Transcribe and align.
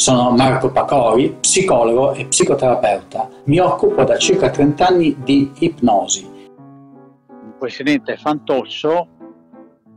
Sono 0.00 0.30
Marco 0.30 0.70
Pacori, 0.70 1.36
psicologo 1.40 2.14
e 2.14 2.24
psicoterapeuta. 2.24 3.28
Mi 3.44 3.58
occupo 3.58 4.02
da 4.02 4.16
circa 4.16 4.48
30 4.48 4.86
anni 4.86 5.14
di 5.22 5.50
ipnosi. 5.58 6.22
Il 6.22 7.54
presidente 7.58 8.16
Fantoccio 8.16 9.06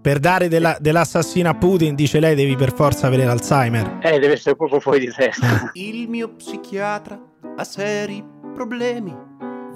per 0.02 0.20
dare 0.20 0.50
della, 0.50 0.76
dell'assassino 0.78 1.47
a 1.47 1.54
Putin, 1.54 1.96
dice 1.96 2.20
lei, 2.20 2.36
devi 2.36 2.58
per 2.58 2.74
forza 2.74 3.08
avere 3.08 3.24
l'Alzheimer. 3.24 4.00
Eh, 4.02 4.20
deve 4.20 4.34
essere 4.34 4.58
proprio 4.58 4.81
fuori 4.81 5.00
di 5.00 5.10
testa. 5.10 5.71
Il 5.71 6.10
mio 6.10 6.34
psichiatra 6.36 7.18
ha 7.56 7.64
seri 7.64 8.22
problemi, 8.54 9.16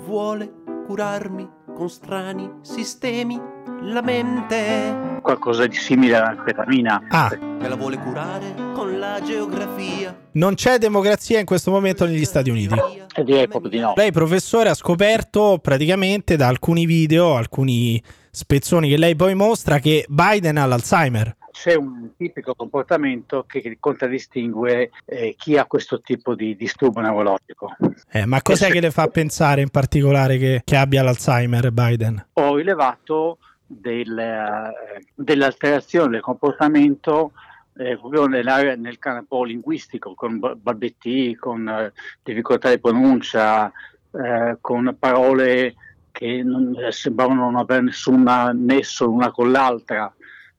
vuole 0.03 0.51
curarmi 0.85 1.49
con 1.73 1.87
strani 1.87 2.51
sistemi. 2.63 3.39
La 3.83 4.01
mente 4.01 5.19
qualcosa 5.21 5.65
di 5.67 5.75
simile 5.75 6.17
all'anfetamina. 6.17 7.03
Ah. 7.11 7.31
Me 7.39 7.69
la 7.69 7.75
vuole 7.77 7.97
curare 7.97 8.66
la 9.11 9.21
geografia. 9.21 10.15
Non 10.33 10.55
c'è 10.55 10.77
democrazia 10.77 11.39
in 11.39 11.45
questo 11.45 11.71
momento 11.71 12.05
negli 12.05 12.25
Stati 12.25 12.49
Uniti. 12.49 12.75
E 13.15 13.23
direi 13.23 13.47
proprio 13.47 13.71
di 13.71 13.79
no. 13.79 13.93
Lei, 13.95 14.11
professore, 14.11 14.69
ha 14.69 14.73
scoperto 14.73 15.59
praticamente 15.61 16.35
da 16.35 16.47
alcuni 16.47 16.85
video, 16.85 17.35
alcuni 17.35 18.01
spezzoni 18.29 18.89
che 18.89 18.97
lei 18.97 19.15
poi 19.15 19.33
mostra, 19.33 19.79
che 19.79 20.05
Biden 20.07 20.57
ha 20.57 20.65
l'Alzheimer 20.65 21.35
c'è 21.57 21.73
un 21.73 22.11
tipico 22.15 22.53
comportamento 22.53 23.43
che 23.47 23.77
contraddistingue 23.79 24.91
eh, 25.05 25.33
chi 25.35 25.57
ha 25.57 25.65
questo 25.65 26.01
tipo 26.01 26.35
di 26.35 26.55
disturbo 26.55 27.01
neurologico. 27.01 27.75
Eh, 28.11 28.27
ma 28.27 28.43
cos'è 28.43 28.69
che 28.69 28.79
le 28.79 28.91
fa 28.91 29.07
pensare 29.07 29.61
in 29.61 29.69
particolare 29.69 30.37
che, 30.37 30.61
che 30.63 30.75
abbia 30.75 31.01
l'Alzheimer 31.01 31.71
Biden? 31.71 32.27
Ho 32.33 32.55
rilevato 32.57 33.39
del, 33.65 34.19
eh, 34.19 35.01
dell'alterazione 35.15 36.11
del 36.11 36.21
comportamento 36.21 37.31
eh, 37.77 37.97
proprio 37.97 38.25
nel 38.25 38.97
campo 38.99 39.43
linguistico, 39.43 40.13
con 40.13 40.39
balbetti, 40.39 41.35
con 41.35 41.67
eh, 41.67 41.93
difficoltà 42.23 42.69
di 42.69 42.79
pronuncia, 42.79 43.71
eh, 44.11 44.57
con 44.61 44.95
parole 44.97 45.75
che 46.11 46.41
non, 46.43 46.75
eh, 46.77 46.91
sembravano 46.91 47.41
non 47.41 47.55
avere 47.55 47.83
nessun 47.83 48.23
nesso 48.55 49.05
l'una 49.05 49.31
con 49.31 49.51
l'altra 49.51 50.11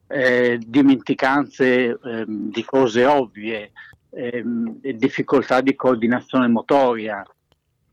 eh, 0.08 0.58
dimenticanze 0.64 1.98
eh, 2.02 2.24
di 2.26 2.64
cose 2.64 3.04
ovvie, 3.04 3.72
eh, 4.10 4.42
difficoltà 4.94 5.60
di 5.60 5.74
coordinazione 5.74 6.48
motoria. 6.48 7.22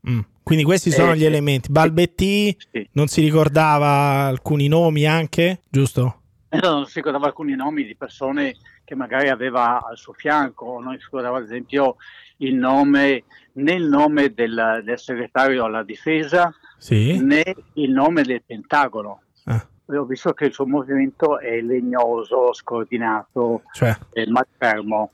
Mm. 0.08 0.20
Quindi 0.42 0.64
questi 0.64 0.90
sono 0.90 1.14
gli 1.14 1.24
eh, 1.24 1.26
elementi. 1.26 1.70
Balbetti 1.70 2.56
sì. 2.70 2.88
non 2.92 3.08
si 3.08 3.20
ricordava 3.20 4.26
alcuni 4.26 4.68
nomi 4.68 5.04
anche, 5.04 5.62
giusto? 5.68 6.20
No, 6.50 6.70
non 6.70 6.86
si 6.86 6.94
ricordava 6.98 7.26
alcuni 7.26 7.54
nomi 7.54 7.84
di 7.84 7.96
persone 7.96 8.54
che 8.86 8.94
magari 8.94 9.28
aveva 9.28 9.84
al 9.84 9.98
suo 9.98 10.14
fianco, 10.14 10.80
non 10.80 10.94
si 10.94 11.04
ricordava 11.04 11.36
ad 11.36 11.44
esempio 11.44 11.96
il 12.38 12.54
nome, 12.54 13.24
né 13.54 13.72
il 13.72 13.84
nome 13.84 14.32
del, 14.32 14.80
del 14.82 14.98
segretario 14.98 15.64
alla 15.64 15.82
difesa, 15.82 16.54
sì. 16.78 17.18
né 17.22 17.54
il 17.74 17.90
nome 17.90 18.22
del 18.22 18.42
Pentagono. 18.46 19.20
Ah 19.44 19.66
ho 19.94 20.04
visto 20.04 20.32
che 20.32 20.46
il 20.46 20.52
suo 20.52 20.66
movimento 20.66 21.38
è 21.38 21.60
legnoso, 21.60 22.52
scordinato, 22.52 23.62
cioè, 23.72 23.96
e 24.12 24.26
malfermo. 24.28 25.12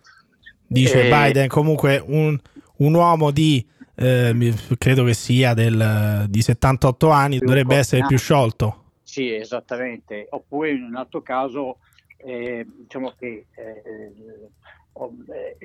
Dice 0.66 1.08
e... 1.08 1.10
Biden 1.10 1.48
comunque 1.48 2.02
un, 2.04 2.38
un 2.76 2.94
uomo 2.94 3.30
di, 3.30 3.64
eh, 3.94 4.54
credo 4.78 5.04
che 5.04 5.14
sia 5.14 5.52
del, 5.52 6.24
di 6.28 6.40
78 6.40 7.10
anni, 7.10 7.38
dovrebbe 7.38 7.76
essere 7.76 8.06
più 8.06 8.16
sciolto. 8.16 8.78
Sì, 9.02 9.34
esattamente. 9.34 10.26
Oppure 10.30 10.70
in 10.70 10.84
un 10.84 10.96
altro 10.96 11.20
caso, 11.20 11.78
eh, 12.24 12.66
diciamo 12.68 13.12
che 13.18 13.46
eh, 13.54 13.82
eh 13.86 14.50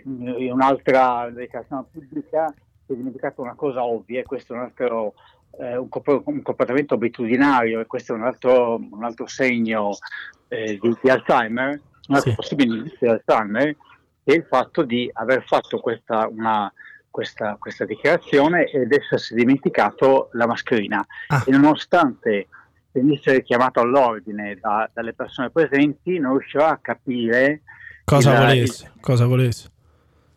in 0.05 0.51
un'altra 0.53 1.29
dichiarazione 1.29 1.83
pubblica 1.91 2.53
si 2.85 2.93
è 2.93 2.95
dimenticato 2.95 3.41
una 3.41 3.55
cosa 3.55 3.83
ovvia, 3.83 4.21
e 4.21 4.23
questo 4.23 4.53
è 4.53 4.55
un 4.55 4.63
altro 4.63 5.13
eh, 5.59 5.75
un, 5.75 5.89
un, 5.91 6.41
comportamento 6.41 6.93
abitudinario, 6.93 7.79
e 7.79 7.85
questo 7.85 8.13
è 8.13 8.15
un 8.15 8.23
altro, 8.23 8.75
un 8.75 9.03
altro 9.03 9.27
segno 9.27 9.97
eh, 10.47 10.77
di, 10.81 10.97
di, 11.01 11.09
Alzheimer, 11.09 11.81
un 12.07 12.15
altro 12.15 12.29
sì. 12.29 12.35
possibile 12.35 12.77
indizio 12.77 12.97
di 12.99 13.07
Alzheimer, 13.07 13.75
è 14.23 14.31
il 14.33 14.45
fatto 14.47 14.83
di 14.83 15.09
aver 15.13 15.43
fatto 15.45 15.79
questa, 15.79 16.27
una, 16.27 16.71
questa, 17.09 17.55
questa 17.59 17.85
dichiarazione 17.85 18.65
ed 18.65 18.91
essersi 18.91 19.33
dimenticato 19.33 20.29
la 20.33 20.47
mascherina. 20.47 21.05
Ah. 21.27 21.43
E 21.45 21.51
nonostante 21.51 22.47
venisse 22.99 23.43
chiamato 23.43 23.79
all'ordine 23.79 24.57
da, 24.59 24.89
dalle 24.93 25.13
persone 25.13 25.49
presenti, 25.49 26.19
non 26.19 26.37
riusciva 26.37 26.69
a 26.69 26.77
capire 26.77 27.61
cosa 28.03 28.31
il, 28.33 28.37
volesse. 28.39 28.85
Il... 28.85 29.01
Cosa 29.01 29.25
volesse. 29.25 29.71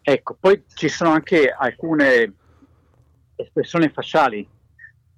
Ecco, 0.03 0.37
poi 0.38 0.65
ci 0.75 0.88
sono 0.88 1.10
anche 1.10 1.54
alcune 1.56 2.32
espressioni 3.37 3.88
facciali 3.88 4.47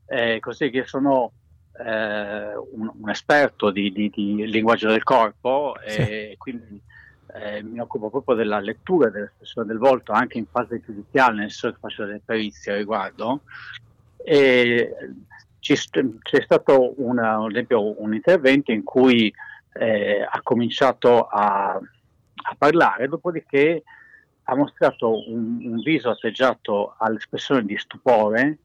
eh, 0.06 0.38
così 0.40 0.70
che 0.70 0.84
sono 0.84 1.32
eh, 1.78 2.54
un, 2.54 2.92
un, 3.00 3.08
esperto 3.08 3.70
di, 3.70 3.90
di, 3.92 4.10
di, 4.10 4.46
linguaggio 4.46 4.88
del 4.88 5.02
corpo 5.02 5.74
sì. 5.86 6.00
e 6.00 6.34
quindi 6.38 6.80
eh, 7.34 7.62
mi 7.62 7.80
occupo 7.80 8.10
proprio 8.10 8.36
della 8.36 8.60
lettura 8.60 9.08
dell'espressione 9.08 9.66
del 9.66 9.78
volto 9.78 10.12
anche 10.12 10.38
in 10.38 10.46
fase 10.50 10.82
giudiziale, 10.84 11.36
nel 11.36 11.50
senso 11.50 11.72
che 11.72 11.80
faccio 11.80 12.04
delle 12.04 12.20
perizie 12.24 12.72
a 12.72 12.76
riguardo. 12.76 13.40
E 14.24 14.94
ci, 15.62 15.74
c'è 15.74 16.42
stato 16.42 16.94
una, 16.96 17.36
ad 17.36 17.52
esempio 17.52 18.02
un 18.02 18.14
intervento 18.14 18.72
in 18.72 18.82
cui 18.82 19.32
eh, 19.74 20.26
ha 20.28 20.40
cominciato 20.42 21.26
a, 21.26 21.74
a, 21.74 22.54
parlare, 22.58 23.06
dopodiché 23.06 23.84
ha 24.42 24.56
mostrato 24.56 25.30
un, 25.30 25.60
un 25.64 25.80
viso 25.82 26.10
atteggiato 26.10 26.96
all'espressione 26.98 27.64
di 27.64 27.78
stupore 27.78 28.58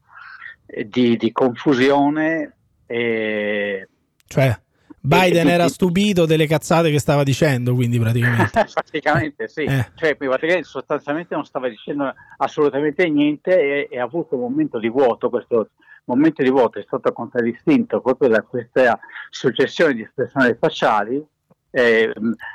di, 0.86 1.16
di 1.16 1.30
confusione. 1.30 2.56
E... 2.84 3.88
Cioè, 4.26 4.60
Biden 4.98 5.46
e, 5.46 5.52
era 5.52 5.68
stupito 5.68 6.26
delle 6.26 6.48
cazzate 6.48 6.90
che 6.90 6.98
stava 6.98 7.22
dicendo, 7.22 7.74
quindi 7.74 8.00
praticamente. 8.00 8.66
praticamente 8.74 9.46
sì, 9.46 9.62
eh. 9.62 9.90
cioè, 9.94 10.16
praticamente, 10.16 10.64
sostanzialmente 10.64 11.36
non 11.36 11.44
stava 11.44 11.68
dicendo 11.68 12.12
assolutamente 12.38 13.08
niente 13.08 13.88
e, 13.88 13.88
e, 13.88 14.00
ha 14.00 14.04
avuto 14.04 14.34
un 14.34 14.42
momento 14.42 14.80
di 14.80 14.88
vuoto. 14.88 15.30
Questo 15.30 15.70
momento 16.08 16.42
di 16.42 16.50
vuoto 16.50 16.78
è 16.78 16.84
stato 16.86 17.12
contraddistinto 17.12 18.00
proprio 18.00 18.30
da 18.30 18.42
questa 18.42 18.98
successione 19.30 19.94
di 19.94 20.02
espressioni 20.02 20.56
facciali. 20.58 21.24
Eh, 21.70 22.12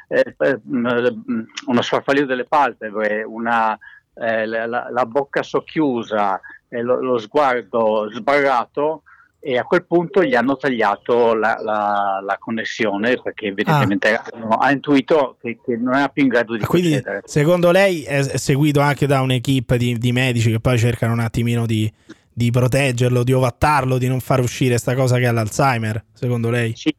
eh, 0.08 0.62
uno 0.66 1.82
sfarfallio 1.82 2.26
delle 2.26 2.46
palpebre, 2.46 3.24
una, 3.24 3.78
eh, 4.16 4.46
la, 4.46 4.66
la, 4.66 5.06
bocca 5.06 5.44
socchiusa, 5.44 6.42
lo, 6.70 7.00
lo, 7.00 7.20
sguardo 7.20 8.10
sbarrato 8.12 9.04
e 9.46 9.58
a 9.58 9.64
quel 9.66 9.86
punto 9.86 10.24
gli 10.24 10.36
hanno 10.36 10.56
tagliato 10.56 11.36
la, 11.36 11.58
la, 11.62 12.22
la 12.26 12.38
connessione 12.40 13.20
perché 13.22 13.48
evidentemente 13.48 14.16
ah. 14.16 14.24
ha 14.58 14.72
intuito 14.72 15.36
che, 15.42 15.60
che, 15.64 15.76
non 15.76 15.96
era 15.96 16.08
più 16.08 16.24
in 16.24 16.30
grado 16.30 16.56
di 16.56 16.64
Quindi, 16.64 16.92
procedere. 16.92 17.22
Secondo 17.26 17.70
lei 17.70 18.04
è 18.04 18.38
seguito 18.38 18.80
anche 18.80 19.06
da 19.06 19.22
un'equipe 19.22 19.78
di, 19.78 19.98
di 19.98 20.12
medici 20.14 20.50
che 20.50 20.62
poi 20.62 20.78
cercano 20.80 21.12
un 21.12 21.20
attimino 21.20 21.66
di, 21.66 21.92
di 22.34 22.50
proteggerlo, 22.50 23.24
di 23.24 23.32
ovattarlo, 23.32 23.98
di 23.98 24.08
non 24.08 24.20
far 24.20 24.40
uscire 24.40 24.72
questa 24.72 24.96
cosa 24.96 25.18
che 25.18 25.28
ha 25.28 25.32
l'Alzheimer, 25.32 26.04
secondo 26.14 26.50
lei? 26.50 26.76
Sì, 26.76 26.94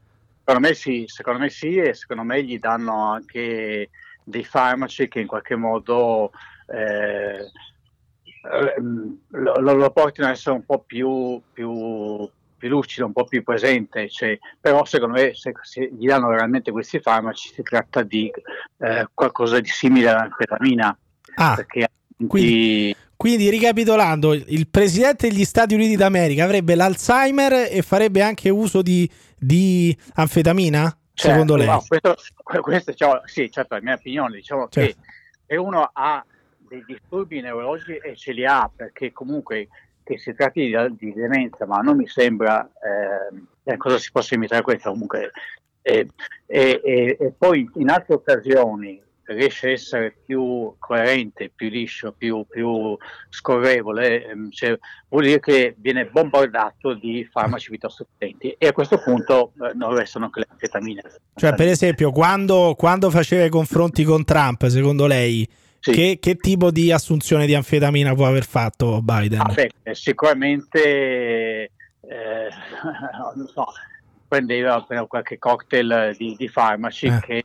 secondo 0.45 0.69
me 0.69 0.75
sì, 0.75 1.05
secondo 1.07 1.39
me 1.41 1.51
sì 1.51 1.77
e 1.77 1.95
secondo 1.95 2.23
me 2.23 2.43
gli 2.45 2.59
danno 2.59 3.13
anche 3.13 3.91
dei 4.23 4.45
farmaci 4.45 5.09
che 5.09 5.21
in 5.21 5.27
qualche 5.27 5.57
modo 5.57 6.31
eh, 6.67 7.51
lo, 9.31 9.61
lo, 9.61 9.91
portino 9.91 10.27
ad 10.27 10.35
essere 10.35 10.55
un 10.55 10.65
po' 10.65 10.81
più, 10.81 11.41
più, 11.53 12.29
più 12.57 12.69
lucido, 12.69 13.07
un 13.07 13.13
po' 13.13 13.25
più 13.25 13.43
presente, 13.43 14.09
cioè, 14.09 14.39
però 14.61 14.85
secondo 14.85 15.21
me 15.21 15.35
se, 15.35 15.53
se, 15.63 15.91
gli 15.93 16.07
danno 16.07 16.29
veramente 16.29 16.71
questi 16.71 17.01
farmaci 17.01 17.53
si 17.53 17.63
tratta 17.63 18.03
di 18.03 18.31
eh, 18.79 19.07
qualcosa 19.13 19.61
di 19.61 19.69
simile 19.69 20.11
all'anfetamina. 20.11 20.97
Ah, 21.37 21.59
quindi, 22.29 22.95
quindi, 23.17 23.49
ricapitolando, 23.49 24.33
il 24.33 24.69
presidente 24.69 25.29
degli 25.29 25.45
Stati 25.45 25.75
Uniti 25.75 25.97
d'America 25.97 26.45
avrebbe 26.45 26.75
l'Alzheimer 26.75 27.69
e 27.71 27.83
farebbe 27.83 28.23
anche 28.23 28.51
uso 28.51 28.83
di, 28.83 29.09
di 29.39 29.97
anfetamina? 30.15 30.97
Certo, 31.15 31.31
secondo 31.31 31.57
lei? 31.57 31.67
No, 31.67 31.83
questo, 31.87 32.17
questo 32.61 32.91
diciamo, 32.91 33.21
sì, 33.25 33.51
certo, 33.51 33.75
è 33.75 33.79
la 33.79 33.85
mia 33.85 33.95
opinione. 33.95 34.37
Diciamo 34.37 34.69
certo. 34.69 34.81
che 35.01 35.09
se 35.47 35.57
uno 35.57 35.89
ha 35.93 36.25
dei 36.69 36.85
disturbi 36.87 37.41
neurologici 37.41 37.97
e 37.97 38.17
ce 38.17 38.33
li 38.33 38.45
ha 38.45 38.71
perché 38.75 39.13
comunque 39.13 39.69
che 40.03 40.19
si 40.19 40.35
tratti 40.35 40.67
di, 40.67 40.77
di 40.99 41.13
demenza, 41.13 41.67
ma 41.67 41.79
non 41.79 41.97
mi 41.97 42.07
sembra 42.07 42.69
eh, 42.83 43.73
eh 43.73 43.77
cosa 43.77 43.99
si 43.99 44.11
possa 44.11 44.35
imitare 44.35 44.63
questo 44.63 44.91
comunque. 44.91 45.31
Eh, 45.83 46.09
e, 46.47 46.81
e, 46.83 47.17
e, 47.19 47.33
poi 47.37 47.69
in 47.75 47.91
altre 47.91 48.15
occasioni 48.15 49.01
riesce 49.27 49.69
a 49.69 49.71
essere 49.71 50.17
più 50.25 50.75
coerente, 50.79 51.51
più 51.55 51.69
liscio, 51.69 52.13
più, 52.13 52.45
più 52.49 52.97
scorrevole, 53.31 54.27
ehm, 54.27 54.51
cioè, 54.51 54.79
vuol 55.09 55.25
dire 55.25 55.41
che 55.41 55.75
viene 55.79 56.07
bombardato 56.07 56.95
di 56.95 57.27
farmaci 57.31 57.71
piuttosto 57.71 58.07
potenti 58.11 58.55
e 58.59 58.67
a 58.67 58.73
questo 58.73 58.99
punto 58.99 59.53
eh, 59.61 59.73
non 59.75 59.95
restano 59.95 60.31
che 60.31 60.41
le 60.41 60.47
anfetamine. 60.51 61.03
Cioè, 61.35 61.55
per 61.55 61.69
esempio, 61.69 62.11
quando, 62.13 62.75
quando 62.77 63.11
faceva 63.11 63.45
i 63.45 63.51
confronti 63.51 64.05
con 64.05 64.25
Trump, 64.25 64.67
secondo 64.67 65.07
lei 65.07 65.49
sì. 65.85 65.93
Che, 65.93 66.19
che, 66.19 66.37
tipo 66.37 66.71
di 66.71 66.91
assunzione 66.91 67.45
di 67.45 67.55
anfetamina 67.55 68.15
può 68.15 68.27
aver 68.27 68.47
fatto 68.47 69.03
Biden? 69.03 69.41
Ah, 69.41 69.53
beh, 69.53 69.95
sicuramente 69.95 71.71
eh, 72.09 72.49
so, 73.53 73.67
prendeva 74.27 74.83
qualche 75.07 75.39
cocktail 75.39 76.15
di, 76.17 76.35
di 76.39 76.49
farmaci 76.49 77.07
eh. 77.07 77.21
che 77.21 77.43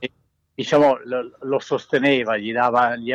diciamo, 0.60 1.00
lo, 1.04 1.30
lo, 1.40 1.58
sosteneva, 1.58 2.36
gli 2.36 2.52
dava, 2.52 2.94
gli, 2.96 3.12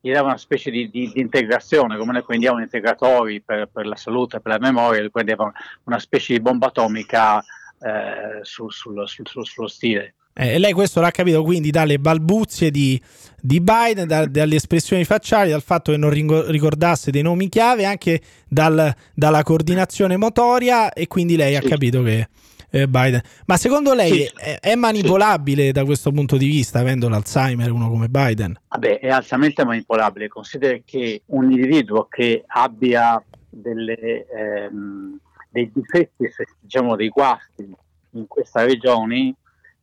gli 0.00 0.12
dava, 0.12 0.28
una 0.28 0.36
specie 0.36 0.70
di, 0.70 0.90
di, 0.90 1.10
di, 1.12 1.20
integrazione, 1.20 1.96
come 1.96 2.12
noi 2.12 2.22
prendiamo 2.22 2.60
integratori 2.60 3.40
per, 3.40 3.68
per, 3.72 3.86
la 3.86 3.96
salute, 3.96 4.40
per 4.40 4.52
la 4.52 4.58
memoria, 4.58 5.00
lui 5.00 5.10
prendeva 5.10 5.50
una 5.84 5.98
specie 5.98 6.34
di 6.34 6.40
bomba 6.40 6.66
atomica 6.66 7.40
eh, 7.80 8.40
sul, 8.42 8.70
sul, 8.72 9.02
sul, 9.06 9.46
sullo 9.46 9.68
stile. 9.68 10.14
Eh, 10.34 10.58
lei 10.58 10.72
questo 10.72 11.00
l'ha 11.00 11.10
capito 11.10 11.42
quindi 11.42 11.70
dalle 11.70 11.98
balbuzie 11.98 12.70
di, 12.70 13.00
di 13.40 13.60
Biden, 13.60 14.06
da, 14.06 14.26
dalle 14.26 14.56
espressioni 14.56 15.04
facciali, 15.04 15.50
dal 15.50 15.62
fatto 15.62 15.92
che 15.92 15.96
non 15.96 16.10
ricordasse 16.10 17.10
dei 17.10 17.22
nomi 17.22 17.48
chiave, 17.48 17.86
anche 17.86 18.20
dal, 18.46 18.94
dalla 19.14 19.42
coordinazione 19.42 20.18
motoria 20.18 20.92
e 20.92 21.06
quindi 21.08 21.36
lei 21.36 21.54
sì. 21.54 21.56
ha 21.56 21.68
capito 21.68 22.02
che 22.02 22.28
eh, 22.70 22.88
Biden. 22.88 23.20
Ma 23.46 23.56
secondo 23.56 23.94
lei 23.94 24.12
sì. 24.12 24.32
è, 24.36 24.58
è, 24.60 24.74
manipolabile 24.74 25.66
sì. 25.66 25.72
da 25.72 25.84
questo 25.84 26.10
punto 26.12 26.36
di 26.36 26.46
vista, 26.46 26.78
avendo 26.78 27.08
l'Alzheimer 27.08 27.70
uno 27.70 27.88
come 27.88 28.08
Biden? 28.08 28.58
Vabbè, 28.68 29.00
è 29.00 29.08
altamente 29.08 29.64
manipolabile. 29.64 30.28
Considera 30.28 30.78
che 30.84 31.22
un 31.26 31.50
individuo 31.50 32.06
che 32.08 32.44
abbia 32.46 33.22
delle, 33.48 34.26
ehm, 34.26 35.18
dei 35.50 35.70
difetti, 35.74 36.30
diciamo 36.60 36.96
dei 36.96 37.08
guasti 37.08 37.68
in 38.12 38.26
questa 38.26 38.64
regione, 38.64 39.34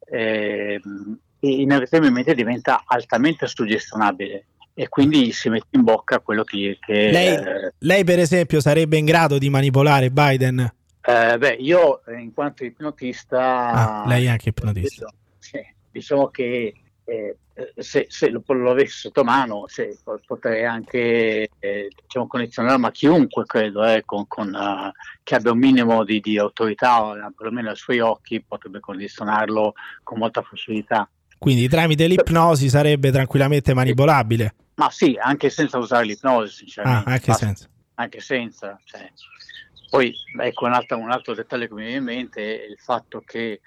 ehm, 0.10 1.18
inevitabilmente 1.40 2.34
diventa 2.34 2.84
altamente 2.86 3.48
suggestionabile 3.48 4.46
e 4.80 4.90
quindi 4.90 5.32
si 5.32 5.50
mette 5.50 5.70
in 5.72 5.84
bocca 5.84 6.20
quello 6.20 6.44
che... 6.44 6.78
che 6.80 7.10
lei, 7.10 7.36
eh, 7.36 7.74
lei, 7.80 8.04
per 8.04 8.20
esempio 8.20 8.60
sarebbe 8.62 8.98
in 8.98 9.06
grado 9.06 9.40
di 9.40 9.50
manipolare 9.50 10.12
Biden? 10.12 10.72
Eh, 11.10 11.38
beh, 11.38 11.54
io 11.54 12.04
eh, 12.06 12.20
in 12.20 12.34
quanto 12.34 12.66
ipnotista... 12.66 14.02
Ah, 14.02 14.08
lei 14.08 14.26
è 14.26 14.28
anche 14.28 14.50
ipnotista. 14.50 15.10
Sì, 15.40 15.66
diciamo 15.90 16.28
che 16.28 16.74
eh, 17.06 17.38
se, 17.78 18.08
se 18.10 18.30
lo, 18.30 18.44
lo, 18.46 18.72
avessi 18.72 19.00
sotto 19.00 19.24
mano 19.24 19.64
se, 19.68 19.98
potrei 20.26 20.66
anche 20.66 21.48
eh, 21.60 21.88
diciamo, 22.04 22.28
condizionarlo 22.28 22.80
ma 22.80 22.92
chiunque 22.92 23.46
credo 23.46 23.86
eh, 23.86 24.04
con, 24.06 24.28
con, 24.28 24.54
uh, 24.54 24.92
che 25.24 25.36
abbia 25.36 25.54
un 25.54 25.60
minimo 25.60 26.04
di, 26.04 26.20
di 26.20 26.38
autorità 26.38 27.32
perlomeno 27.34 27.70
ai 27.70 27.78
suoi 27.78 28.02
occhi 28.02 28.44
potrebbe 28.46 28.82
condizionarlo 28.82 29.76
con 30.04 30.18
molta 30.18 30.42
facilità. 30.42 31.10
Quindi 31.38 31.70
tramite 31.70 32.06
l'ipnosi 32.08 32.68
sarebbe 32.68 33.12
tranquillamente 33.12 33.74
manipolabile? 33.74 34.56
Ma 34.76 34.90
sì 34.90 35.18
anche 35.18 35.50
senza 35.50 35.78
usare 35.78 36.04
l'ipnosi 36.04 36.54
sinceramente. 36.54 37.10
Ah, 37.10 37.14
anche 37.14 37.34
senza. 37.34 37.70
Anche 37.94 38.20
senza 38.20 38.78
cioè, 38.84 39.10
poi 39.90 40.14
ecco 40.40 40.66
un 40.66 40.74
altro, 40.74 40.98
un 40.98 41.12
altro, 41.12 41.34
dettaglio 41.34 41.68
che 41.68 41.74
mi 41.74 41.84
viene 41.84 41.98
in 41.98 42.04
mente 42.04 42.62
è 42.62 42.66
il 42.70 42.78
fatto 42.78 43.22
che 43.22 43.62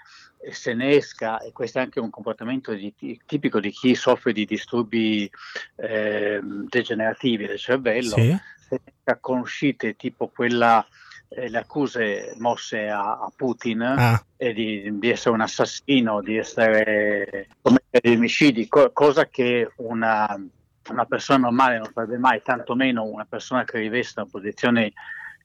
se 0.50 0.72
ne 0.72 0.96
esca, 0.96 1.38
e 1.40 1.52
questo 1.52 1.78
è 1.78 1.82
anche 1.82 2.00
un 2.00 2.10
comportamento 2.10 2.72
di, 2.72 2.94
tipico 3.26 3.60
di 3.60 3.70
chi 3.70 3.94
soffre 3.94 4.32
di 4.32 4.46
disturbi 4.46 5.30
eh, 5.76 6.40
degenerativi 6.42 7.46
del 7.46 7.58
cervello, 7.58 8.14
sì. 8.14 8.36
se 8.56 8.80
ne 9.04 9.18
conoscite 9.20 9.96
tipo 9.96 10.28
quella 10.28 10.86
eh, 11.28 11.48
le 11.48 11.58
accuse 11.58 12.34
mosse 12.38 12.88
a, 12.88 13.12
a 13.12 13.32
Putin 13.34 13.82
ah. 13.82 14.24
di, 14.36 14.98
di, 14.98 15.10
essere 15.10 15.34
un 15.34 15.42
assassino, 15.42 16.20
di 16.22 16.36
essere 16.36 17.48
commettere 17.60 18.16
omicidi, 18.16 18.66
co- 18.66 18.90
cosa 18.92 19.26
che 19.28 19.70
una, 19.76 20.42
una 20.88 21.04
persona 21.04 21.38
normale 21.38 21.78
non 21.78 21.90
farebbe 21.92 22.18
mai, 22.18 22.42
tantomeno 22.42 23.04
una 23.04 23.26
persona 23.28 23.64
che 23.64 23.78
riveste 23.78 24.20
una 24.20 24.28
posizione 24.30 24.92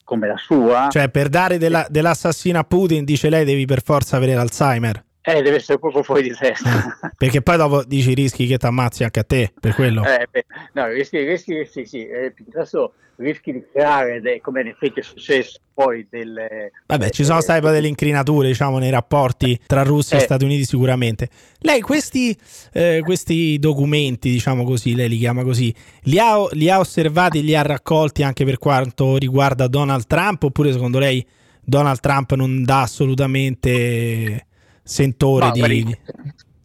come 0.06 0.28
la 0.28 0.36
sua. 0.36 0.88
Cioè, 0.88 1.10
per 1.10 1.28
dare 1.28 1.58
della, 1.58 1.84
dell'assassino 1.90 2.60
a 2.60 2.64
Putin, 2.64 3.04
dice 3.04 3.28
lei, 3.28 3.44
devi 3.44 3.66
per 3.66 3.82
forza 3.82 4.16
avere 4.16 4.34
l'Alzheimer. 4.34 5.04
Eh, 5.28 5.42
deve 5.42 5.56
essere 5.56 5.80
proprio 5.80 6.04
fuori 6.04 6.22
di 6.22 6.32
testa. 6.32 6.70
Eh, 6.70 7.10
perché 7.18 7.42
poi 7.42 7.56
dopo 7.56 7.82
dici 7.82 8.14
rischi 8.14 8.46
che 8.46 8.58
ti 8.58 8.66
ammazzi 8.66 9.02
anche 9.02 9.18
a 9.18 9.24
te, 9.24 9.52
per 9.58 9.74
quello. 9.74 10.04
Eh, 10.04 10.28
beh, 10.30 10.46
no, 10.74 10.86
rischi, 10.86 11.18
rischi, 11.24 11.66
sì, 11.68 11.84
sì, 11.84 12.06
eh, 12.06 12.30
piuttosto 12.30 12.92
rischi 13.16 13.50
di 13.50 13.64
creare, 13.72 14.20
de, 14.20 14.40
come 14.40 14.60
in 14.60 14.68
effetti 14.68 15.00
è 15.00 15.02
successo 15.02 15.58
poi 15.74 16.06
delle... 16.08 16.70
Vabbè, 16.86 17.10
ci 17.10 17.24
sono 17.24 17.40
state 17.40 17.60
poi 17.60 17.72
delle 17.72 17.88
incrinature, 17.88 18.46
diciamo, 18.46 18.78
nei 18.78 18.90
rapporti 18.90 19.58
tra 19.66 19.82
Russia 19.82 20.16
eh. 20.16 20.20
e 20.20 20.24
Stati 20.24 20.44
Uniti 20.44 20.64
sicuramente. 20.64 21.28
Lei 21.58 21.80
questi, 21.80 22.36
eh, 22.72 23.00
questi, 23.04 23.58
documenti, 23.58 24.30
diciamo 24.30 24.62
così, 24.62 24.94
lei 24.94 25.08
li 25.08 25.18
chiama 25.18 25.42
così, 25.42 25.74
li 26.02 26.20
ha, 26.20 26.46
li 26.52 26.70
ha 26.70 26.78
osservati, 26.78 27.42
li 27.42 27.56
ha 27.56 27.62
raccolti 27.62 28.22
anche 28.22 28.44
per 28.44 28.58
quanto 28.58 29.16
riguarda 29.16 29.66
Donald 29.66 30.06
Trump 30.06 30.44
oppure 30.44 30.70
secondo 30.70 31.00
lei 31.00 31.26
Donald 31.64 31.98
Trump 31.98 32.32
non 32.34 32.62
dà 32.62 32.82
assolutamente 32.82 34.46
sentore 34.86 35.46
no, 35.46 35.52
di... 35.52 35.98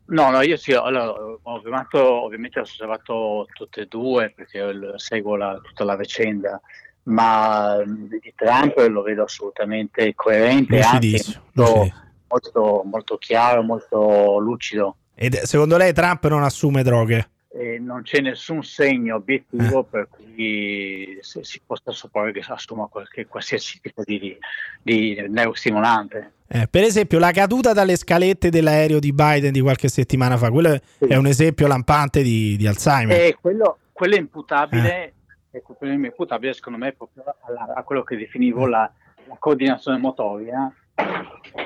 No, 0.06 0.30
no, 0.30 0.42
io 0.42 0.58
sì, 0.58 0.74
allora, 0.74 1.14
ovviamente, 1.44 1.98
ovviamente 1.98 2.60
ho 2.60 2.64
osservato 2.64 3.48
tutte 3.54 3.82
e 3.82 3.86
due 3.88 4.32
perché 4.36 4.74
seguo 4.98 5.36
la, 5.36 5.60
tutta 5.64 5.84
la 5.86 5.96
vicenda, 5.96 6.62
ma 7.04 7.82
di 7.86 8.34
Trump 8.36 8.78
lo 8.90 9.02
vedo 9.02 9.24
assolutamente 9.24 10.14
coerente, 10.14 10.80
anche 10.82 11.22
molto, 11.54 11.94
molto, 12.28 12.82
molto, 12.86 13.18
chiaro, 13.18 13.64
molto 13.64 14.38
lucido. 14.38 14.98
Ed 15.16 15.36
secondo 15.44 15.78
lei 15.78 15.94
Trump 15.94 16.28
non 16.28 16.44
assume 16.44 16.84
droghe? 16.84 17.30
Eh, 17.54 17.80
non 17.80 18.04
c'è 18.04 18.22
nessun 18.22 18.64
segno 18.64 19.16
obiettivo 19.16 19.82
eh. 19.82 19.86
per 19.90 20.08
cui 20.10 21.20
si 21.22 21.62
possa 21.66 21.92
supporre 21.92 22.32
che 22.32 22.44
assuma 22.46 22.88
qualche, 22.88 23.28
qualsiasi 23.28 23.80
tipo 23.82 24.04
di, 24.06 24.38
di 24.82 25.26
neurostimolante. 25.28 26.34
Eh, 26.54 26.68
per 26.70 26.84
esempio, 26.84 27.18
la 27.18 27.32
caduta 27.32 27.72
dalle 27.72 27.96
scalette 27.96 28.50
dell'aereo 28.50 29.00
di 29.00 29.14
Biden 29.14 29.54
di 29.54 29.62
qualche 29.62 29.88
settimana 29.88 30.36
fa, 30.36 30.52
quello 30.52 30.78
sì. 30.98 31.06
è 31.06 31.16
un 31.16 31.26
esempio 31.26 31.66
lampante 31.66 32.22
di, 32.22 32.58
di 32.58 32.68
Alzheimer. 32.68 33.18
Eh, 33.18 33.38
quello, 33.40 33.78
quello, 33.94 34.16
è 34.16 34.20
imputabile, 34.20 35.14
eh. 35.52 35.62
quello 35.62 35.94
è 35.94 35.96
imputabile 35.96 36.52
secondo 36.52 36.78
me 36.78 36.92
proprio 36.92 37.24
alla, 37.48 37.74
a 37.74 37.84
quello 37.84 38.04
che 38.04 38.18
definivo 38.18 38.66
la, 38.66 38.92
la 39.30 39.36
coordinazione 39.40 39.98
motoria, 39.98 40.70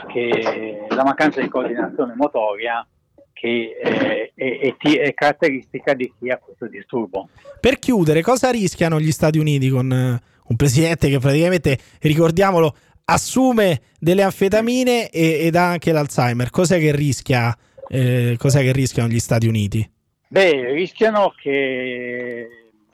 che 0.08 0.86
la 0.88 1.04
mancanza 1.04 1.42
di 1.42 1.48
coordinazione 1.48 2.14
motoria 2.16 2.86
che 3.34 3.76
è, 3.82 4.32
è, 4.36 4.76
è, 4.78 5.14
caratteristica 5.16 5.96
di 5.96 6.14
chi 6.18 6.30
ha 6.30 6.38
questo 6.38 6.68
disturbo. 6.68 7.30
Per 7.60 7.80
chiudere, 7.80 8.22
cosa 8.22 8.52
rischiano 8.52 9.00
gli 9.00 9.12
Stati 9.12 9.40
Uniti 9.40 9.68
con 9.70 9.90
uh, 9.90 10.44
un 10.48 10.56
presidente 10.56 11.10
che 11.10 11.18
praticamente, 11.18 11.78
ricordiamolo, 12.02 12.76
assume 13.06 13.82
delle 14.00 14.24
anfetamine 14.24 15.10
e, 15.10 15.46
ed 15.46 15.56
ha 15.56 15.70
anche 15.70 15.92
l'Alzheimer. 15.92 16.50
Cos'è 16.50 16.80
che 16.80 16.96
rischia? 16.96 17.56
Eh, 17.88 18.36
cos'è 18.38 18.62
che 18.62 18.72
rischiano 18.72 19.10
gli 19.10 19.20
Stati 19.20 19.48
Uniti? 19.48 19.90
Beh, 20.28 20.74
rischiano 20.74 21.34
che 21.40 22.48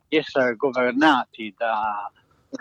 di 0.07 0.17
essere 0.17 0.55
governati 0.55 1.53
da 1.57 2.11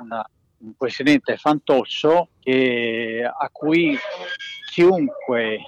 una, 0.01 0.25
un 0.59 0.73
presidente 0.77 1.37
fantoccio 1.37 2.29
che, 2.41 3.23
a 3.25 3.49
cui 3.51 3.99
chiunque 4.71 5.59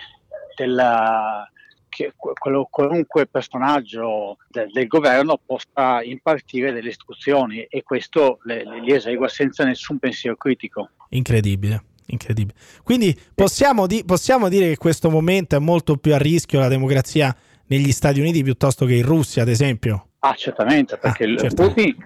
della, 0.55 1.51
che, 1.93 2.15
qualunque 2.17 3.27
personaggio 3.27 4.39
del, 4.49 4.71
del, 4.73 4.87
governo 4.87 5.39
possa 5.45 6.03
impartire 6.03 6.73
delle 6.73 6.89
istruzioni 6.89 7.65
e 7.65 7.83
questo 7.83 8.39
le, 8.45 8.65
le, 8.65 8.81
li 8.81 8.93
esegua 8.93 9.29
senza 9.29 9.65
nessun 9.65 9.99
pensiero 9.99 10.37
critico. 10.37 10.89
Incredibile. 11.11 11.85
Incredibile. 12.07 12.59
Quindi 12.83 13.19
possiamo, 13.35 13.87
di- 13.87 14.05
possiamo, 14.05 14.49
dire 14.49 14.69
che 14.69 14.77
questo 14.77 15.11
momento 15.11 15.55
è 15.55 15.59
molto 15.59 15.97
più 15.97 16.15
a 16.15 16.19
rischio 16.19 16.59
la 16.59 16.69
democrazia 16.69 17.35
negli 17.67 17.93
Stati 17.93 18.21
Uniti 18.21 18.43
piuttosto 18.43 18.87
che 18.87 18.95
in 18.95 19.05
Russia, 19.05 19.43
ad 19.43 19.49
esempio? 19.49 20.09
Ah, 20.21 20.35
certamente, 20.35 20.97
perché 20.97 21.25
ah, 21.25 21.37
certamente. 21.37 21.83
Putin, 21.83 22.05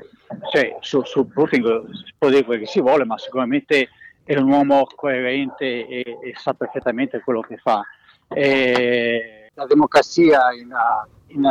cioè, 0.52 0.76
su, 0.80 1.02
su, 1.04 1.28
Putin 1.28 1.62
si 1.92 2.12
può 2.18 2.28
dire 2.28 2.44
quello 2.44 2.64
che 2.64 2.68
si 2.68 2.80
vuole, 2.80 3.04
ma 3.04 3.16
sicuramente 3.18 3.88
è 4.24 4.36
un 4.36 4.50
uomo 4.50 4.84
coerente 4.94 5.86
e, 5.86 6.00
e 6.00 6.34
sa 6.36 6.54
perfettamente 6.54 7.20
quello 7.20 7.40
che 7.40 7.56
fa. 7.56 7.82
E 8.28 9.45
la 9.56 9.66
democrazia 9.66 10.52
in, 10.52 10.72
in, 11.28 11.50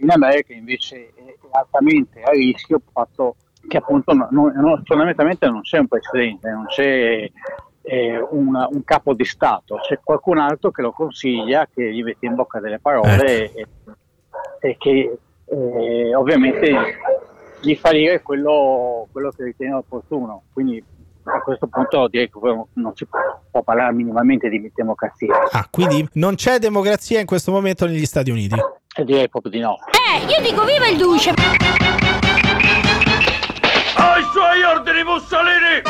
in 0.00 0.10
America 0.10 0.52
invece 0.52 1.12
è 1.14 1.34
altamente 1.50 2.22
a 2.22 2.30
rischio, 2.30 2.80
fatto 2.92 3.36
che 3.66 3.76
appunto 3.76 4.12
non, 4.12 4.52
non, 4.54 4.82
fondamentalmente 4.84 5.46
non 5.48 5.60
c'è 5.62 5.78
un 5.78 5.88
precedente, 5.88 6.50
non 6.50 6.66
c'è 6.66 7.30
eh, 7.82 8.20
un, 8.30 8.54
un, 8.54 8.84
capo 8.84 9.14
di 9.14 9.24
Stato, 9.24 9.76
c'è 9.76 9.98
qualcun 10.02 10.38
altro 10.38 10.70
che 10.70 10.82
lo 10.82 10.92
consiglia, 10.92 11.68
che 11.72 11.92
gli 11.92 12.02
mette 12.02 12.26
in 12.26 12.34
bocca 12.36 12.60
delle 12.60 12.78
parole 12.78 13.52
ecco. 13.52 13.96
e, 14.60 14.70
e, 14.70 14.76
che 14.78 15.18
eh, 15.44 16.14
ovviamente 16.14 16.98
gli 17.60 17.74
fa 17.74 17.90
dire 17.90 18.22
quello, 18.22 19.08
quello 19.10 19.30
che 19.30 19.44
ritiene 19.44 19.74
opportuno. 19.74 20.44
Quindi 20.52 20.82
a 21.24 21.40
questo 21.42 21.66
punto 21.66 22.08
direi 22.08 22.30
che 22.30 22.38
non 22.74 22.94
si 22.94 23.06
può 23.06 23.62
parlare 23.62 23.92
minimamente 23.92 24.48
di 24.48 24.70
democrazia. 24.74 25.34
Ah, 25.50 25.66
quindi 25.70 26.08
non 26.14 26.34
c'è 26.34 26.58
democrazia 26.58 27.20
in 27.20 27.26
questo 27.26 27.52
momento 27.52 27.86
negli 27.86 28.06
Stati 28.06 28.30
Uniti? 28.30 28.56
E 28.96 29.04
direi 29.04 29.28
proprio 29.28 29.52
di 29.52 29.60
no. 29.60 29.76
Eh, 29.90 30.24
io 30.26 30.40
dico 30.42 30.64
viva 30.64 30.88
il 30.88 30.96
duce! 30.96 31.30
Ai 33.96 34.22
suoi 34.32 34.62
ordini, 34.62 35.04
Mussolini! 35.04 35.82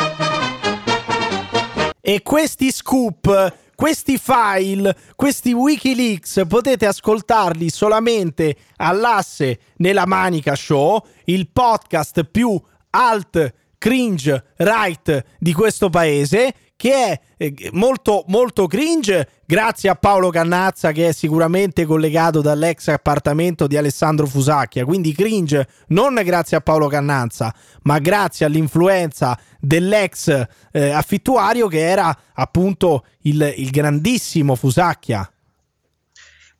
E 2.01 2.21
questi 2.23 2.71
scoop, 2.71 3.53
questi 3.75 4.17
file, 4.17 4.95
questi 5.15 5.53
Wikileaks 5.53 6.43
potete 6.47 6.85
ascoltarli 6.85 7.69
solamente 7.69 8.55
all'asse 8.77 9.59
nella 9.77 10.05
Manica 10.05 10.55
Show, 10.55 11.01
il 11.25 11.49
podcast 11.51 12.23
più 12.25 12.59
alt 12.91 13.53
cringe 13.81 14.43
right 14.57 15.25
di 15.39 15.53
questo 15.53 15.89
paese 15.89 16.53
che 16.75 16.93
è 16.93 17.19
eh, 17.37 17.69
molto 17.73 18.23
molto 18.27 18.67
cringe 18.67 19.27
grazie 19.43 19.89
a 19.89 19.95
Paolo 19.95 20.29
Cannazza 20.29 20.91
che 20.91 21.07
è 21.07 21.11
sicuramente 21.13 21.85
collegato 21.85 22.41
dall'ex 22.41 22.89
appartamento 22.89 23.65
di 23.65 23.77
Alessandro 23.77 24.27
Fusacchia. 24.27 24.85
Quindi 24.85 25.13
cringe 25.13 25.67
non 25.87 26.13
grazie 26.23 26.57
a 26.57 26.61
Paolo 26.61 26.85
Cannazza 26.87 27.51
ma 27.83 27.97
grazie 27.97 28.45
all'influenza 28.45 29.35
dell'ex 29.59 30.45
eh, 30.71 30.91
affittuario 30.91 31.67
che 31.67 31.79
era 31.79 32.15
appunto 32.33 33.05
il, 33.21 33.51
il 33.57 33.71
grandissimo 33.71 34.53
Fusacchia 34.53 35.27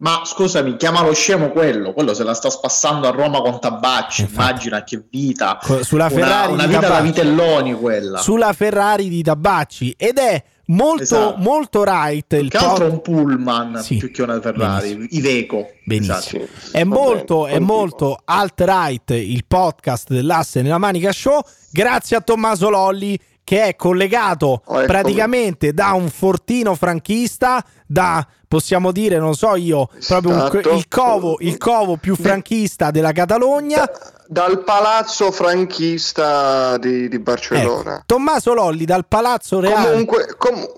Ma 0.01 0.21
scusami, 0.25 0.77
chiamalo 0.77 1.13
scemo 1.13 1.49
quello, 1.51 1.93
quello 1.93 2.15
se 2.15 2.23
la 2.23 2.33
sta 2.33 2.49
spassando 2.49 3.07
a 3.07 3.11
Roma 3.11 3.39
con 3.41 3.59
Tabacci, 3.59 4.21
Infatti. 4.21 4.41
immagina 4.49 4.83
che 4.83 5.03
vita. 5.09 5.59
Sulla 5.81 6.05
Una- 6.05 6.09
Ferrari 6.09 6.53
una, 6.53 6.61
di 6.63 6.67
vita 6.69 6.79
da 6.81 6.87
Tabacci. 6.87 7.05
vitelloni 7.07 7.73
quella. 7.75 8.17
sulla 8.17 8.53
Ferrari 8.53 9.09
di 9.09 9.21
Tabacci 9.21 9.93
ed 9.95 10.17
è 10.17 10.43
molto 10.65 11.03
Esatto. 11.03 11.35
molto 11.37 11.83
right 11.83 12.33
il 12.33 12.49
che 12.49 12.57
altro 12.57 12.85
pod- 12.87 12.91
un 12.93 13.01
pullman 13.01 13.79
Sì. 13.83 13.97
più 13.97 14.09
che 14.11 14.21
una 14.23 14.41
Ferrari, 14.41 14.95
Benissimo. 14.95 15.19
Iveco. 15.29 15.69
Benissimo. 15.85 16.43
Esatto. 16.45 16.77
È 16.77 16.83
molto, 16.83 17.45
è 17.47 17.59
molto 17.59 18.17
alt-right 18.25 19.09
il 19.11 19.43
podcast 19.47 20.09
dell'asse 20.11 20.63
nella 20.63 20.77
Manica 20.79 21.11
Show, 21.11 21.41
grazie 21.69 22.17
a 22.17 22.21
Tommaso 22.21 22.69
Lolli 22.69 23.19
che 23.51 23.63
è 23.65 23.75
collegato 23.75 24.61
Oh, 24.63 24.75
eccomi. 24.75 24.85
praticamente 24.85 25.73
da 25.73 25.91
un 25.91 26.09
fortino 26.09 26.73
franchista, 26.73 27.61
da 27.85 28.25
possiamo 28.47 28.93
dire, 28.93 29.17
non 29.17 29.33
so 29.35 29.57
io, 29.57 29.89
proprio 30.07 30.31
un- 30.31 30.37
Esatto. 30.37 30.69
il, 30.73 30.87
covo, 30.87 31.35
il 31.41 31.57
covo 31.57 31.97
più 31.97 32.15
franchista 32.15 32.91
della 32.91 33.11
Catalogna. 33.11 33.89
Dal 34.25 34.63
palazzo 34.63 35.31
franchista 35.33 36.77
di, 36.77 37.09
di 37.09 37.19
Barcellona. 37.19 37.95
Ecco, 37.95 38.03
Tommaso 38.05 38.53
Lolli 38.53 38.85
dal 38.85 39.05
Palazzo 39.05 39.59
Reale. 39.59 39.89
Comunque, 39.89 40.33
com- 40.37 40.71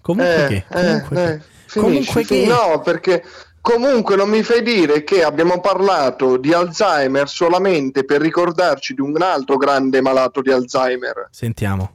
Comunque 0.00 0.44
eh, 0.44 0.46
che? 0.46 0.54
eh, 0.54 0.64
Comunque 0.70 1.22
eh, 1.22 1.26
che? 1.36 1.42
finisci, 1.66 1.80
Comunque 1.80 2.24
fin- 2.24 2.42
che? 2.44 2.46
No, 2.46 2.80
perché 2.80 3.22
comunque 3.64 4.14
non 4.14 4.28
mi 4.28 4.42
fai 4.42 4.62
dire 4.62 5.04
che 5.04 5.22
abbiamo 5.24 5.58
parlato 5.58 6.36
di 6.36 6.52
Alzheimer 6.52 7.26
solamente 7.26 8.04
per 8.04 8.20
ricordarci 8.20 8.92
di 8.92 9.00
un 9.00 9.16
altro 9.22 9.56
grande 9.56 10.02
malato 10.02 10.42
di 10.42 10.50
Alzheimer, 10.50 11.28
Sentiamo. 11.30 11.90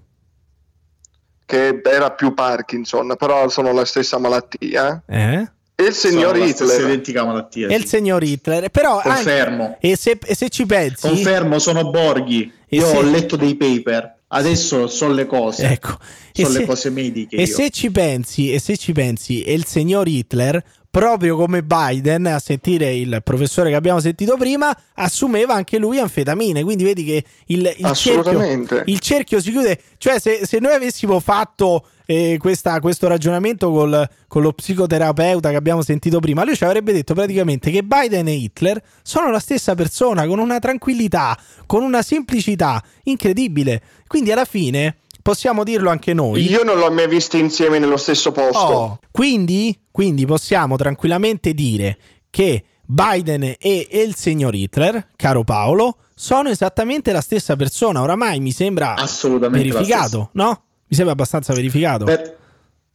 che 1.45 1.79
era 1.83 2.09
più 2.11 2.33
Parkinson, 2.33 3.13
però 3.19 3.47
sono 3.49 3.71
la 3.71 3.85
stessa 3.85 4.17
malattia. 4.17 5.03
Eh? 5.07 5.47
E 5.75 5.83
il 5.83 5.93
signor 5.93 6.33
Sono 6.35 6.45
Hitler. 6.45 6.81
identica 6.81 7.23
malattia. 7.23 7.67
E 7.67 7.75
il 7.75 7.81
sì. 7.83 7.87
signor 7.97 8.23
Hitler. 8.23 8.69
Però 8.69 8.95
anche- 8.97 9.09
Confermo. 9.09 9.77
e, 9.79 9.95
se, 9.95 10.17
e 10.25 10.35
se 10.35 10.49
ci 10.49 10.65
pensi... 10.65 11.07
Confermo, 11.07 11.59
sono 11.59 11.89
Borghi. 11.91 12.51
E 12.67 12.77
Io 12.77 12.85
se- 12.87 12.97
ho 12.97 13.01
letto 13.01 13.35
dei 13.35 13.55
paper, 13.55 14.17
adesso 14.27 14.87
so 14.87 15.07
le 15.07 15.25
cose. 15.27 15.67
Ecco. 15.67 15.97
Sono 16.33 16.49
se- 16.49 16.59
le 16.59 16.65
cose 16.65 16.89
mediche. 16.89 17.35
E 17.37 17.43
io. 17.43 17.47
se 17.55 17.69
ci 17.69 17.91
pensi, 17.91 18.51
e 18.53 18.59
se 18.59 18.75
ci 18.75 18.91
pensi, 18.91 19.41
e 19.43 19.53
il 19.53 19.65
signor 19.65 20.07
Hitler, 20.07 20.61
proprio 20.91 21.35
come 21.35 21.61
Biden, 21.63 22.25
a 22.25 22.39
sentire 22.39 22.95
il 22.95 23.21
professore 23.23 23.69
che 23.69 23.75
abbiamo 23.75 23.99
sentito 23.99 24.35
prima, 24.37 24.75
assumeva 24.95 25.53
anche 25.53 25.77
lui 25.77 25.99
anfetamine. 25.99 26.63
Quindi 26.63 26.83
vedi 26.83 27.03
che 27.03 27.23
il, 27.47 27.61
il 27.77 27.85
cerchio, 27.93 28.39
il 28.85 28.99
cerchio 28.99 29.39
si 29.41 29.51
chiude. 29.51 29.79
Cioè, 29.97 30.19
se, 30.19 30.45
se 30.45 30.59
noi 30.59 30.73
avessimo 30.73 31.19
fatto 31.19 31.85
eh, 32.05 32.37
questa- 32.39 32.79
questo 32.79 33.07
ragionamento 33.07 33.69
col- 33.71 34.09
con 34.27 34.41
lo 34.41 34.51
psicoterapeuta 34.51 35.51
che 35.51 35.55
abbiamo 35.55 35.83
sentito 35.83 36.19
prima, 36.19 36.43
lui 36.43 36.55
ci 36.55 36.63
avrebbe 36.63 36.91
detto 36.91 37.13
praticamente 37.13 37.69
che 37.69 37.83
Biden 37.83 38.27
e 38.27 38.33
Hitler 38.33 38.81
sono 39.03 39.29
la 39.29 39.39
stessa 39.39 39.75
persona, 39.75 40.25
con 40.25 40.39
una 40.39 40.57
tranquillità, 40.57 41.37
con 41.67 41.83
una 41.83 42.01
semplicità 42.01 42.83
incredibile. 43.03 43.81
Quindi 44.07 44.31
alla 44.31 44.45
fine. 44.45 44.95
Possiamo 45.29 45.63
dirlo 45.63 45.91
anche 45.91 46.15
noi. 46.15 46.49
Io 46.49 46.63
non 46.63 46.79
l'ho 46.79 46.89
mai 46.89 47.07
visto 47.07 47.37
insieme 47.37 47.77
nello 47.77 47.97
stesso 47.97 48.31
posto. 48.31 48.57
Oh, 48.57 48.99
quindi, 49.11 49.79
quindi 49.91 50.25
possiamo 50.25 50.75
tranquillamente 50.75 51.53
dire 51.53 51.99
che 52.31 52.63
Biden 52.83 53.43
e, 53.59 53.87
il 53.91 54.15
signor 54.15 54.55
Hitler, 54.55 55.09
caro 55.15 55.43
Paolo, 55.43 55.97
sono 56.15 56.49
esattamente 56.49 57.11
la 57.11 57.21
stessa 57.21 57.55
persona. 57.55 58.01
Oramai 58.01 58.39
mi 58.39 58.51
sembra 58.51 58.95
Assolutamente 58.95 59.69
verificato, 59.69 60.29
no? 60.33 60.63
Mi 60.87 60.95
sembra 60.95 61.13
abbastanza 61.13 61.53
verificato. 61.53 62.05
Per- 62.05 62.37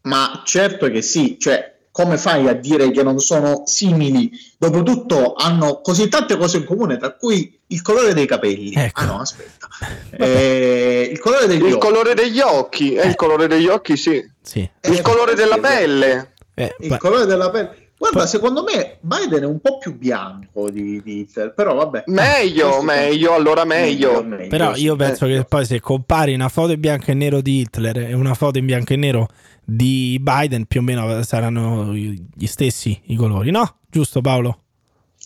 Ma 0.02 0.42
certo 0.44 0.90
che 0.90 1.02
sì, 1.02 1.36
cioè 1.38 1.73
come 1.94 2.18
fai 2.18 2.48
a 2.48 2.54
dire 2.54 2.90
che 2.90 3.04
non 3.04 3.20
sono 3.20 3.62
simili? 3.66 4.28
Dopotutto 4.58 5.34
hanno 5.34 5.80
così 5.80 6.08
tante 6.08 6.36
cose 6.36 6.56
in 6.56 6.64
comune, 6.64 6.96
tra 6.96 7.12
cui 7.14 7.56
il 7.68 7.82
colore 7.82 8.14
dei 8.14 8.26
capelli. 8.26 8.72
Ecco. 8.74 9.00
Ah 9.00 9.04
no, 9.04 9.20
aspetta. 9.20 9.68
Eh, 10.10 11.08
il 11.12 11.20
colore 11.20 11.46
degli 11.46 11.64
Il 11.66 11.74
occhi. 11.74 11.86
colore 11.86 12.14
degli 12.14 12.40
occhi, 12.40 12.94
eh, 12.94 13.06
il 13.06 13.14
colore 13.14 13.46
degli 13.46 13.68
occhi, 13.68 13.96
sì. 13.96 14.28
Sì. 14.42 14.58
Il 14.82 14.98
Eh, 14.98 15.02
colore 15.02 15.34
della 15.34 15.54
sì, 15.54 15.60
pelle. 15.60 16.32
Eh, 16.54 16.74
Il 16.80 16.96
colore 16.96 17.26
della 17.26 17.50
pelle. 17.50 17.82
Guarda, 17.96 18.26
secondo 18.26 18.64
me 18.64 18.98
Biden 19.00 19.42
è 19.42 19.46
un 19.46 19.60
po' 19.60 19.78
più 19.78 19.96
bianco 19.96 20.68
di, 20.68 21.00
di 21.02 21.20
Hitler, 21.20 21.54
però 21.54 21.74
vabbè. 21.74 22.04
Meglio, 22.06 22.82
meglio, 22.82 23.34
allora 23.34 23.64
meglio. 23.64 24.22
meglio, 24.22 24.48
però 24.48 24.74
sì. 24.74 24.82
io 24.82 24.96
penso 24.96 25.26
che 25.26 25.44
poi 25.48 25.64
se 25.64 25.80
compari 25.80 26.34
una 26.34 26.48
foto 26.48 26.72
in 26.72 26.80
bianco 26.80 27.12
e 27.12 27.14
nero 27.14 27.40
di 27.40 27.60
Hitler 27.60 27.98
e 27.98 28.12
una 28.14 28.34
foto 28.34 28.58
in 28.58 28.66
bianco 28.66 28.92
e 28.92 28.96
nero 28.96 29.28
di 29.64 30.18
Biden, 30.20 30.66
più 30.66 30.80
o 30.80 30.82
meno 30.82 31.22
saranno 31.22 31.92
gli 31.94 32.46
stessi 32.46 33.00
i 33.06 33.16
colori, 33.16 33.50
no? 33.50 33.76
Giusto 33.90 34.20
Paolo? 34.20 34.58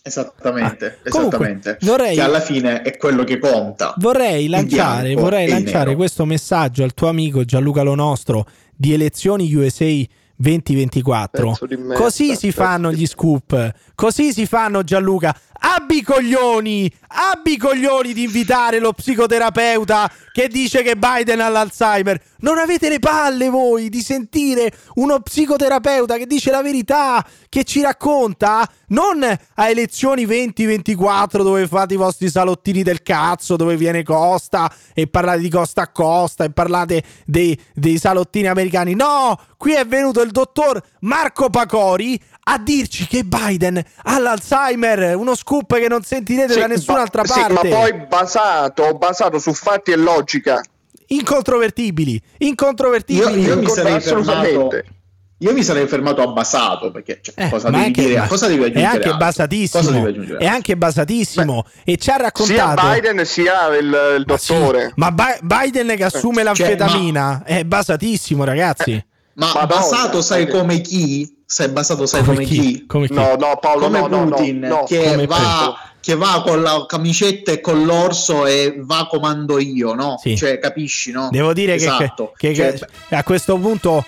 Esattamente, 0.02 0.98
Ah, 1.04 1.10
comunque, 1.10 1.36
esattamente. 1.38 1.78
vorrei- 1.82 2.14
Che 2.14 2.22
alla 2.22 2.40
fine 2.40 2.82
è 2.82 2.96
quello 2.96 3.24
che 3.24 3.38
conta. 3.38 3.94
Vorrei 3.98 4.48
lanciare, 4.48 5.12
vorrei 5.14 5.48
lanciare 5.48 5.94
questo 5.96 6.24
messaggio 6.24 6.82
al 6.82 6.94
tuo 6.94 7.08
amico 7.08 7.44
Gianluca 7.44 7.82
Lo 7.82 7.94
Nostro 7.94 8.46
di 8.74 8.92
elezioni 8.94 9.52
USA 9.54 9.92
2024. 10.36 11.48
Pezzo 11.50 11.66
di 11.66 11.76
merda, 11.76 11.94
Così 11.94 12.36
si 12.36 12.52
fanno 12.52 12.92
gli 12.92 13.06
scoop. 13.06 13.72
Così 13.94 14.32
si 14.32 14.46
fanno 14.46 14.82
Gianluca. 14.82 15.36
Abbi 15.60 16.02
coglioni, 16.02 16.90
abbi 17.08 17.56
coglioni 17.56 18.12
di 18.12 18.22
invitare 18.22 18.78
lo 18.78 18.92
psicoterapeuta 18.92 20.10
che 20.32 20.46
dice 20.46 20.82
che 20.82 20.96
Biden 20.96 21.40
ha 21.40 21.48
l'Alzheimer. 21.48 22.20
Non 22.40 22.58
avete 22.58 22.88
le 22.88 23.00
palle 23.00 23.48
voi 23.48 23.88
di 23.88 24.00
sentire 24.00 24.72
uno 24.94 25.18
psicoterapeuta 25.18 26.16
che 26.16 26.26
dice 26.26 26.52
la 26.52 26.62
verità, 26.62 27.26
che 27.48 27.64
ci 27.64 27.80
racconta 27.80 28.68
non 28.88 29.22
a 29.22 29.68
elezioni 29.68 30.24
2024 30.24 31.42
dove 31.42 31.66
fate 31.66 31.94
i 31.94 31.96
vostri 31.96 32.28
salottini 32.28 32.84
del 32.84 33.02
cazzo, 33.02 33.56
dove 33.56 33.76
viene 33.76 34.04
Costa 34.04 34.72
e 34.94 35.08
parlate 35.08 35.40
di 35.40 35.50
Costa 35.50 35.82
a 35.82 35.88
Costa 35.88 36.44
e 36.44 36.50
parlate 36.50 37.02
dei, 37.24 37.58
dei 37.74 37.98
salottini 37.98 38.46
americani. 38.46 38.94
No, 38.94 39.38
qui 39.56 39.72
è 39.72 39.84
venuto 39.84 40.22
il 40.22 40.30
dottor 40.30 40.80
Marco 41.00 41.50
Pacori 41.50 42.20
a 42.50 42.58
dirci 42.58 43.06
che 43.06 43.24
Biden 43.24 43.82
ha 44.04 44.18
l'Alzheimer, 44.18 45.16
uno 45.16 45.34
scoop 45.34 45.76
che 45.78 45.88
non 45.88 46.02
sentirete 46.02 46.52
Sì, 46.54 46.58
da 46.60 46.66
nessun'altra 46.66 47.22
ma- 47.26 47.32
sì, 47.32 47.40
parte. 47.40 47.68
ma 47.68 47.76
poi 47.76 47.94
basato, 48.06 48.94
basato 48.96 49.38
su 49.38 49.52
fatti 49.52 49.90
e 49.90 49.96
logica. 49.96 50.60
Incontrovertibili, 51.08 52.12
Io, 52.12 52.48
incontrovertibili. 52.48 53.42
io 53.42 53.58
mi 53.58 53.68
sarei 53.68 53.94
Assolutamente. 53.94 54.58
fermato. 54.58 54.96
Io 55.40 55.52
mi 55.52 55.62
sarei 55.62 55.86
fermato 55.86 56.20
a 56.20 56.26
basato 56.32 56.90
perché 56.90 57.20
cioè, 57.22 57.34
Eh, 57.44 57.48
cosa 57.48 57.70
ma 57.70 57.76
devi 57.76 57.86
anche- 57.86 58.04
dire? 58.06 58.18
ma- 58.18 58.26
Cosa 58.26 58.46
devi 58.48 58.62
è 58.62 58.64
aggiungere? 58.66 58.86
anche 58.86 58.96
altro? 58.96 59.10
Cosa 59.12 59.24
basatissimo. 59.24 59.90
devi 59.92 60.06
aggiungere? 60.06 60.38
È 60.38 60.46
anche 60.46 60.76
basatissimo. 60.76 61.64
e 61.84 61.96
ci 61.96 62.10
ha 62.10 62.14
Sia 62.14 62.22
raccontato. 62.22 62.86
Biden 62.88 63.24
sia 63.24 63.76
il, 63.76 63.84
il 64.18 64.24
Ma 64.26 64.36
sì, 64.36 64.52
dottore. 64.52 64.92
Ma, 64.96 65.12
Bi- 65.12 65.38
Biden 65.42 65.94
che 65.96 66.04
assume 66.04 66.42
l'anfetamina 66.42 67.42
è 67.44 67.62
basatissimo, 67.64 68.42
ragazzi. 68.44 68.92
Ma 69.34 69.46
Madonna, 69.46 69.66
basato 69.66 70.20
sai 70.22 70.42
eh. 70.42 70.48
come 70.48 70.80
chi? 70.80 71.36
Sai 71.50 71.68
basato 71.70 72.04
sai 72.04 72.20
Come 72.22 72.34
come, 72.34 72.46
chi? 72.46 72.60
chi? 72.60 72.86
Come 72.86 73.06
chi? 73.06 73.14
No, 73.14 73.34
no, 73.38 73.56
Paolo, 73.58 73.86
come 73.86 74.00
no, 74.00 74.06
no, 74.06 74.24
no, 74.24 74.36
Putin 74.36 74.58
no. 74.58 74.84
che, 74.84 75.02
Come 75.02 75.26
va, 75.26 75.74
che 75.98 76.14
va 76.14 76.42
con 76.44 76.60
la 76.60 76.84
camicetta 76.86 77.52
e 77.52 77.62
con 77.62 77.84
l'orso 77.86 78.44
e 78.44 78.74
va 78.80 79.06
comando 79.08 79.58
io, 79.58 79.94
no? 79.94 80.18
Sì. 80.20 80.36
Cioè, 80.36 80.58
capisci, 80.58 81.10
no? 81.10 81.28
Devo 81.30 81.54
dire 81.54 81.76
che- 81.76 81.84
Esatto. 81.84 82.34
che, 82.36 82.54
Cioè, 82.54 82.78
che 83.08 83.14
a 83.14 83.24
questo 83.24 83.56
punto 83.56 84.04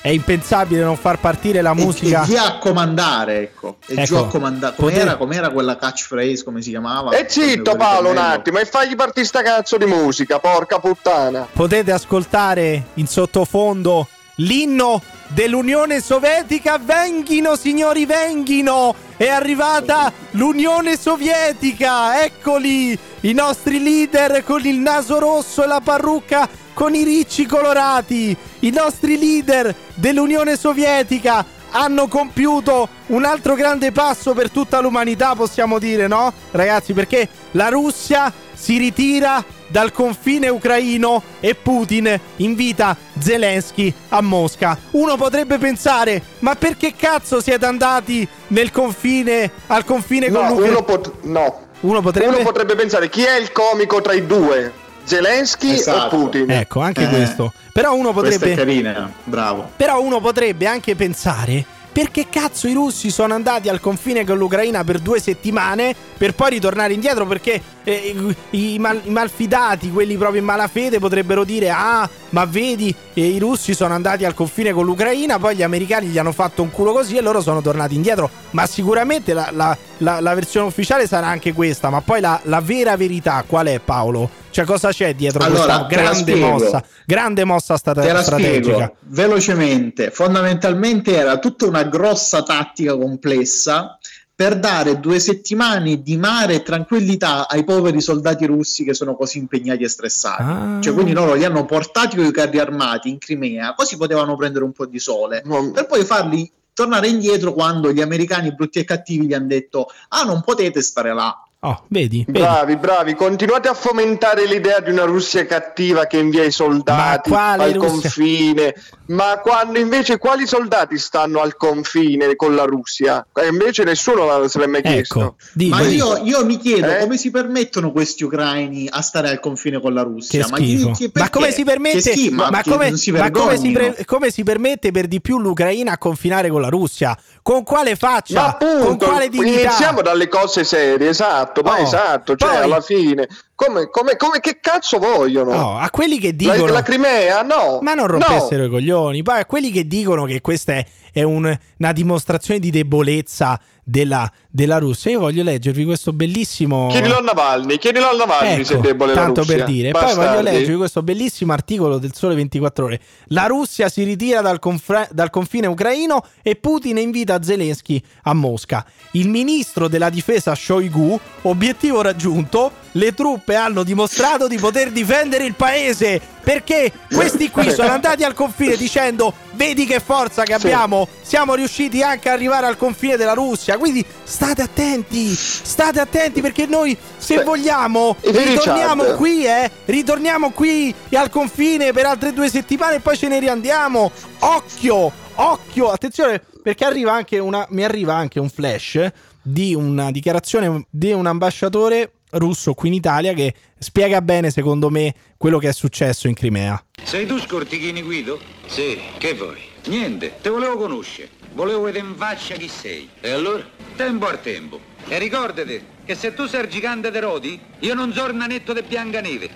è 0.00 0.08
impensabile 0.08 0.82
non 0.82 0.96
far 0.96 1.18
partire 1.20 1.60
la 1.60 1.72
e- 1.72 1.74
musica. 1.74 2.22
E, 2.22 2.26
via 2.28 2.46
a 2.46 2.56
comandare, 2.56 3.40
ecco. 3.42 3.76
E 3.86 3.92
Ecco, 3.92 4.02
giù 4.04 4.14
a 4.14 4.26
comandare. 4.28 4.74
Com'era, 4.76 5.00
poter- 5.00 5.18
com'era 5.18 5.50
quella 5.50 5.76
catchphrase, 5.76 6.42
come 6.44 6.62
si 6.62 6.70
chiamava? 6.70 7.10
E 7.10 7.26
zitto 7.28 7.76
Paolo 7.76 8.08
un 8.08 8.16
attimo 8.16 8.58
e 8.58 8.64
fagli 8.64 8.96
partire 8.96 9.26
sta 9.26 9.42
cazzo 9.42 9.76
di 9.76 9.84
musica, 9.84 10.38
porca 10.38 10.78
puttana. 10.78 11.46
Potete 11.52 11.92
ascoltare 11.92 12.84
in 12.94 13.06
sottofondo 13.06 14.08
l'inno 14.36 15.02
dell'Unione 15.30 16.00
Sovietica. 16.00 16.78
Venghino, 16.78 17.56
signori, 17.56 18.06
venghino! 18.06 19.08
è 19.20 19.28
arrivata 19.28 20.10
l'Unione 20.30 20.96
Sovietica. 20.96 22.24
Eccoli 22.24 22.98
i 23.20 23.34
nostri 23.34 23.82
leader 23.82 24.42
con 24.44 24.64
il 24.64 24.78
naso 24.78 25.18
rosso 25.18 25.62
e 25.62 25.66
la 25.66 25.82
parrucca 25.84 26.48
con 26.72 26.94
i 26.94 27.02
ricci 27.02 27.44
colorati. 27.44 28.34
I 28.60 28.70
nostri 28.70 29.18
leader 29.18 29.74
dell'Unione 29.92 30.56
Sovietica 30.56 31.44
hanno 31.72 32.08
compiuto 32.08 32.88
un 33.08 33.26
altro 33.26 33.54
grande 33.54 33.92
passo 33.92 34.32
per 34.32 34.50
tutta 34.50 34.80
l'umanità, 34.80 35.34
possiamo 35.34 35.78
dire, 35.78 36.06
no? 36.06 36.32
Ragazzi, 36.52 36.94
perché 36.94 37.28
la 37.50 37.68
Russia 37.68 38.32
si 38.54 38.78
ritira 38.78 39.44
dal 39.70 39.92
confine 39.92 40.48
ucraino 40.48 41.22
e 41.40 41.54
Putin 41.54 42.18
invita 42.36 42.96
Zelensky 43.18 43.92
a 44.10 44.20
Mosca. 44.20 44.76
Uno 44.90 45.16
potrebbe 45.16 45.58
pensare, 45.58 46.22
ma 46.40 46.54
perché 46.56 46.94
cazzo 46.96 47.40
siete 47.40 47.64
andati 47.66 48.26
nel 48.48 48.70
confine, 48.70 49.50
al 49.68 49.84
confine 49.84 50.28
no, 50.28 50.38
con 50.40 50.48
l'Ucraina? 50.48 50.72
Uno, 50.72 50.82
pot- 50.84 51.12
no. 51.22 51.60
Uno 51.80 52.00
potrebbe... 52.02 52.34
uno 52.34 52.44
potrebbe 52.44 52.74
pensare 52.74 53.08
chi 53.08 53.22
è 53.22 53.36
il 53.36 53.52
comico 53.52 54.00
tra 54.00 54.12
i 54.12 54.26
due? 54.26 54.72
Zelensky 55.02 55.72
Esatto. 55.72 56.16
o 56.16 56.20
Putin? 56.20 56.50
Ecco, 56.50 56.80
anche 56.80 57.04
Eh. 57.04 57.08
questo. 57.08 57.52
Però 57.72 57.94
uno 57.94 58.12
Questa 58.12 58.46
è 58.46 58.48
potrebbe 58.50 58.54
carina, 58.54 59.12
bravo. 59.24 59.70
Però 59.76 60.00
uno 60.02 60.20
potrebbe 60.20 60.66
anche 60.66 60.94
pensare 60.94 61.64
perché 61.92 62.28
cazzo 62.28 62.68
i 62.68 62.72
russi 62.72 63.10
sono 63.10 63.34
andati 63.34 63.68
al 63.68 63.80
confine 63.80 64.24
con 64.24 64.38
l'Ucraina 64.38 64.84
per 64.84 65.00
due 65.00 65.20
settimane 65.20 65.94
per 66.16 66.34
poi 66.34 66.50
ritornare 66.50 66.92
indietro? 66.92 67.26
Perché 67.26 67.60
eh, 67.84 68.34
i, 68.50 68.78
mal- 68.78 69.00
i 69.04 69.10
malfidati, 69.10 69.90
quelli 69.90 70.16
proprio 70.16 70.40
in 70.40 70.46
malafede 70.46 70.98
potrebbero 70.98 71.44
dire 71.44 71.70
ah 71.70 72.08
ma 72.30 72.44
vedi 72.44 72.94
eh, 73.14 73.26
i 73.26 73.38
russi 73.38 73.74
sono 73.74 73.94
andati 73.94 74.24
al 74.24 74.34
confine 74.34 74.72
con 74.72 74.84
l'Ucraina 74.84 75.38
poi 75.38 75.56
gli 75.56 75.62
americani 75.62 76.06
gli 76.06 76.18
hanno 76.18 76.32
fatto 76.32 76.62
un 76.62 76.70
culo 76.70 76.92
così 76.92 77.16
e 77.16 77.20
loro 77.20 77.40
sono 77.40 77.60
tornati 77.60 77.94
indietro 77.94 78.30
ma 78.50 78.66
sicuramente 78.66 79.32
la, 79.32 79.48
la- 79.52 79.76
la- 79.98 80.20
la 80.20 80.34
versione 80.34 80.66
ufficiale 80.66 81.06
sarà 81.06 81.26
anche 81.26 81.52
questa 81.52 81.90
ma 81.90 82.00
poi 82.00 82.20
la, 82.20 82.40
la 82.44 82.60
vera 82.60 82.96
verità 82.96 83.44
qual 83.46 83.66
è 83.66 83.78
Paolo? 83.80 84.30
Cioè 84.50 84.64
cosa 84.64 84.90
c'è 84.90 85.14
dietro 85.14 85.44
Allora, 85.44 85.84
questa 85.84 86.02
grande 86.02 86.34
mossa? 86.34 86.82
Grande 87.06 87.44
mossa 87.44 87.76
stata 87.76 88.00
Te 88.02 88.10
la 88.12 88.20
strategica. 88.22 88.60
spiego 88.72 88.94
velocemente. 89.02 90.10
Fondamentalmente 90.10 91.16
era 91.16 91.38
tutta 91.38 91.66
una 91.66 91.84
grossa 91.84 92.42
tattica 92.42 92.96
complessa 92.96 93.96
per 94.40 94.58
dare 94.58 95.00
due 95.00 95.18
settimane 95.18 96.00
di 96.00 96.16
mare 96.16 96.54
e 96.54 96.62
tranquillità 96.62 97.46
ai 97.46 97.62
poveri 97.62 98.00
soldati 98.00 98.46
russi 98.46 98.84
che 98.84 98.94
sono 98.94 99.14
così 99.14 99.36
impegnati 99.36 99.82
e 99.82 99.88
stressati. 99.90 100.42
Ah. 100.42 100.78
Cioè, 100.80 100.94
quindi 100.94 101.12
loro 101.12 101.34
li 101.34 101.44
hanno 101.44 101.66
portati 101.66 102.16
con 102.16 102.24
i 102.24 102.32
carri 102.32 102.58
armati 102.58 103.10
in 103.10 103.18
Crimea, 103.18 103.74
così 103.74 103.98
potevano 103.98 104.36
prendere 104.36 104.64
un 104.64 104.72
po' 104.72 104.86
di 104.86 104.98
sole, 104.98 105.42
No, 105.44 105.70
per 105.72 105.84
poi 105.86 106.04
farli 106.04 106.50
tornare 106.72 107.08
indietro 107.08 107.52
quando 107.52 107.92
gli 107.92 108.00
americani 108.00 108.54
brutti 108.54 108.78
e 108.78 108.84
cattivi 108.84 109.26
gli 109.26 109.34
hanno 109.34 109.48
detto 109.48 109.88
ah 110.08 110.22
non 110.22 110.40
potete 110.40 110.80
stare 110.80 111.12
là 111.12 111.36
Oh, 111.62 111.84
vedi? 111.88 112.24
vedi? 112.26 112.38
Bravi, 112.38 112.76
bravi, 112.76 113.14
continuate 113.14 113.68
a 113.68 113.74
fomentare 113.74 114.46
l'idea 114.46 114.80
di 114.80 114.90
una 114.90 115.04
Russia 115.04 115.44
cattiva 115.44 116.06
che 116.06 116.16
invia 116.16 116.42
i 116.42 116.50
soldati 116.50 117.30
al 117.34 117.72
Russia? 117.74 117.78
confine, 117.78 118.74
ma 119.08 119.38
quando 119.42 119.78
invece 119.78 120.16
quali 120.16 120.46
soldati 120.46 120.96
stanno 120.96 121.40
al 121.40 121.58
confine 121.58 122.34
con 122.34 122.54
la 122.54 122.64
Russia? 122.64 123.26
E 123.34 123.48
invece 123.48 123.84
nessuno 123.84 124.48
se 124.48 124.58
l'è 124.58 124.66
mai 124.68 124.80
chiesto. 124.80 125.20
Ecco, 125.20 125.36
dico, 125.52 125.76
Ma 125.76 125.82
io, 125.82 126.16
io 126.24 126.46
mi 126.46 126.56
chiedo 126.56 126.92
Eh? 126.92 127.00
come 127.00 127.18
si 127.18 127.30
permettono 127.30 127.92
questi 127.92 128.24
ucraini 128.24 128.88
a 128.90 129.02
stare 129.02 129.28
al 129.28 129.40
confine 129.40 129.80
con 129.82 129.92
la 129.92 130.00
Che 130.02 130.08
Russia? 130.08 130.46
Ma, 130.48 130.56
chi- 130.56 130.90
chi- 130.92 131.10
Ma 131.12 131.28
come 131.28 131.50
si 131.52 131.64
permette? 131.64 132.14
Ma, 132.30 132.48
ma 132.48 132.62
come, 132.62 132.96
si 132.96 133.10
ma 133.10 133.30
come 133.30 133.58
si, 133.58 133.70
pre- 133.70 134.04
come 134.06 134.30
si 134.30 134.44
permette 134.44 134.92
per 134.92 135.06
di 135.06 135.20
più 135.20 135.38
l'Ucraina 135.38 135.92
a 135.92 135.98
confinare 135.98 136.48
con 136.48 136.62
la 136.62 136.68
Russia? 136.68 137.14
Con 137.42 137.64
quale 137.64 137.90
Ma 137.90 137.96
faccia? 137.96 138.46
appunto, 138.46 138.86
con 138.86 138.96
quale 138.96 139.28
dignità? 139.28 139.60
iniziamo 139.60 140.00
dalle 140.00 140.28
cose 140.28 140.64
serie, 140.64 141.10
esatto, 141.10 141.48
ma 141.62 141.72
Oh, 141.78 141.82
esatto, 141.82 142.36
cioè 142.36 142.48
poi- 142.48 142.62
alla 142.62 142.80
fine, 142.80 143.28
come, 143.66 143.90
come, 143.90 144.16
come- 144.16 144.40
che 144.40 144.58
cazzo 144.60 144.98
vogliono? 144.98 145.52
No, 145.52 145.78
a 145.78 145.90
quelli 145.90 146.18
che 146.18 146.28
la, 146.28 146.54
dicono 146.54 146.72
la 146.72 146.82
Crimea? 146.82 147.42
No, 147.42 147.78
Ma 147.82 147.92
non 147.92 148.06
no. 148.06 148.12
rompessero 148.18 148.64
i 148.64 148.70
coglioni. 148.70 149.22
Poi 149.22 149.40
a 149.40 149.44
quelli 149.44 149.70
che 149.70 149.86
dicono 149.86 150.24
che 150.24 150.40
questa 150.40 150.72
è, 150.72 150.86
è 151.12 151.22
un- 151.22 151.54
una 151.78 151.92
dimostrazione 151.92 152.58
di 152.58 152.70
debolezza 152.70 153.60
della, 153.82 154.30
della 154.48 154.78
Russia. 154.78 155.10
Io 155.10 155.18
voglio 155.20 155.42
leggervi 155.42 155.84
questo 155.84 156.12
bellissimo. 156.12 156.88
Chiedilo 156.90 157.18
a 157.18 157.20
Navalny, 157.20 157.76
chiedilo 157.78 158.08
a 158.08 158.12
Navalny 158.14 158.64
se 158.64 158.74
è 158.74 158.76
Ecco, 158.76 158.86
debole 158.86 159.14
la 159.14 159.20
tanto 159.20 159.44
per 159.44 159.64
dire. 159.64 159.90
Poi 159.90 160.00
Bastardi. 160.02 160.28
voglio 160.36 160.40
leggervi 160.42 160.76
questo 160.76 161.02
bellissimo 161.02 161.52
articolo 161.52 161.98
del 161.98 162.14
Sole 162.14 162.34
24 162.36 162.84
Ore. 162.84 163.00
La 163.26 163.46
Russia 163.46 163.88
si 163.88 164.04
ritira 164.04 164.40
dal, 164.42 164.58
confre- 164.60 165.08
dal 165.12 165.28
confine 165.30 165.66
ucraino 165.66 166.24
e 166.42 166.54
Putin 166.56 166.98
invita 166.98 167.42
Zelensky 167.42 168.00
a 168.22 168.32
Mosca. 168.32 168.86
Il 169.12 169.28
ministro 169.28 169.88
della 169.88 170.08
difesa 170.08 170.54
Shoigu, 170.54 171.18
obiettivo 171.42 172.00
raggiunto, 172.00 172.70
le 172.92 173.12
truppe 173.12 173.49
hanno 173.56 173.82
dimostrato 173.82 174.46
di 174.46 174.56
poter 174.58 174.90
difendere 174.90 175.44
il 175.44 175.54
paese. 175.54 176.20
Perché 176.42 176.90
questi 177.12 177.50
qui 177.50 177.70
sono 177.70 177.90
andati 177.90 178.24
al 178.24 178.34
confine 178.34 178.76
dicendo: 178.76 179.32
Vedi 179.52 179.84
che 179.84 180.00
forza 180.00 180.42
che 180.42 180.54
abbiamo, 180.54 181.06
siamo 181.22 181.54
riusciti 181.54 182.02
anche 182.02 182.28
ad 182.28 182.36
arrivare 182.36 182.66
al 182.66 182.76
confine 182.76 183.16
della 183.16 183.34
Russia. 183.34 183.76
Quindi 183.78 184.04
state 184.24 184.62
attenti, 184.62 185.34
state 185.34 186.00
attenti 186.00 186.40
perché 186.40 186.66
noi, 186.66 186.96
se 187.18 187.36
Beh, 187.36 187.44
vogliamo, 187.44 188.16
ritorniamo 188.20 189.04
Chad? 189.04 189.16
qui, 189.16 189.46
eh. 189.46 189.70
Ritorniamo 189.84 190.50
qui 190.50 190.94
al 191.12 191.30
confine 191.30 191.92
per 191.92 192.06
altre 192.06 192.32
due 192.32 192.48
settimane 192.48 192.96
e 192.96 193.00
poi 193.00 193.16
ce 193.16 193.28
ne 193.28 193.38
riandiamo. 193.38 194.10
Occhio, 194.40 195.12
occhio, 195.34 195.90
attenzione, 195.90 196.42
perché 196.62 196.84
arriva 196.84 197.12
anche 197.12 197.38
una, 197.38 197.66
mi 197.70 197.84
arriva 197.84 198.14
anche 198.14 198.40
un 198.40 198.48
flash 198.48 199.10
di 199.42 199.74
una 199.74 200.10
dichiarazione 200.10 200.86
di 200.90 201.12
un 201.12 201.26
ambasciatore 201.26 202.12
russo 202.32 202.74
qui 202.74 202.88
in 202.88 202.94
Italia 202.94 203.32
che 203.32 203.54
spiega 203.78 204.20
bene, 204.22 204.50
secondo 204.50 204.90
me, 204.90 205.14
quello 205.36 205.58
che 205.58 205.68
è 205.68 205.72
successo 205.72 206.28
in 206.28 206.34
Crimea. 206.34 206.82
Sei 207.02 207.26
tu 207.26 207.38
Scortichini 207.38 208.02
Guido? 208.02 208.40
Sì, 208.66 208.98
che 209.18 209.34
vuoi? 209.34 209.60
Niente, 209.86 210.34
te 210.40 210.50
volevo 210.50 210.76
conoscere. 210.76 211.30
Volevo 211.52 211.82
vedere 211.82 212.06
in 212.06 212.14
faccia 212.16 212.54
chi 212.54 212.68
sei. 212.68 213.08
E 213.20 213.30
allora? 213.30 213.64
Tempo 213.96 214.28
al 214.28 214.40
tempo. 214.40 214.80
E 215.08 215.18
ricordati 215.18 215.82
che 216.04 216.14
se 216.14 216.34
tu 216.34 216.46
sei 216.46 216.62
il 216.62 216.68
gigante 216.68 217.10
de 217.10 217.20
Rodi, 217.20 217.60
io 217.80 217.94
non 217.94 218.12
sono 218.12 218.28
il 218.28 218.36
nanetto 218.36 218.72
de 218.72 218.82
Biancaneve. 218.82 219.50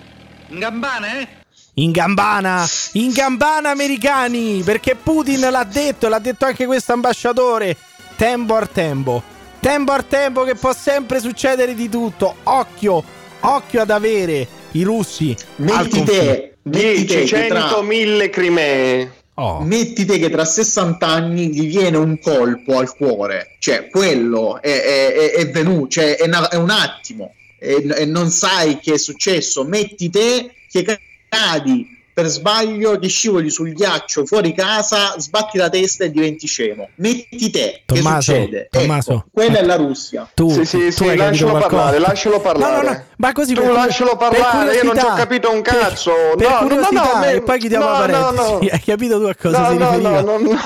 In 0.48 0.58
campana, 0.58 1.20
eh? 1.20 1.28
In 1.74 1.90
gambana, 1.90 2.64
in 2.92 3.10
gambana 3.10 3.70
americani, 3.70 4.62
perché 4.62 4.94
Putin 4.94 5.40
l'ha 5.40 5.64
detto, 5.64 6.08
l'ha 6.08 6.20
detto 6.20 6.44
anche 6.44 6.66
questo 6.66 6.92
ambasciatore. 6.92 7.76
Tempo 8.16 8.54
al 8.54 8.70
tempo, 8.70 9.22
tempo 9.64 9.92
al 9.92 10.06
tempo 10.06 10.44
che 10.44 10.56
può 10.56 10.74
sempre 10.74 11.20
succedere 11.20 11.74
di 11.74 11.88
tutto. 11.88 12.36
Occhio, 12.42 13.02
occhio 13.40 13.80
ad 13.80 13.88
avere 13.90 14.46
i 14.72 14.82
russi 14.82 15.34
Metti 15.56 16.02
te, 16.04 16.56
metti 16.64 17.04
te 17.06 17.14
10, 17.14 17.34
che 17.34 17.46
tra- 17.46 17.60
100, 17.68 17.82
1000 17.82 18.28
Crimee. 18.30 19.12
Oh. 19.36 19.60
metti 19.62 20.04
te 20.04 20.18
che 20.18 20.28
tra 20.30 20.44
60 20.44 21.04
anni 21.06 21.48
gli 21.48 21.66
viene 21.66 21.96
un 21.96 22.20
colpo 22.20 22.78
al 22.78 22.94
cuore, 22.94 23.56
cioè 23.58 23.88
quello 23.88 24.60
è, 24.62 24.68
è- 24.80 25.12
è- 25.12 25.30
è 25.32 25.50
venuto, 25.50 25.88
cioè 25.88 26.16
è, 26.16 26.26
una- 26.26 26.48
è 26.50 26.54
un 26.56 26.70
attimo 26.70 27.34
e, 27.58 27.84
e 27.96 28.04
non 28.04 28.30
sai 28.30 28.78
che 28.78 28.92
è 28.94 28.98
successo. 28.98 29.64
Metti 29.64 30.08
te 30.10 30.52
che 30.70 31.00
cadi 31.28 31.93
per 32.14 32.26
sbaglio, 32.28 32.96
che 33.00 33.08
scivoli 33.08 33.50
sul 33.50 33.72
ghiaccio 33.72 34.24
fuori 34.24 34.54
casa, 34.54 35.14
sbatti 35.18 35.58
la 35.58 35.68
testa 35.68 36.04
e 36.04 36.10
diventi 36.12 36.46
scemo. 36.46 36.88
Metti 36.96 37.50
te 37.50 37.82
Tommaso, 37.84 38.32
che 38.32 38.38
succede? 38.40 38.68
Tommaso. 38.70 39.12
Ecco, 39.12 39.24
quella 39.32 39.58
è 39.58 39.62
la 39.64 39.74
Russia. 39.74 40.30
Tu, 40.32 40.48
Sì, 40.50 40.64
sì, 40.64 40.78
tu 40.86 40.90
sì, 41.08 41.16
lascialo 41.16 41.58
parlare, 41.58 41.98
lascialo 41.98 42.40
parlare. 42.40 42.76
No, 42.76 42.82
no, 42.82 42.96
no, 42.96 43.04
ma 43.16 43.32
così 43.32 43.54
Tu 43.54 43.60
per- 43.62 43.72
lascialo 43.72 44.16
per 44.16 44.28
parlare, 44.28 44.74
io 44.76 44.84
non 44.84 44.96
ci 44.96 45.04
ho 45.04 45.14
capito 45.14 45.50
un 45.52 45.60
Per- 45.62 45.76
cazzo. 45.76 46.12
Per 46.36 46.48
No, 46.48 46.60
no, 46.68 46.74
no, 46.76 46.88
no, 46.90 47.18
me- 47.18 47.32
e 47.32 47.42
poi 47.42 47.58
chiudiamo 47.58 47.84
no, 47.84 47.90
la 47.90 48.06
no, 48.06 48.12
parentesi. 48.12 48.50
no. 48.52 48.58
Hai 48.72 48.80
capito 48.80 49.18
tu 49.18 49.24
a 49.26 49.34
cosa 49.34 49.58
No, 49.58 49.68
si 49.70 49.76
no, 49.76 49.86
riferiva? 49.90 50.10
no, 50.10 50.20
no, 50.20 50.38
no, 50.38 50.38
non 50.38 50.58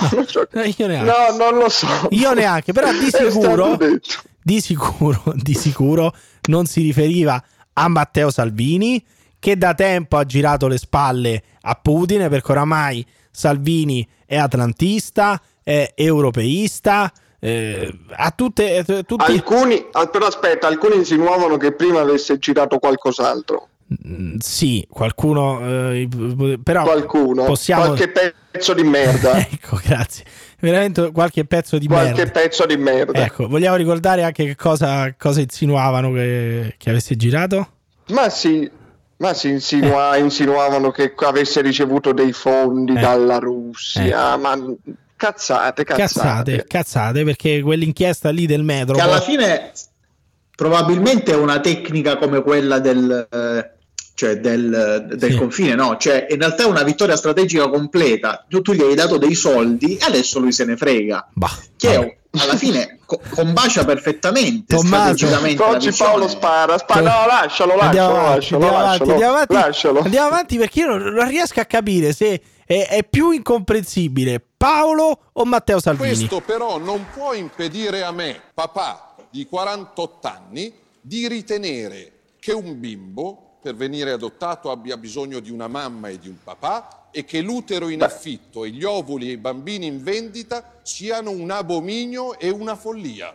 No, 0.52 0.62
io 0.76 0.86
neanche. 0.86 1.10
No, 1.10 1.36
non 1.50 1.58
lo 1.58 1.68
so. 1.70 1.86
Io 2.10 2.32
neanche, 2.34 2.72
però 2.72 2.90
di 2.92 3.08
sicuro, 3.10 3.78
di 4.42 4.60
sicuro, 4.60 5.22
di 5.34 5.54
sicuro 5.54 6.14
non 6.48 6.66
si 6.66 6.82
riferiva 6.82 7.42
a 7.72 7.88
Matteo 7.88 8.30
Salvini 8.30 9.02
che 9.38 9.56
da 9.56 9.74
tempo 9.74 10.16
ha 10.16 10.24
girato 10.24 10.66
le 10.66 10.78
spalle 10.78 11.42
a 11.62 11.74
Putin 11.80 12.26
perché 12.28 12.52
oramai 12.52 13.04
Salvini 13.30 14.06
è 14.26 14.36
atlantista, 14.36 15.40
è 15.62 15.92
europeista, 15.94 17.12
eh, 17.40 17.92
ha 18.10 18.30
tutte, 18.32 18.76
eh, 18.76 19.02
tutti... 19.04 19.30
Alcuni, 19.30 19.86
ah, 19.92 20.06
però 20.06 20.26
aspetta, 20.26 20.66
alcuni 20.66 20.96
insinuavano 20.96 21.56
che 21.56 21.72
prima 21.72 22.00
avesse 22.00 22.38
girato 22.38 22.78
qualcos'altro. 22.78 23.68
Mm, 24.06 24.36
Sì, 24.38 24.86
qualcuno, 24.90 25.60
eh, 25.94 26.08
però 26.62 26.82
Qualcuno, 26.82 27.44
possiamo... 27.44 27.84
qualche 27.84 28.08
pezzo 28.50 28.74
di 28.74 28.82
merda. 28.82 29.38
ecco, 29.48 29.80
grazie. 29.82 30.24
Veramente 30.60 31.12
qualche 31.12 31.44
pezzo 31.44 31.78
di 31.78 31.86
qualche 31.86 32.24
merda. 32.24 32.40
pezzo 32.40 32.66
di 32.66 32.76
merda. 32.76 33.24
Ecco, 33.24 33.46
vogliamo 33.46 33.76
ricordare 33.76 34.24
anche 34.24 34.44
che 34.44 34.56
cosa, 34.56 35.14
cosa 35.16 35.40
insinuavano 35.40 36.12
che, 36.12 36.74
che 36.76 36.90
avesse 36.90 37.16
girato? 37.16 37.68
Ma 38.08 38.28
sì, 38.28 38.68
ma 39.18 39.34
si 39.34 39.48
insinua- 39.48 40.16
insinuavano 40.16 40.90
che 40.90 41.12
avesse 41.16 41.60
ricevuto 41.60 42.12
dei 42.12 42.32
fondi 42.32 42.92
Eh. 42.92 43.00
dalla 43.00 43.38
Russia, 43.38 44.36
ma 44.36 44.56
Cazzate, 45.18 45.82
cazzate. 45.82 46.00
Cazzate, 46.06 46.64
cazzate, 46.68 47.24
perché 47.24 47.60
quell'inchiesta 47.60 48.30
lì 48.30 48.46
del 48.46 48.62
metro. 48.62 48.94
Che 48.94 49.00
alla 49.00 49.20
fine 49.20 49.72
probabilmente 50.54 51.32
è 51.32 51.36
una 51.36 51.58
tecnica 51.58 52.16
come 52.16 52.40
quella 52.40 52.78
del, 52.78 53.26
eh, 53.28 53.70
cioè 54.18 54.38
del, 54.40 55.06
del 55.14 55.30
Sì. 55.30 55.38
confine, 55.38 55.76
no? 55.76 55.96
Cioè, 55.96 56.26
in 56.28 56.38
realtà 56.38 56.64
è 56.64 56.66
una 56.66 56.82
vittoria 56.82 57.14
strategica 57.16 57.68
completa. 57.68 58.44
Tu, 58.48 58.60
tu 58.62 58.72
gli 58.72 58.80
hai 58.82 58.96
dato 58.96 59.16
dei 59.16 59.36
soldi 59.36 59.96
e 59.96 60.04
adesso 60.04 60.40
lui 60.40 60.50
se 60.50 60.64
ne 60.64 60.76
frega. 60.76 61.28
Bah, 61.34 61.56
Che 61.76 61.94
vabbè. 61.94 62.16
alla 62.42 62.56
fine 62.56 62.98
co- 63.06 63.20
combacia 63.30 63.84
perfettamente 63.84 64.76
strategicamente 64.76 65.62
Oggi. 65.62 65.92
Paolo 65.92 66.26
spara, 66.26 66.76
spara. 66.78 67.00
No, 67.00 67.26
lascialo, 67.28 67.78
andiamo 67.78 68.14
lascialo, 68.16 68.66
avanti, 68.66 68.82
lascialo, 68.82 69.12
andiamo 69.12 69.14
avanti, 69.14 69.14
lascialo, 69.14 69.14
andiamo 69.14 69.32
avanti, 69.34 69.54
lascialo. 69.54 70.00
andiamo 70.00 70.26
avanti 70.26 70.56
perché 70.58 70.80
io 70.80 70.86
non, 70.88 71.02
non 71.14 71.28
riesco 71.28 71.60
a 71.60 71.64
capire 71.64 72.12
se 72.12 72.40
è, 72.66 72.86
è 72.88 73.04
più 73.08 73.30
incomprensibile 73.30 74.44
Paolo 74.56 75.20
o 75.32 75.44
Matteo 75.44 75.78
Salvini. 75.78 76.08
Questo 76.16 76.40
però 76.40 76.78
non 76.78 77.06
può 77.14 77.34
impedire 77.34 78.02
a 78.02 78.10
me, 78.10 78.40
papà 78.52 79.14
di 79.30 79.46
48 79.46 80.26
anni, 80.26 80.72
di 81.00 81.28
ritenere 81.28 82.12
che 82.40 82.50
un 82.52 82.80
bimbo 82.80 83.42
per 83.60 83.74
venire 83.74 84.12
adottato 84.12 84.70
abbia 84.70 84.96
bisogno 84.96 85.40
di 85.40 85.50
una 85.50 85.66
mamma 85.68 86.08
e 86.08 86.18
di 86.18 86.28
un 86.28 86.36
papà 86.42 87.08
e 87.10 87.24
che 87.24 87.40
l'utero 87.40 87.88
in 87.88 88.02
affitto 88.02 88.64
e 88.64 88.70
gli 88.70 88.84
ovuli 88.84 89.28
e 89.28 89.32
i 89.32 89.36
bambini 89.36 89.86
in 89.86 90.02
vendita 90.02 90.78
siano 90.82 91.30
un 91.30 91.50
abominio 91.50 92.38
e 92.38 92.50
una 92.50 92.76
follia. 92.76 93.34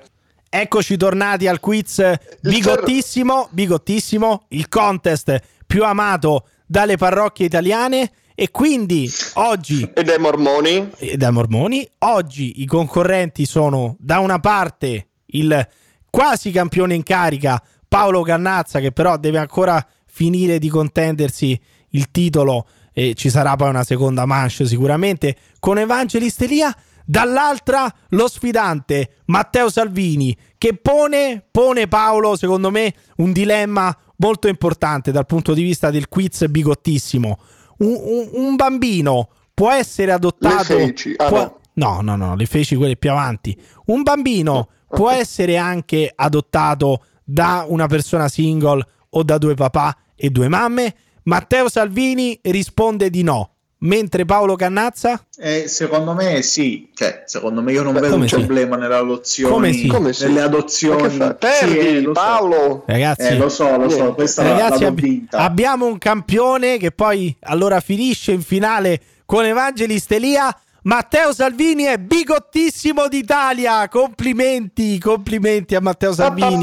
Eccoci 0.49 0.97
tornati 0.97 1.47
al 1.47 1.59
quiz 1.59 2.01
bigottissimo, 2.41 3.47
bigottissimo, 3.51 4.45
il 4.49 4.69
contest 4.69 5.39
più 5.65 5.83
amato 5.83 6.47
dalle 6.65 6.95
parrocchie 6.95 7.47
italiane 7.47 8.11
e 8.35 8.49
quindi 8.51 9.11
oggi 9.33 9.91
E 9.93 10.03
dai 10.03 10.19
mormoni? 10.19 10.91
e 10.97 11.17
dai 11.17 11.31
mormoni, 11.31 11.87
oggi 11.99 12.61
i 12.61 12.65
concorrenti 12.65 13.45
sono 13.45 13.95
da 13.99 14.19
una 14.19 14.39
parte 14.39 15.07
il 15.27 15.67
quasi 16.09 16.51
campione 16.51 16.93
in 16.93 17.03
carica 17.03 17.61
Paolo 17.87 18.21
Cannazza 18.21 18.79
che 18.79 18.91
però 18.91 19.17
deve 19.17 19.39
ancora 19.39 19.83
finire 20.15 20.59
di 20.59 20.69
contendersi 20.69 21.59
il 21.89 22.11
titolo 22.11 22.67
e 22.93 23.15
ci 23.15 23.31
sarà 23.31 23.55
poi 23.55 23.69
una 23.69 23.83
seconda 23.83 24.27
manche 24.27 24.67
sicuramente 24.67 25.35
con 25.59 25.79
Evangelist 25.79 26.39
Elia 26.43 26.75
dall'altra 27.03 27.91
lo 28.09 28.27
sfidante 28.27 29.15
Matteo 29.25 29.71
Salvini 29.71 30.37
che 30.59 30.75
pone, 30.75 31.43
pone 31.49 31.87
Paolo 31.87 32.35
secondo 32.35 32.69
me 32.69 32.93
un 33.17 33.31
dilemma 33.31 33.95
molto 34.17 34.47
importante 34.47 35.11
dal 35.11 35.25
punto 35.25 35.55
di 35.55 35.63
vista 35.63 35.89
del 35.89 36.07
quiz 36.07 36.45
bigottissimo. 36.47 37.39
Un, 37.79 37.97
un- 37.99 38.29
un 38.33 38.55
bambino 38.55 39.29
può 39.51 39.71
essere 39.71 40.11
adottato 40.11 40.77
ah, 41.17 41.27
può- 41.27 41.59
no. 41.73 42.01
No 42.01 42.15
no 42.15 42.35
le 42.35 42.45
feci 42.45 42.75
quelle 42.75 42.97
più 42.97 43.09
avanti. 43.09 43.59
Un 43.87 44.03
bambino 44.03 44.69
può 44.87 45.09
essere 45.11 45.57
anche 45.57 46.11
adottato 46.15 47.03
da 47.23 47.65
una 47.67 47.87
persona 47.87 48.27
single 48.29 48.85
o 49.09 49.23
da 49.23 49.37
due 49.39 49.55
papà 49.55 49.95
e 50.15 50.29
due 50.29 50.47
mamme 50.47 50.93
Matteo 51.23 51.69
Salvini 51.69 52.37
risponde 52.43 53.09
di 53.09 53.23
no 53.23 53.49
mentre 53.83 54.23
Paolo 54.23 54.55
Cannazza 54.55 55.25
Eh, 55.37 55.65
secondo 55.67 56.13
me 56.13 56.41
sì, 56.41 56.89
cioè, 56.93 57.23
secondo 57.25 57.61
me 57.61 57.73
io 57.73 57.83
non 57.83 57.93
Beh, 57.93 57.99
vedo 57.99 58.15
un 58.15 58.27
sì? 58.27 58.35
problema 58.35 58.77
nelle 58.77 58.95
adozioni, 58.95 59.53
Come 59.53 59.73
sì? 59.73 59.87
Come 59.87 60.13
sì? 60.13 60.25
nelle 60.25 60.41
adozioni. 60.41 61.09
Sì, 61.09 61.17
Perdi, 61.37 61.77
eh, 61.79 62.01
lo 62.01 62.13
so. 62.13 62.21
Paolo. 62.21 62.83
ragazzi 62.87 63.27
Eh, 63.27 63.35
lo 63.37 63.49
so, 63.49 63.75
lo 63.77 63.89
so, 63.89 64.13
questa 64.13 64.43
Ragazzi, 64.43 64.83
l'ho 64.83 64.87
abbi- 64.87 65.01
vinta. 65.01 65.37
abbiamo 65.39 65.85
un 65.85 65.97
campione 65.97 66.77
che 66.77 66.91
poi 66.91 67.35
allora 67.41 67.81
finisce 67.81 68.31
in 68.31 68.41
finale 68.41 69.01
con 69.25 69.43
Evangelist 69.43 70.11
Elia. 70.13 70.57
Matteo 70.83 71.33
Salvini 71.33 71.83
è 71.83 71.97
bigottissimo 71.97 73.07
d'Italia. 73.07 73.87
Complimenti, 73.87 74.99
complimenti 74.99 75.75
a 75.75 75.81
Matteo 75.81 76.11
Salvini. 76.11 76.57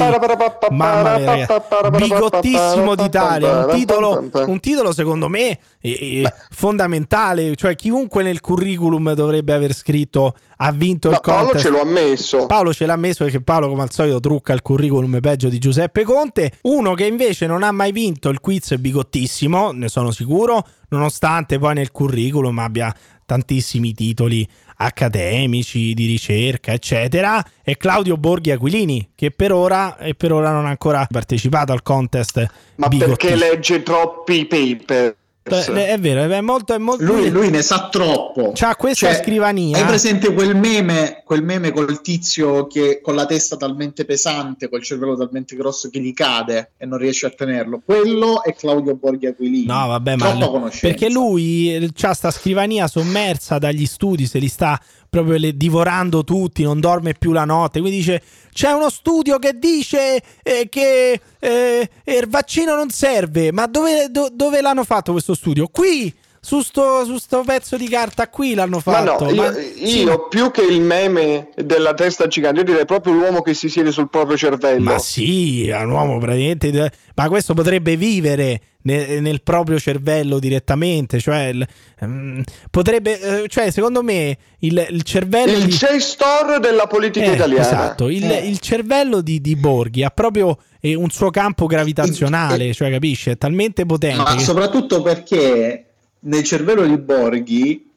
Mamma 0.70 1.16
mia, 1.16 1.46
bigottissimo 1.90 2.94
d'Italia. 2.94 3.64
Un 3.64 3.72
titolo, 3.72 4.30
un 4.46 4.60
titolo 4.60 4.92
secondo 4.92 5.28
me 5.28 5.58
eh, 5.80 5.90
eh, 6.22 6.32
fondamentale. 6.50 7.56
Cioè, 7.56 7.74
chiunque 7.74 8.22
nel 8.22 8.40
curriculum 8.40 9.14
dovrebbe 9.14 9.54
aver 9.54 9.72
scritto 9.72 10.34
ha 10.62 10.72
vinto 10.72 11.08
il 11.08 11.18
Paolo 11.22 11.44
contest. 11.44 11.64
ce 11.64 11.70
l'ho 11.70 11.80
ammesso. 11.80 12.46
Paolo 12.46 12.74
ce 12.74 12.84
l'ha 12.84 12.96
messo 12.96 13.24
perché 13.24 13.40
Paolo, 13.40 13.68
come 13.68 13.82
al 13.82 13.90
solito, 13.90 14.20
trucca 14.20 14.52
il 14.52 14.60
curriculum 14.60 15.18
peggio 15.20 15.48
di 15.48 15.58
Giuseppe 15.58 16.02
Conte. 16.02 16.52
Uno 16.62 16.92
che 16.92 17.06
invece 17.06 17.46
non 17.46 17.62
ha 17.62 17.72
mai 17.72 17.92
vinto 17.92 18.28
il 18.28 18.40
quiz 18.40 18.76
bigottissimo, 18.76 19.72
ne 19.72 19.88
sono 19.88 20.10
sicuro, 20.10 20.62
nonostante 20.90 21.58
poi 21.58 21.74
nel 21.74 21.90
curriculum 21.90 22.58
abbia 22.58 22.94
tantissimi 23.30 23.94
titoli 23.94 24.44
accademici, 24.78 25.94
di 25.94 26.06
ricerca, 26.06 26.72
eccetera. 26.72 27.40
È 27.62 27.76
Claudio 27.76 28.16
Borghi 28.16 28.50
Aquilini, 28.50 29.12
che 29.14 29.30
per 29.30 29.52
ora, 29.52 29.98
e 29.98 30.16
per 30.16 30.32
ora 30.32 30.50
non 30.50 30.66
ha 30.66 30.70
ancora 30.70 31.06
partecipato 31.08 31.70
al 31.70 31.82
contest. 31.82 32.38
Ma 32.74 32.88
perché 32.88 33.04
bigottissimo. 33.04 33.38
legge 33.38 33.82
troppi 33.84 34.46
paper? 34.46 35.16
È 35.42 35.98
vero, 35.98 36.22
è 36.22 36.40
molto. 36.42 36.74
È 36.74 36.78
molto 36.78 37.02
Lui, 37.02 37.30
lui 37.30 37.48
ne 37.48 37.62
sa 37.62 37.88
troppo. 37.90 38.52
C'ha 38.54 38.76
questa 38.76 39.06
Cioè, 39.06 39.22
scrivania. 39.22 39.78
Hai 39.78 39.84
presente 39.84 40.32
quel 40.34 40.54
meme, 40.54 41.22
quel 41.24 41.42
meme 41.42 41.72
col 41.72 42.02
tizio 42.02 42.66
che 42.66 43.00
con 43.02 43.14
la 43.14 43.24
testa 43.24 43.56
talmente 43.56 44.04
pesante, 44.04 44.68
col 44.68 44.82
cervello 44.82 45.16
talmente 45.16 45.56
grosso 45.56 45.88
che 45.88 45.98
gli 46.00 46.12
cade 46.12 46.72
e 46.76 46.84
non 46.84 46.98
riesce 46.98 47.26
a 47.26 47.30
tenerlo? 47.30 47.80
Quello 47.82 48.44
è 48.44 48.54
Claudio 48.54 48.94
Borghi 48.96 49.26
Aquilini. 49.26 49.66
No, 49.66 49.86
vabbè, 49.86 50.16
ma 50.16 50.70
perché 50.80 51.08
lui 51.10 51.90
ha 52.00 52.14
sta 52.14 52.30
scrivania 52.30 52.86
sommersa 52.86 53.58
dagli 53.58 53.86
studi, 53.86 54.26
se 54.26 54.38
li 54.38 54.48
sta 54.48 54.78
proprio 55.10 55.36
le- 55.36 55.56
divorando 55.56 56.24
tutti, 56.24 56.62
non 56.62 56.80
dorme 56.80 57.14
più 57.14 57.32
la 57.32 57.44
notte. 57.44 57.80
Quindi 57.80 57.98
dice: 57.98 58.22
C'è 58.52 58.70
uno 58.70 58.88
studio 58.88 59.38
che 59.38 59.58
dice 59.58 60.22
eh, 60.42 60.68
che 60.70 61.20
eh, 61.38 61.90
il 62.04 62.28
vaccino 62.28 62.74
non 62.74 62.88
serve. 62.90 63.52
Ma 63.52 63.66
dove, 63.66 64.08
do- 64.10 64.30
dove 64.32 64.60
l'hanno 64.62 64.84
fatto 64.84 65.12
questo 65.12 65.34
studio? 65.34 65.66
Qui. 65.68 66.14
Su 66.42 66.62
sto, 66.62 67.04
su 67.04 67.18
sto 67.18 67.42
pezzo 67.44 67.76
di 67.76 67.86
carta 67.86 68.28
qui 68.30 68.54
l'hanno 68.54 68.80
Ma 68.86 69.00
no, 69.02 69.10
fatto. 69.18 69.28
io, 69.28 69.42
Ma- 69.42 69.58
io 69.58 69.86
sì, 69.86 70.08
più 70.30 70.50
che 70.50 70.62
il 70.62 70.80
meme 70.80 71.50
della 71.54 71.92
testa 71.92 72.26
gigante, 72.28 72.60
io 72.60 72.64
direi 72.64 72.86
proprio 72.86 73.12
l'uomo 73.12 73.42
che 73.42 73.52
si 73.52 73.68
siede 73.68 73.92
sul 73.92 74.08
proprio 74.08 74.38
cervello. 74.38 74.84
Ma 74.90 74.98
sì, 74.98 75.68
è 75.68 75.78
un 75.82 75.90
uomo 75.90 76.18
praticamente. 76.18 76.92
Ma 77.14 77.28
questo 77.28 77.52
potrebbe 77.52 77.96
vivere 77.96 78.60
ne- 78.84 79.20
nel, 79.20 79.42
proprio 79.42 79.78
cervello 79.78 80.38
direttamente. 80.38 81.20
Cioè, 81.20 81.52
ehm, 82.00 82.42
potrebbe. 82.70 83.42
eh, 83.42 83.48
cioè, 83.48 83.70
secondo 83.70 84.02
me, 84.02 84.38
il, 84.60 84.86
il 84.92 85.02
cervello. 85.02 85.52
il 85.52 85.64
di... 85.66 85.72
J-Store 85.72 86.58
della 86.58 86.86
politica 86.86 87.26
Eh, 87.26 87.34
italiana. 87.34 87.60
Esatto, 87.60 88.08
il, 88.08 88.24
Eh. 88.24 88.46
il 88.48 88.58
cervello 88.60 89.20
di, 89.20 89.42
di 89.42 89.56
Borghi 89.56 90.02
ha 90.04 90.10
proprio 90.10 90.56
eh, 90.80 90.94
un 90.94 91.10
suo 91.10 91.28
campo 91.28 91.66
gravitazionale, 91.66 92.68
Eh. 92.68 92.72
cioè, 92.72 92.90
capisci? 92.90 93.28
È 93.28 93.36
talmente 93.36 93.84
potente. 93.84 94.22
Ma 94.22 94.34
che- 94.36 94.42
soprattutto 94.42 95.02
perché 95.02 95.84
nel 96.20 96.42
cervello 96.44 96.86
di 96.86 96.96
Borghi, 96.98 97.90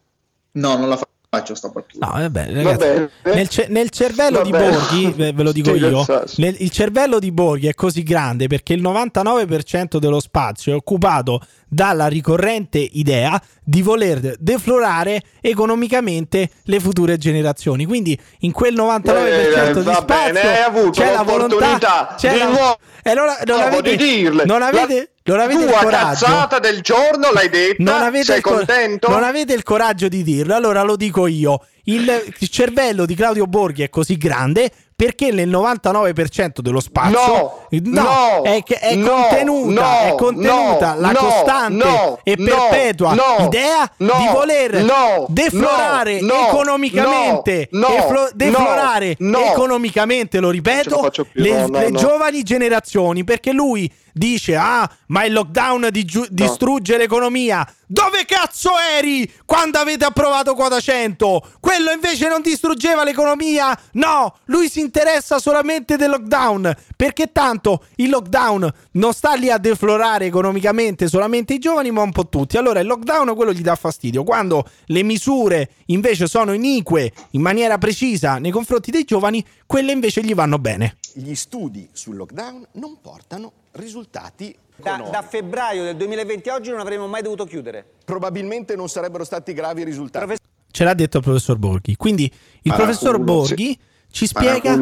no, 0.53 0.77
non 0.77 0.89
la 0.89 0.99
faccio 1.29 1.55
sta 1.55 1.69
battuta. 1.69 2.05
No, 2.05 2.11
vabbè, 2.13 2.45
Va 2.53 2.61
ragazzi, 2.61 2.77
bene. 2.77 3.35
nel, 3.35 3.47
ce- 3.47 3.65
nel 3.69 3.89
cervello 3.89 4.37
Va 4.37 4.43
di. 4.43 4.49
Borghi, 4.51 5.11
ve 5.15 5.31
lo 5.43 5.51
dico 5.51 5.73
io, 5.73 6.03
sasso. 6.03 6.39
nel- 6.41 6.55
il 6.59 6.69
cervello 6.69 7.17
di 7.19 7.31
Borghi 7.31 7.67
è 7.67 7.73
così 7.73 8.03
grande 8.03 8.47
perché 8.47 8.73
il 8.73 8.81
99% 8.83 9.97
dello 9.97 10.19
spazio 10.19 10.73
è 10.73 10.75
occupato 10.75 11.41
dalla 11.73 12.07
ricorrente 12.07 12.77
idea 12.77 13.41
di 13.63 13.81
voler 13.81 14.35
deflorare 14.37 15.21
economicamente 15.41 16.49
le 16.63 16.79
future 16.79 17.17
generazioni. 17.17 17.85
Quindi 17.85 18.17
in 18.39 18.51
quel 18.51 18.73
99% 18.75 19.79
Eh, 19.79 19.83
di 19.83 19.93
spazio 19.93 20.05
bene, 20.05 20.89
c'è 20.91 21.11
la 21.13 21.23
volontà, 21.23 22.15
c'è 22.17 22.33
di 22.33 22.37
la- 22.39 22.45
nuovo 22.45 22.77
e 23.01 23.09
allora 23.09 23.37
non 23.45 23.61
avete, 23.61 23.95
di 23.95 24.03
dirle. 24.03 24.45
non 24.45 24.61
avete, 24.61 25.11
non 25.23 25.39
avete 25.39 25.63
il 25.63 25.69
tua 25.69 25.79
coraggio 25.79 26.25
cazzata 26.25 26.59
del 26.59 26.81
giorno 26.81 27.31
l'hai 27.31 27.49
detta, 27.49 27.83
non 27.83 28.01
avete, 28.01 28.23
sei 28.25 28.37
il 28.37 28.43
cor- 28.43 28.55
contento? 28.57 29.09
non 29.09 29.23
avete 29.23 29.53
il 29.53 29.63
coraggio 29.63 30.07
di 30.07 30.23
dirlo, 30.23 30.55
allora 30.55 30.83
lo 30.83 30.95
dico 30.95 31.27
io. 31.27 31.65
Il 31.85 32.33
cervello 32.49 33.05
di 33.05 33.13
Claudio 33.13 33.45
Borghi 33.45 33.83
è 33.83 33.89
così 33.89 34.17
grande 34.17 34.71
perché 34.95 35.31
nel 35.31 35.49
99% 35.49 36.59
dello 36.61 36.79
spazio 36.79 37.67
No, 37.69 38.01
no, 38.01 38.41
è, 38.43 38.63
è 38.63 38.95
no, 38.95 39.09
contenuta, 39.09 39.81
no, 39.81 39.99
è 39.99 40.15
contenuta 40.15 40.93
no, 40.93 40.99
la 41.01 41.11
no, 41.11 41.19
costante 41.19 41.85
no, 41.85 42.19
e 42.23 42.37
perpetua 42.37 43.13
no, 43.13 43.45
idea 43.45 43.91
no, 43.97 44.13
di 44.17 44.27
voler 44.31 44.83
no, 44.83 45.25
deflorare 45.27 46.21
no, 46.21 46.33
no, 46.33 46.47
economicamente 46.47 47.67
no, 47.71 47.87
e 47.89 48.01
flo- 48.03 48.21
no, 48.21 48.29
deflorare 48.33 49.15
no. 49.19 49.39
economicamente, 49.51 50.39
lo 50.39 50.51
ripeto, 50.51 51.09
più, 51.11 51.25
le, 51.33 51.51
no, 51.51 51.67
no, 51.67 51.79
le 51.79 51.91
giovani 51.91 52.43
generazioni 52.43 53.23
perché 53.25 53.51
lui 53.51 53.91
dice 54.13 54.55
ah 54.55 54.89
ma 55.07 55.25
il 55.25 55.33
lockdown 55.33 55.89
di 55.91 56.05
giu- 56.05 56.27
distrugge 56.29 56.97
l'economia. 56.97 57.67
Dove 57.85 58.25
cazzo 58.25 58.71
eri 58.97 59.31
quando 59.45 59.77
avete 59.77 60.05
approvato 60.05 60.55
quota 60.55 60.79
100 60.79 61.49
quello 61.59 61.91
invece 61.91 62.27
non 62.27 62.41
distruggeva 62.41 63.03
l'economia? 63.03 63.77
No 63.93 64.37
lui 64.45 64.69
si 64.69 64.79
interessa 64.79 65.39
solamente 65.39 65.95
del 65.97 66.09
lockdown 66.09 66.75
perché 66.95 67.31
tanto 67.31 67.85
il 67.97 68.09
lockdown 68.09 68.71
non 68.93 69.13
sta 69.13 69.33
lì 69.33 69.49
a 69.49 69.57
deflorare 69.57 70.25
economicamente 70.25 71.07
solamente 71.07 71.53
i 71.53 71.59
giovani 71.59 71.91
ma 71.91 72.01
un 72.01 72.11
po' 72.11 72.29
tutti. 72.29 72.57
Allora 72.57 72.79
il 72.79 72.87
lockdown 72.87 73.35
quello 73.35 73.53
gli 73.53 73.61
dà 73.61 73.75
fastidio 73.75 74.23
quando 74.23 74.67
le 74.85 75.03
misure 75.03 75.71
invece 75.87 76.27
sono 76.27 76.53
inique 76.53 77.11
in 77.31 77.41
maniera 77.41 77.77
precisa 77.77 78.37
nei 78.37 78.51
confronti 78.51 78.91
dei 78.91 79.03
giovani 79.03 79.45
quelle 79.65 79.91
invece 79.91 80.23
gli 80.23 80.33
vanno 80.33 80.57
bene. 80.57 80.97
Gli 81.13 81.35
studi 81.35 81.87
sul 81.91 82.15
lockdown 82.15 82.67
non 82.73 82.97
portano 83.01 83.51
risultati 83.73 84.55
Da, 84.75 85.07
da 85.11 85.21
febbraio 85.21 85.83
del 85.83 85.95
2020 85.95 86.49
a 86.49 86.55
oggi 86.55 86.69
non 86.71 86.79
avremmo 86.79 87.07
mai 87.07 87.21
dovuto 87.21 87.45
chiudere. 87.45 87.85
Probabilmente 88.05 88.75
non 88.75 88.87
sarebbero 88.89 89.23
stati 89.23 89.53
gravi 89.53 89.83
risultati. 89.83 90.35
ce 90.71 90.83
l'ha 90.83 90.93
detto 90.93 91.17
il 91.17 91.23
professor 91.23 91.57
Borghi 91.57 91.95
quindi 91.95 92.23
il 92.23 92.31
Paraculo, 92.71 92.85
professor 92.87 93.19
Borghi 93.19 93.77
ci 94.11 94.25
spiega 94.27 94.75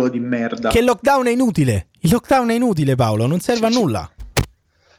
che 0.69 0.79
il 0.79 0.85
lockdown 0.85 1.27
è 1.27 1.31
inutile 1.31 1.87
il 1.99 2.11
lockdown 2.11 2.49
è 2.49 2.53
inutile 2.53 2.95
Paolo 2.95 3.27
non 3.27 3.39
serve 3.41 3.67
a 3.67 3.69
nulla 3.69 4.09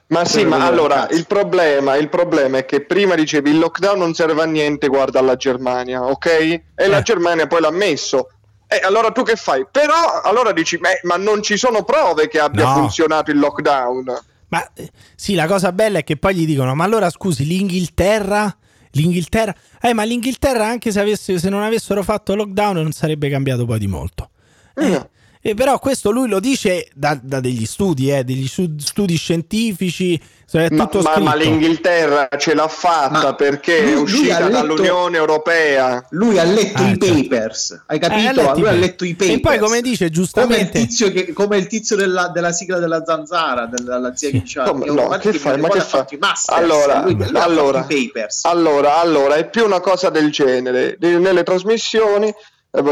Ma 0.08 0.24
sì, 0.26 0.44
ma 0.44 0.66
allora 0.66 1.08
il 1.10 1.26
problema, 1.26 1.96
il 1.96 2.10
problema 2.10 2.58
è 2.58 2.66
che 2.66 2.84
prima 2.84 3.14
dicevi 3.14 3.48
il 3.50 3.58
lockdown 3.58 3.98
non 3.98 4.12
serve 4.12 4.42
a 4.42 4.44
niente, 4.44 4.88
guarda 4.88 5.22
la 5.22 5.36
Germania, 5.36 6.02
ok? 6.04 6.26
E 6.26 6.62
Eh. 6.74 6.86
la 6.88 7.00
Germania 7.00 7.46
poi 7.46 7.62
l'ha 7.62 7.70
messo. 7.70 8.28
E 8.74 8.80
allora 8.84 9.10
tu 9.10 9.22
che 9.22 9.36
fai? 9.36 9.66
Però 9.70 10.20
allora 10.22 10.52
dici, 10.52 10.78
"Beh, 10.78 11.00
ma 11.02 11.16
non 11.16 11.42
ci 11.42 11.56
sono 11.56 11.82
prove 11.84 12.28
che 12.28 12.38
abbia 12.38 12.64
No. 12.64 12.72
funzionato 12.74 13.30
il 13.30 13.38
lockdown. 13.38 14.18
Ma 14.48 14.70
eh, 14.74 14.90
sì, 15.14 15.34
la 15.34 15.46
cosa 15.46 15.72
bella 15.72 15.98
è 15.98 16.04
che 16.04 16.16
poi 16.16 16.34
gli 16.34 16.46
dicono: 16.46 16.74
Ma 16.74 16.84
allora 16.84 17.10
scusi, 17.10 17.44
l'Inghilterra. 17.46 18.54
L'Inghilterra. 18.94 19.54
Eh, 19.80 19.94
ma 19.94 20.02
l'Inghilterra, 20.04 20.66
anche 20.66 20.90
se, 20.92 21.00
avesse- 21.00 21.38
se 21.38 21.48
non 21.48 21.62
avessero 21.62 22.02
fatto 22.02 22.34
lockdown, 22.34 22.74
non 22.76 22.92
sarebbe 22.92 23.30
cambiato 23.30 23.64
poi 23.64 23.78
di 23.78 23.86
molto. 23.86 24.30
Eh, 24.74 25.08
eh, 25.42 25.54
però 25.54 25.78
questo 25.80 26.10
lui 26.10 26.28
lo 26.28 26.38
dice 26.40 26.88
da, 26.94 27.18
da 27.20 27.40
degli 27.40 27.66
studi, 27.66 28.10
eh, 28.12 28.22
degli 28.24 28.46
stu- 28.46 28.78
studi 28.80 29.16
scientifici. 29.16 30.20
Ma, 30.52 30.68
tutto 30.68 31.00
ma- 31.00 31.16
ma 31.18 31.34
l'Inghilterra 31.34 32.28
ce 32.36 32.52
l'ha 32.54 32.68
fatta 32.68 33.22
Ma 33.22 33.34
perché 33.34 33.80
lui- 33.84 33.92
è 33.92 33.96
uscita 33.96 34.36
ha 34.36 34.40
letto- 34.40 34.52
dall'Unione 34.52 35.16
Europea. 35.16 36.04
Lui 36.10 36.38
ha 36.38 36.44
letto 36.44 36.82
Ah, 36.82 36.90
i 36.90 36.98
certo. 36.98 37.06
papers, 37.06 37.82
hai 37.86 37.96
Eh, 37.96 38.00
capito? 38.00 38.28
ha 38.28 38.32
letto 38.32 38.50
i 38.58 38.60
lui 38.60 38.68
ha 38.68 38.72
letto 38.72 39.04
i 39.06 39.14
papers. 39.14 39.30
E 39.36 39.40
poi, 39.40 39.58
come 39.58 39.80
dice 39.80 39.96
come 39.96 40.08
il 40.08 40.12
giustamente, 40.12 40.78
tizio, 40.80 41.10
che, 41.10 41.32
come 41.32 41.56
il 41.56 41.66
tizio 41.68 41.96
della, 41.96 42.28
della 42.28 42.52
sigla 42.52 42.78
della 42.78 43.02
zanzara, 43.02 43.64
della 43.66 44.14
zia 44.14 44.28
Sì. 44.28 44.34
che 44.34 44.40
diceva 44.42 44.66
No, 44.72 44.78
guarda 44.78 45.18
che 45.18 45.32
fai? 45.32 45.58
Ma 45.58 45.68
che 45.68 45.78
ha 45.78 45.80
fa? 45.80 45.98
fatto 45.98 46.14
i 46.14 46.18
masters, 46.18 46.58
Allora, 46.58 47.02
lui, 47.02 47.14
lui 47.14 47.22
ha 47.22 47.26
fatto 47.28 47.38
allora, 47.38 47.86
i 47.88 48.06
papers. 48.10 48.44
allora, 48.44 49.00
allora, 49.00 49.34
è 49.36 49.48
più 49.48 49.64
una 49.64 49.80
cosa 49.80 50.10
del 50.10 50.30
genere. 50.30 50.98
Nelle 51.00 51.44
trasmissioni 51.44 52.28
eh, 52.28 52.34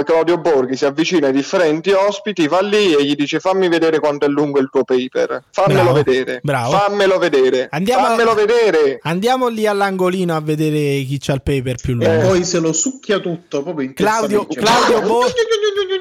Claudio 0.04 0.36
Borghi 0.38 0.76
si 0.76 0.84
avvicina 0.84 1.28
ai 1.28 1.32
differenti 1.32 1.90
ospiti, 1.92 2.46
va 2.46 2.60
lì 2.60 2.92
e 2.94 3.02
gli 3.02 3.14
dice 3.14 3.40
fammi 3.40 3.66
vedere 3.68 3.98
quanto 3.98 4.26
è 4.26 4.28
lungo 4.28 4.58
il 4.60 4.68
tuo 4.70 4.84
paper. 4.84 5.42
Fammelo 5.50 5.80
Bravo, 5.82 6.02
vedere. 6.02 6.40
bravo. 6.42 6.72
Fammelo 6.76 7.18
vedere. 7.18 7.68
Andiamo 7.70 8.04
a- 8.04 8.08
Fammelo 8.10 8.34
vedere. 8.34 8.98
andiamo 9.02 9.48
lì 9.48 9.66
all'angolino 9.66 10.36
a 10.36 10.40
vedere 10.40 11.02
chi 11.04 11.16
c'ha 11.18 11.32
il 11.32 11.42
paper 11.42 11.76
più 11.80 11.94
lungo. 11.94 12.12
E 12.12 12.18
poi 12.18 12.44
se 12.44 12.58
lo 12.58 12.74
succhia 12.74 13.20
tutto 13.20 13.62
proprio 13.62 13.90
Claudio, 13.94 14.40
intensamente. 14.50 14.90
Claudio, 15.00 15.08
Bo- 15.08 15.24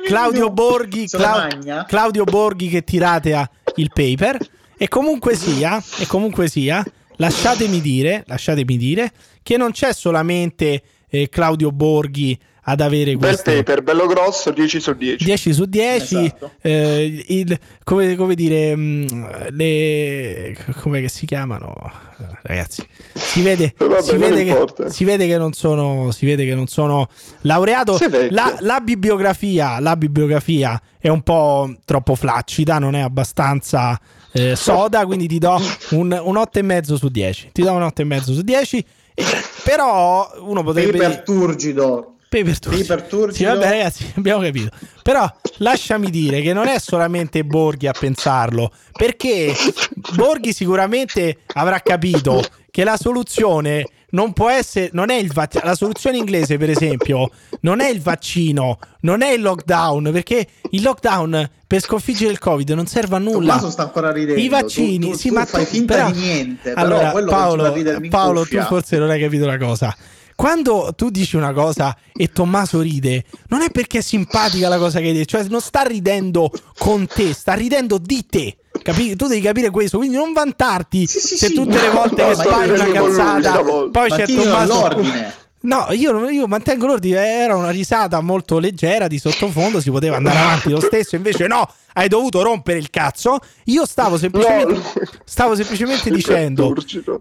Claudio 0.05 0.49
Borghi, 0.49 1.07
Se 1.07 1.17
la 1.17 1.23
Clau- 1.23 1.37
magna. 1.49 1.85
Claudio 1.87 2.23
Borghi 2.25 2.67
che 2.67 2.83
tirate 2.83 3.33
a 3.33 3.49
il 3.77 3.91
paper. 3.93 4.37
E 4.77 4.87
comunque 4.89 5.35
sia, 5.35 5.81
e 5.99 6.05
comunque 6.07 6.47
sia, 6.49 6.83
lasciatemi 7.17 7.79
dire, 7.81 8.23
lasciatemi 8.27 8.77
dire 8.77 9.11
che 9.43 9.55
non 9.57 9.71
c'è 9.71 9.93
solamente 9.93 10.81
eh, 11.09 11.27
Claudio 11.29 11.71
Borghi 11.71 12.37
ad 12.63 12.81
avere 12.81 13.15
Bel 13.15 13.29
questo 13.31 13.51
paper, 13.51 13.81
bello 13.81 14.05
grosso, 14.05 14.51
10 14.51 14.79
su 14.79 14.93
10. 14.93 15.23
10 15.23 15.53
su 15.53 15.65
10 15.65 16.15
Esatto. 16.15 16.51
eh, 16.61 17.23
il- 17.29 17.57
come, 17.83 18.15
come 18.15 18.35
dire 18.35 18.75
mh, 18.75 19.49
le 19.55 20.55
come 20.81 21.01
che 21.01 21.09
si 21.09 21.25
chiamano? 21.25 21.73
Ragazzi 22.43 22.85
si 23.13 23.41
vede, 23.41 23.73
Vabbè, 23.77 24.01
si, 24.03 24.17
vede 24.17 24.43
che, 24.43 24.89
si 24.91 25.03
vede 25.03 25.25
che 25.25 25.37
non 25.37 25.53
sono 25.53 26.11
si 26.11 26.25
vede 26.27 26.45
che 26.45 26.53
non 26.53 26.67
sono 26.67 27.07
laureato. 27.41 27.97
La, 28.29 28.55
la 28.59 28.79
bibliografia 28.81 29.79
la 29.79 29.95
bibliografia 29.95 30.79
è 30.99 31.07
un 31.07 31.21
po' 31.21 31.73
troppo 31.85 32.13
flaccida 32.15 32.77
non 32.77 32.93
è 32.93 32.99
abbastanza 32.99 33.99
eh, 34.31 34.55
soda 34.55 35.05
quindi 35.07 35.27
ti 35.27 35.39
do 35.39 35.59
un, 35.91 36.19
un 36.23 36.35
8,5 36.35 36.93
su 36.95 37.07
10 37.09 37.49
ti 37.53 37.63
do 37.63 37.71
un 37.71 37.81
8,5 37.81 38.21
su 38.33 38.41
10 38.41 38.77
eh, 38.77 38.85
però 39.63 40.31
uno 40.39 40.63
potrebbe 40.63 40.97
Paper 40.97 41.21
turgido. 41.21 42.15
Paper 42.29 42.59
turgido. 42.59 42.85
Paper 42.85 43.07
turgido. 43.07 43.33
Sì, 43.33 43.43
vabbè, 43.43 43.69
ragazzi, 43.69 44.13
abbiamo 44.15 44.41
capito. 44.41 44.69
Però 45.01 45.27
lasciami 45.57 46.09
dire 46.09 46.41
che 46.41 46.53
non 46.53 46.67
è 46.67 46.79
solamente 46.79 47.43
Borghi 47.43 47.87
a 47.87 47.93
pensarlo, 47.97 48.71
perché 48.91 49.53
Borghi 50.15 50.53
sicuramente 50.53 51.39
avrà 51.53 51.79
capito 51.79 52.41
che 52.69 52.83
la 52.83 52.97
soluzione 52.97 53.85
non 54.11 54.33
può 54.33 54.49
essere, 54.49 54.89
non 54.93 55.09
è 55.09 55.15
il 55.15 55.31
vaccino. 55.31 55.63
La 55.65 55.75
soluzione 55.75 56.17
inglese, 56.17 56.57
per 56.57 56.69
esempio, 56.69 57.29
non 57.61 57.79
è 57.81 57.89
il 57.89 58.01
vaccino, 58.01 58.79
non 59.01 59.21
è 59.21 59.31
il 59.31 59.41
lockdown, 59.41 60.09
perché 60.11 60.47
il 60.71 60.81
lockdown 60.81 61.49
per 61.67 61.81
sconfiggere 61.81 62.31
il 62.31 62.39
Covid 62.39 62.69
non 62.71 62.87
serve 62.87 63.15
a 63.15 63.19
nulla. 63.19 63.53
Tommaso 63.53 63.69
sta 63.69 63.83
ancora 63.83 64.11
ridendo. 64.11 64.41
I 64.41 64.47
vaccini, 64.49 64.99
Tu- 64.99 65.11
tu- 65.11 65.17
sì, 65.17 65.27
tu 65.29 65.33
ma 65.35 65.45
fai 65.45 65.65
finta 65.65 65.93
però- 65.95 66.11
di 66.11 66.19
niente. 66.19 66.73
Allora, 66.73 67.11
Paolo, 67.11 67.73
Paolo 68.09 68.45
tu 68.45 68.59
forse 68.61 68.97
non 68.97 69.09
hai 69.09 69.19
capito 69.19 69.43
una 69.43 69.57
cosa. 69.57 69.95
Quando 70.35 70.93
tu 70.95 71.09
dici 71.09 71.35
una 71.35 71.51
cosa 71.51 71.93
e 72.13 72.31
Tommaso 72.31 72.79
ride, 72.79 73.25
non 73.49 73.61
è 73.61 73.69
perché 73.71 73.97
è 73.97 74.01
simpatica 74.01 74.69
la 74.69 74.77
cosa 74.77 74.99
che 74.99 75.07
hai 75.07 75.13
detto, 75.13 75.37
cioè 75.37 75.45
non 75.49 75.59
sta 75.59 75.81
ridendo 75.81 76.49
con 76.77 77.05
te, 77.07 77.33
sta 77.33 77.53
ridendo 77.55 77.97
di 77.97 78.25
te. 78.25 78.55
Capi- 78.81 79.15
Tu 79.15 79.27
devi 79.27 79.41
capire 79.41 79.69
questo, 79.69 79.97
quindi 79.97 80.15
non 80.17 80.33
vantarti 80.33 81.05
Sì, 81.07 81.19
sì, 81.19 81.35
se 81.37 81.47
sì, 81.47 81.53
tutte 81.53 81.79
le 81.79 81.89
volte 81.89 82.23
no, 82.25 82.35
che 82.35 82.47
io 82.47 82.73
una 82.73 82.85
cazzata, 82.91 83.41
stavolta. 83.41 83.99
poi 83.99 84.09
Ma 84.09 84.15
c'è 84.15 84.25
Tommaso. 84.25 84.73
l'ordine. 84.73 85.33
No, 85.61 85.87
io, 85.91 86.29
io 86.29 86.47
mantengo 86.47 86.85
l'ordine, 86.85 87.19
era 87.21 87.55
una 87.57 87.69
risata 87.69 88.21
molto 88.21 88.59
leggera 88.59 89.07
di 89.07 89.19
sottofondo, 89.19 89.81
si 89.81 89.91
poteva 89.91 90.15
andare 90.15 90.37
avanti 90.39 90.69
lo 90.69 90.79
stesso, 90.79 91.17
invece 91.17 91.47
no, 91.47 91.69
hai 91.95 92.07
dovuto 92.07 92.41
rompere 92.41 92.77
il 92.77 92.89
cazzo. 92.89 93.39
Io 93.65 93.85
stavo 93.85 94.17
semplicemente, 94.17 94.71
No. 94.73 94.81
stavo 95.25 95.55
semplicemente 95.55 96.09
dicendo 96.11 96.73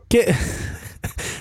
che 0.07 0.33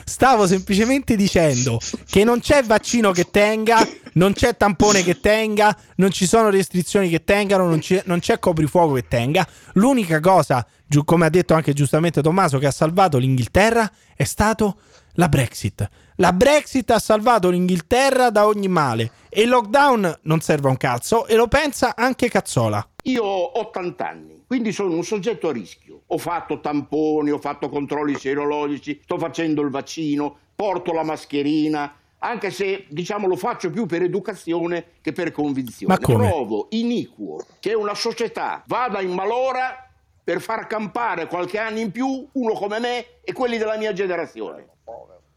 stavo 0.04 0.48
semplicemente 0.48 1.16
dicendo 1.16 1.80
che 2.06 2.24
non 2.24 2.40
c'è 2.40 2.64
vaccino 2.64 3.12
che 3.12 3.30
tenga, 3.30 3.86
non 4.14 4.34
c'è 4.34 4.56
tampone 4.58 5.04
che 5.04 5.20
tenga, 5.20 5.76
non 5.98 6.12
ci 6.12 6.26
sono 6.26 6.50
restrizioni 6.50 7.10
che 7.10 7.24
tengano, 7.24 7.68
non 7.68 7.80
c'è, 7.80 8.04
non 8.06 8.20
c'è 8.20 8.40
coprifuoco 8.40 8.94
che 8.94 9.08
tenga. 9.08 9.48
L'unica 9.74 10.20
cosa, 10.20 10.66
come 11.06 11.26
ha 11.26 11.30
detto 11.30 11.54
anche 11.54 11.74
giustamente 11.74 12.22
Tommaso, 12.22 12.58
che 12.58 12.68
ha 12.68 12.72
salvato 12.72 13.18
l'Inghilterra 13.18 13.92
è 14.16 14.24
stato 14.24 14.80
la 15.14 15.30
Brexit. 15.30 15.88
La 16.16 16.34
Brexit 16.34 16.90
ha 16.92 17.00
salvato 17.00 17.50
l'Inghilterra 17.50 18.30
da 18.32 18.48
ogni 18.48 18.68
male 18.68 19.12
e 19.30 19.44
il 19.44 19.50
lockdown 19.50 20.20
non 20.24 20.42
serve 20.42 20.68
a 20.68 20.72
un 20.72 20.78
cazzo 20.78 21.28
e 21.28 21.36
lo 21.36 21.48
pensa 21.48 21.96
anche 21.96 22.30
Cazzola. 22.30 22.88
Io 23.08 23.24
ho 23.24 23.60
80 23.60 24.06
anni, 24.06 24.44
quindi 24.46 24.74
sono 24.74 24.94
un 24.94 25.04
soggetto 25.04 25.48
a 25.48 25.54
rischio. 25.54 26.02
Ho 26.08 26.18
fatto 26.18 26.60
tamponi, 26.60 27.32
ho 27.32 27.38
fatto 27.38 27.70
controlli 27.70 28.16
serologici, 28.16 29.00
sto 29.02 29.18
facendo 29.18 29.62
il 29.62 29.70
vaccino, 29.70 30.38
porto 30.54 30.92
la 30.92 31.04
mascherina, 31.04 31.96
anche 32.20 32.52
se 32.52 32.86
diciamo 32.90 33.28
lo 33.28 33.38
faccio 33.38 33.70
più 33.70 33.86
per 33.86 34.02
educazione 34.02 34.96
che 35.02 35.14
per 35.14 35.32
convinzione. 35.32 35.94
Ma 35.94 36.00
come? 36.00 36.28
Trovo 36.28 36.68
iniquo 36.72 37.46
che 37.62 37.74
una 37.74 37.96
società 37.96 38.64
vada 38.68 39.00
in 39.00 39.14
malora 39.14 39.90
per 40.22 40.42
far 40.42 40.68
campare 40.68 41.28
qualche 41.28 41.60
anno 41.60 41.80
in 41.80 41.92
più 41.92 42.28
uno 42.30 42.54
come 42.54 42.80
me 42.80 43.06
e 43.22 43.32
quelli 43.32 43.58
della 43.58 43.78
mia 43.78 43.94
generazione. 43.94 44.68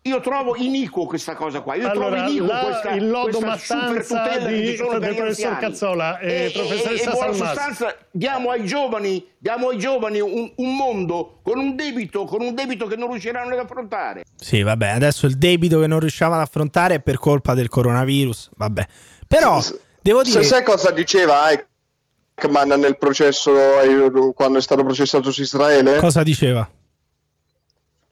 Io 0.05 0.21
trovo 0.21 0.57
iniquo 0.57 1.05
questa 1.05 1.35
cosa 1.35 1.61
qua. 1.61 1.75
Io 1.75 1.87
Allora, 1.91 2.17
trovo 2.17 2.31
iniquo 2.31 2.47
la- 2.47 2.61
questa, 2.61 2.91
il 2.93 3.07
lodo 3.09 3.39
questa 3.39 3.57
super 3.59 4.07
mattanza 4.11 4.47
di- 4.49 4.67
ci 4.67 4.77
sono 4.77 4.99
del 4.99 5.15
professor. 5.15 5.59
Cazzola 5.59 6.19
e 6.21 6.51
professoressa 6.55 7.05
in 7.05 7.11
buona 7.11 7.33
Salmazzi. 7.35 7.55
sostanza 7.55 7.97
diamo 8.11 8.51
ai 8.51 8.65
giovani, 8.65 9.27
diamo 9.37 9.69
ai 9.69 9.79
giovani 9.79 10.21
un, 10.21 10.51
un 10.57 10.75
mondo 10.77 11.41
con 11.43 11.59
un 11.59 11.77
debito, 11.77 12.25
con 12.25 12.41
un 12.41 12.55
debito 12.55 12.87
che 12.87 12.97
non 12.97 13.11
riusciranno 13.11 13.53
ad 13.53 13.59
affrontare. 13.59 14.25
Sì, 14.35 14.63
vabbè, 14.63 14.89
adesso 14.89 15.27
il 15.27 15.37
debito 15.37 15.79
che 15.81 15.87
non 15.87 16.01
riusciamo 16.01 16.33
ad 16.35 16.41
affrontare 16.41 16.95
è 16.95 17.01
per 17.01 17.19
colpa 17.19 17.53
del 17.53 17.69
coronavirus, 17.69 18.53
vabbè. 18.57 18.87
Però 19.29 19.61
devo 20.01 20.23
dire 20.23 20.43
Se 20.43 20.49
sai 20.49 20.63
cosa 20.65 20.91
diceva 20.93 21.41
Eichmann 21.51 22.73
nel 22.81 22.97
processo 22.97 23.55
eh, 23.83 24.33
quando 24.35 24.57
è 24.57 24.63
stato 24.63 24.83
processato 24.83 25.31
su 25.31 25.43
Israele? 25.43 25.99
cosa 25.99 26.23
diceva. 26.23 26.67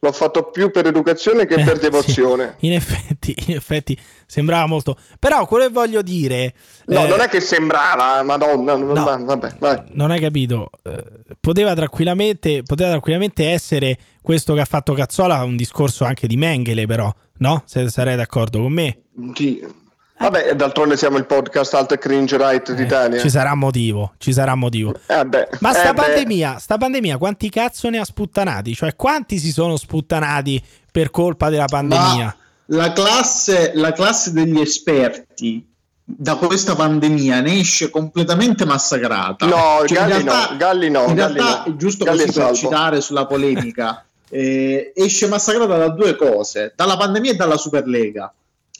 L'ho 0.00 0.12
fatto 0.12 0.50
più 0.50 0.70
per 0.70 0.86
educazione 0.86 1.44
che 1.44 1.56
per 1.56 1.74
Eh, 1.78 1.80
devozione. 1.80 2.54
sì, 2.60 2.66
in 2.66 2.72
effetti, 2.74 3.34
in 3.48 3.56
effetti 3.56 3.98
sembrava 4.26 4.66
molto. 4.66 4.96
Però 5.18 5.44
quello 5.46 5.66
che 5.66 5.72
voglio 5.72 6.02
dire. 6.02 6.54
No, 6.86 7.04
eh, 7.04 7.08
non 7.08 7.20
è 7.20 7.28
che 7.28 7.40
sembrava, 7.40 8.22
madonna, 8.22 8.76
No. 8.76 8.92
va- 8.94 9.16
vabbè, 9.16 9.56
vai. 9.58 9.82
non 9.94 10.10
hai 10.12 10.20
capito. 10.20 10.70
eh, 10.84 11.02
poteva, 11.40 11.74
tranquillamente, 11.74 12.62
poteva 12.62 12.90
tranquillamente 12.90 13.48
essere 13.48 13.98
questo 14.22 14.54
che 14.54 14.60
ha 14.60 14.64
fatto 14.66 14.92
Cazzola 14.92 15.42
un 15.42 15.56
discorso 15.56 16.04
anche 16.04 16.28
di 16.28 16.36
Mengele, 16.36 16.86
però, 16.86 17.12
no? 17.38 17.62
Se 17.66 17.88
sarei 17.90 18.14
d'accordo 18.14 18.60
con 18.60 18.72
me. 18.72 18.98
Sì. 19.34 19.66
Vabbè, 20.18 20.54
d'altronde 20.54 20.96
siamo 20.96 21.16
il 21.16 21.26
podcast 21.26 21.74
Alt 21.74 21.96
Cringe 21.98 22.36
Right 22.36 22.72
d'Italia. 22.72 23.18
Eh, 23.18 23.20
Ci 23.20 23.30
sarà 23.30 23.54
motivo, 23.54 24.14
ci 24.18 24.32
sarà 24.32 24.54
motivo. 24.54 24.94
Eh, 25.06 25.24
beh. 25.24 25.48
Ma 25.60 25.72
sta 25.72 25.90
Eh, 25.90 25.94
beh. 25.94 26.02
pandemia, 26.02 26.58
sta 26.58 26.76
pandemia, 26.76 27.18
quanti 27.18 27.48
cazzo 27.50 27.88
ne 27.88 27.98
ha 27.98 28.04
sputtanati? 28.04 28.74
Cioè, 28.74 28.96
quanti 28.96 29.38
si 29.38 29.52
sono 29.52 29.76
sputtanati 29.76 30.62
per 30.90 31.10
colpa 31.10 31.48
della 31.50 31.66
pandemia? 31.66 32.36
La 32.66 32.92
classe, 32.92 33.72
la 33.74 33.92
classe 33.92 34.32
degli 34.32 34.60
esperti 34.60 35.64
da 36.04 36.36
questa 36.36 36.74
pandemia 36.74 37.40
ne 37.40 37.58
esce 37.60 37.90
completamente 37.90 38.64
massacrata. 38.64 39.46
No, 39.46 39.86
Cioè, 39.86 39.98
Galli 39.98 40.20
in 40.20 40.24
realtà, 40.24 40.50
no, 40.50 40.56
Galli 40.56 40.90
no, 40.90 41.04
in 41.06 41.14
Galli 41.14 41.34
realtà, 41.38 41.62
no. 41.66 41.76
giusto 41.76 42.04
Galli 42.04 42.24
così 42.26 42.40
per 42.40 42.54
citare 42.56 43.00
sulla 43.00 43.26
polemica, 43.26 44.04
eh, 44.28 44.92
esce 44.96 45.28
massacrata 45.28 45.76
da 45.76 45.88
due 45.90 46.16
cose, 46.16 46.72
dalla 46.74 46.96
pandemia 46.96 47.32
e 47.32 47.36
dalla 47.36 47.56
Superlega. 47.56 48.32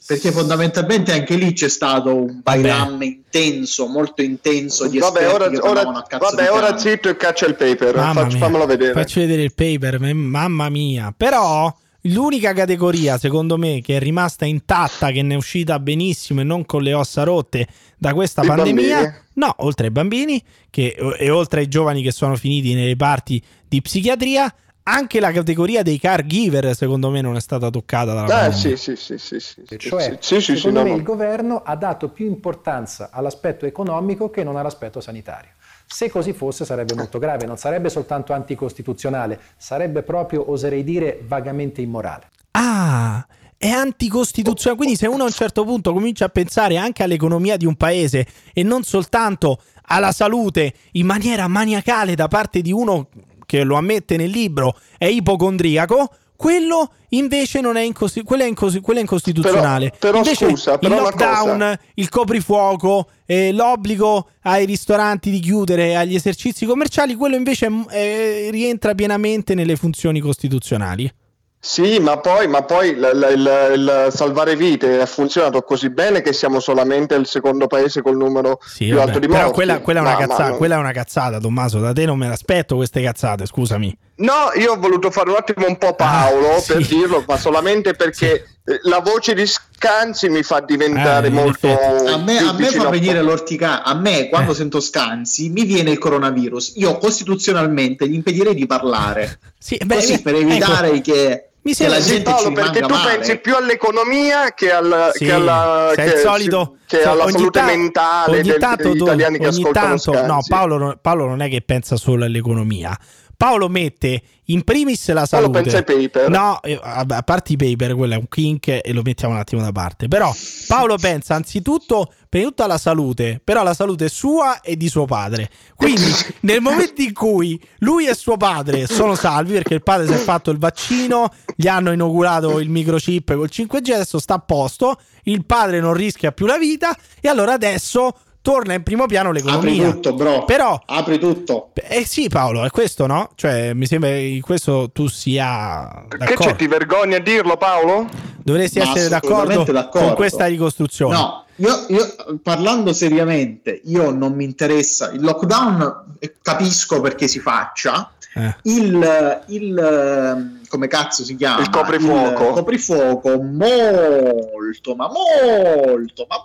Perché 0.09 0.31
fondamentalmente 0.31 1.11
anche 1.13 1.35
lì 1.35 1.53
c'è 1.53 1.69
stato 1.69 2.15
un 2.15 2.39
bailam 2.41 2.99
intenso, 3.03 3.85
molto 3.85 4.23
intenso 4.23 4.87
di 4.87 4.97
Vabbè, 4.97 5.19
esperti 5.21 5.35
ora, 5.35 5.49
che 5.51 5.57
ora, 5.59 5.65
parlavano 5.67 5.97
a 5.99 6.01
cazzo 6.01 6.35
vabbè, 6.35 6.41
di 6.41 6.47
ora 6.49 6.77
zitto 6.79 7.09
e 7.09 7.15
caccia 7.15 7.45
il 7.45 7.55
paper. 7.55 7.93
Faccio- 7.93 8.37
fammelo 8.37 8.65
vedere. 8.65 8.93
Facci 8.93 9.19
vedere 9.19 9.43
il 9.43 9.53
paper, 9.53 9.99
mamma 10.15 10.69
mia. 10.69 11.13
Però 11.15 11.71
l'unica 12.01 12.53
categoria, 12.53 13.19
secondo 13.19 13.55
me, 13.57 13.81
che 13.83 13.97
è 13.97 13.99
rimasta 13.99 14.45
intatta, 14.45 15.11
che 15.11 15.21
ne 15.21 15.35
è 15.35 15.37
uscita 15.37 15.77
benissimo 15.79 16.41
e 16.41 16.43
non 16.43 16.65
con 16.65 16.81
le 16.81 16.93
ossa 16.93 17.21
rotte 17.21 17.67
da 17.95 18.11
questa 18.15 18.41
I 18.41 18.47
pandemia, 18.47 18.95
bambini. 18.95 19.13
no, 19.33 19.53
oltre 19.59 19.85
ai 19.85 19.91
bambini 19.91 20.43
che- 20.71 20.95
e 21.19 21.29
oltre 21.29 21.59
ai 21.59 21.67
giovani 21.67 22.01
che 22.01 22.11
sono 22.11 22.35
finiti 22.35 22.73
nelle 22.73 22.95
parti 22.95 23.39
di 23.67 23.79
psichiatria, 23.79 24.51
anche 24.91 25.19
la 25.19 25.31
categoria 25.31 25.83
dei 25.83 25.99
caregiver, 25.99 26.75
secondo 26.75 27.09
me, 27.09 27.21
non 27.21 27.35
è 27.35 27.41
stata 27.41 27.69
toccata 27.69 28.13
dalla 28.13 28.25
Eh, 28.25 28.49
pandemia. 28.49 28.55
sì, 28.57 28.75
sì, 28.77 28.95
sì, 28.95 29.17
sì, 29.17 29.39
sì, 29.39 29.63
sì, 29.65 29.77
Cioè, 29.77 30.17
sì, 30.19 30.35
sì, 30.35 30.41
sì, 30.41 30.55
secondo 30.57 30.79
no, 30.79 30.85
me 30.85 30.91
no. 30.91 30.97
il 30.97 31.03
governo 31.03 31.61
ha 31.63 31.75
dato 31.75 32.09
più 32.09 32.25
importanza 32.25 33.09
all'aspetto 33.11 33.65
economico 33.65 34.29
che 34.29 34.43
non 34.43 34.55
all'aspetto 34.57 35.01
sanitario. 35.01 35.51
Se 35.85 36.09
così 36.09 36.33
fosse 36.33 36.65
sarebbe 36.65 36.93
molto 36.93 37.17
grave, 37.17 37.45
non 37.45 37.57
sarebbe 37.57 37.89
soltanto 37.89 38.33
anticostituzionale, 38.33 39.39
sarebbe 39.57 40.03
proprio, 40.03 40.51
oserei 40.51 40.83
dire, 40.83 41.23
vagamente 41.27 41.81
immorale. 41.81 42.29
Ah, 42.51 43.25
è 43.57 43.69
anticostituzionale. 43.69 44.77
Quindi, 44.77 44.95
se 44.97 45.07
uno 45.07 45.23
a 45.23 45.25
un 45.25 45.31
certo 45.31 45.63
punto 45.63 45.91
comincia 45.91 46.25
a 46.25 46.29
pensare 46.29 46.77
anche 46.77 47.01
all'economia 47.03 47.57
di 47.57 47.65
un 47.65 47.75
paese 47.75 48.27
e 48.53 48.61
non 48.63 48.83
soltanto 48.83 49.61
alla 49.91 50.11
salute 50.11 50.73
in 50.91 51.07
maniera 51.07 51.47
maniacale 51.47 52.13
da 52.13 52.27
parte 52.27 52.61
di 52.61 52.71
uno 52.71 53.07
che 53.49 53.63
lo 53.63 53.75
ammette 53.77 54.15
nel 54.15 54.29
libro 54.29 54.77
è 54.95 55.05
ipocondriaco. 55.05 56.13
Quello 56.35 56.93
invece 57.09 57.61
non 57.61 57.77
è, 57.77 57.81
incosti- 57.81 58.21
quello 58.21 58.43
è, 58.43 58.45
incosi- 58.47 58.79
quello 58.79 58.99
è 58.99 59.01
incostituzionale. 59.01 59.89
Però- 59.89 59.97
però 59.99 60.17
invece 60.19 60.47
scusa, 60.47 60.77
però 60.77 60.95
il 60.97 61.01
lockdown, 61.01 61.57
cosa. 61.57 61.79
il 61.95 62.09
coprifuoco, 62.09 63.09
eh, 63.25 63.51
l'obbligo 63.51 64.29
ai 64.43 64.65
ristoranti 64.65 65.31
di 65.31 65.39
chiudere, 65.39 65.95
agli 65.95 66.13
esercizi 66.15 66.65
commerciali, 66.67 67.15
quello 67.15 67.35
invece 67.35 67.67
eh, 67.89 68.49
rientra 68.51 68.93
pienamente 68.93 69.55
nelle 69.55 69.75
funzioni 69.75 70.19
costituzionali. 70.19 71.11
Sì, 71.61 71.99
ma 71.99 72.17
poi, 72.19 72.47
ma 72.47 72.63
poi 72.63 72.95
l- 72.95 72.99
l- 73.01 73.31
il, 73.33 73.71
il 73.75 74.07
salvare 74.13 74.55
vite 74.55 75.01
ha 75.01 75.05
funzionato 75.05 75.61
così 75.61 75.89
bene 75.89 76.21
che 76.21 76.31
siamo 76.31 76.61
solamente 76.61 77.15
il 77.15 77.25
secondo 77.27 77.67
paese 77.67 78.01
col 78.01 78.15
numero 78.15 78.59
Sì, 78.65 78.85
più 78.85 78.95
vabbè, 78.95 79.07
alto 79.07 79.19
di 79.19 79.27
però 79.27 79.39
morti. 79.39 79.53
quella, 79.55 79.79
quella 79.81 79.99
è 79.99 80.01
una 80.03 80.11
Ma- 80.13 80.19
ma 80.19 80.25
cazzata, 80.27 80.47
non- 80.49 80.57
quella 80.57 80.75
è 80.75 80.77
una 80.77 80.91
cazzata, 80.93 81.39
Tommaso. 81.39 81.79
Da 81.79 81.91
te 81.91 82.05
non 82.05 82.17
me 82.17 82.27
l'aspetto 82.29 82.77
queste 82.77 83.01
cazzate, 83.01 83.45
scusami. 83.45 83.97
No, 84.15 84.33
io 84.55 84.71
ho 84.73 84.79
voluto 84.79 85.11
fare 85.11 85.29
un 85.31 85.35
attimo 85.37 85.65
un 85.67 85.77
po' 85.77 85.93
Paolo 85.95 86.55
Ah, 86.55 86.59
sì. 86.59 86.73
per 86.73 86.85
dirlo, 86.87 87.23
ma 87.27 87.37
solamente 87.37 87.93
perché 87.93 88.31
eh, 88.63 88.79
la 88.83 88.99
voce 88.99 89.33
di 89.33 89.45
Scanzi 89.81 90.27
mi 90.27 90.43
fa 90.43 90.59
diventare 90.59 91.27
in 91.27 91.33
molto. 91.33 91.67
A 91.69 92.17
me, 92.17 92.37
a 92.37 92.51
me 92.51 92.65
fa 92.69 92.89
venire 92.89 93.21
l'ortica. 93.21 93.81
A 93.81 93.93
me, 93.95 94.27
quando 94.27 94.51
Eh. 94.51 94.55
sento 94.55 94.81
Scanzi, 94.81 95.49
mi 95.49 95.63
viene 95.63 95.91
il 95.91 95.97
coronavirus. 95.97 96.73
Io 96.75 96.97
costituzionalmente 96.97 98.05
gli 98.09 98.13
impedirei 98.15 98.53
di 98.55 98.65
parlare. 98.65 99.39
Sì, 99.59 99.77
beh, 99.83 99.95
Così 99.95 100.13
eh, 100.13 100.19
per 100.21 100.35
evitare 100.35 100.87
ecco, 100.91 101.01
che, 101.11 101.49
mi 101.63 101.71
che 101.71 101.75
sembra- 101.75 101.97
la 101.97 102.01
Sì, 102.03 102.09
gente 102.11 102.29
Paolo, 102.31 102.47
ci 102.47 102.53
perché 102.53 102.79
tu 102.79 102.93
male. 102.93 103.15
pensi 103.17 103.37
più 103.39 103.55
all'economia 103.55 104.53
che, 104.53 104.71
al, 104.71 105.11
sì, 105.13 105.25
che 105.25 105.31
alla, 105.33 105.91
che- 105.95 106.17
solito 106.17 106.77
che 106.87 106.97
cioè, 107.01 107.07
alla 107.11 107.23
ogni 107.23 107.31
salute 107.33 107.59
ta- 107.59 107.65
mentale 107.65 108.37
ogni 108.39 108.49
del- 108.49 108.57
tanto 108.59 108.83
degli 108.83 108.97
tu- 108.97 109.03
italiani 109.03 109.37
che 109.37 109.47
ogni 109.47 109.59
ascoltano 109.59 109.97
tanto, 109.99 110.25
no. 110.25 110.39
Paolo, 110.47 110.97
Paolo 111.01 111.25
non 111.25 111.41
è 111.41 111.49
che 111.49 111.61
pensa 111.61 111.97
solo 111.97 112.23
all'economia. 112.23 112.97
Paolo 113.39 113.69
mette 113.69 114.21
in 114.47 114.65
primis 114.65 115.07
la 115.13 115.25
Paolo 115.25 115.45
salute. 115.45 115.61
pensa 115.61 115.77
ai 115.77 116.09
paper. 116.09 116.29
No, 116.29 116.61
eh, 116.61 116.77
a 116.81 117.23
parte 117.23 117.53
i 117.53 117.55
paper, 117.55 117.95
quello 117.95 118.15
è 118.15 118.17
un 118.17 118.27
kink 118.27 118.67
e 118.67 118.91
lo 118.91 119.01
mettiamo 119.01 119.33
un 119.33 119.39
attimo 119.39 119.61
da 119.61 119.71
parte. 119.71 120.09
Però 120.09 120.35
Paolo 120.67 120.97
pensa 120.97 121.35
anzitutto 121.35 122.11
prima 122.27 122.43
di 122.43 122.49
tutto 122.49 122.63
alla 122.63 122.77
salute, 122.77 123.39
però 123.41 123.63
la 123.63 123.73
salute 123.73 124.09
sua 124.09 124.59
e 124.59 124.75
di 124.75 124.89
suo 124.89 125.05
padre. 125.05 125.49
Quindi 125.73 126.11
nel 126.41 126.59
momento 126.59 127.01
in 127.01 127.13
cui 127.13 127.57
lui 127.77 128.07
e 128.07 128.13
suo 128.13 128.35
padre 128.35 128.87
sono 128.87 129.15
salvi 129.15 129.53
perché 129.53 129.75
il 129.75 129.83
padre 129.83 130.07
si 130.07 130.13
è 130.13 130.17
fatto 130.17 130.51
il 130.51 130.57
vaccino, 130.57 131.31
gli 131.55 131.69
hanno 131.69 131.93
inoculato 131.93 132.59
il 132.59 132.67
microchip 132.67 133.33
col 133.35 133.49
5G, 133.49 133.93
adesso 133.93 134.19
sta 134.19 134.33
a 134.33 134.39
posto, 134.39 134.99
il 135.23 135.45
padre 135.45 135.79
non 135.79 135.93
rischia 135.93 136.33
più 136.33 136.45
la 136.45 136.57
vita 136.57 136.93
e 137.21 137.29
allora 137.29 137.53
adesso 137.53 138.17
torna 138.49 138.73
in 138.73 138.81
primo 138.81 139.05
piano 139.05 139.29
Apri 139.29 139.41
l'economia. 139.43 139.91
tutto, 139.91 140.13
bro. 140.13 140.43
Però 140.45 140.81
Apri 140.87 141.19
tutto. 141.19 141.69
eh 141.75 142.03
sì, 142.03 142.29
Paolo, 142.29 142.65
è 142.65 142.71
questo, 142.71 143.05
no? 143.05 143.29
Cioè, 143.35 143.73
mi 143.75 143.85
sembra 143.85 144.09
che 144.09 144.15
in 144.15 144.41
questo 144.41 144.89
tu 144.91 145.07
sia 145.07 146.05
Che 146.07 146.17
c'è, 146.17 146.25
d'accordo. 146.25 146.55
ti 146.55 146.65
vergogni 146.67 147.13
a 147.13 147.19
dirlo, 147.19 147.57
Paolo? 147.57 148.07
Dovresti 148.37 148.79
Ma 148.79 148.85
essere 148.85 149.07
d'accordo, 149.07 149.63
d'accordo. 149.63 150.07
con 150.07 150.15
questa 150.15 150.47
ricostruzione. 150.47 151.13
No, 151.15 151.43
io, 151.57 151.85
io, 151.89 152.39
parlando 152.41 152.91
seriamente, 152.91 153.81
io 153.85 154.09
non 154.09 154.33
mi 154.33 154.45
interessa. 154.45 155.11
Il 155.11 155.21
lockdown 155.21 156.15
eh, 156.17 156.33
capisco 156.41 157.01
perché 157.01 157.27
si 157.27 157.39
faccia. 157.39 158.11
Eh. 158.33 158.55
Il, 158.63 159.43
il, 159.47 160.59
come 160.67 160.87
cazzo 160.87 161.23
si 161.23 161.35
chiama? 161.35 161.61
Il 161.61 161.69
coprifuoco. 161.69 162.47
Il 162.47 162.53
coprifuoco 162.53 163.41
molto, 163.43 164.95
ma 164.95 165.07
molto, 165.07 166.25
ma 166.27 166.35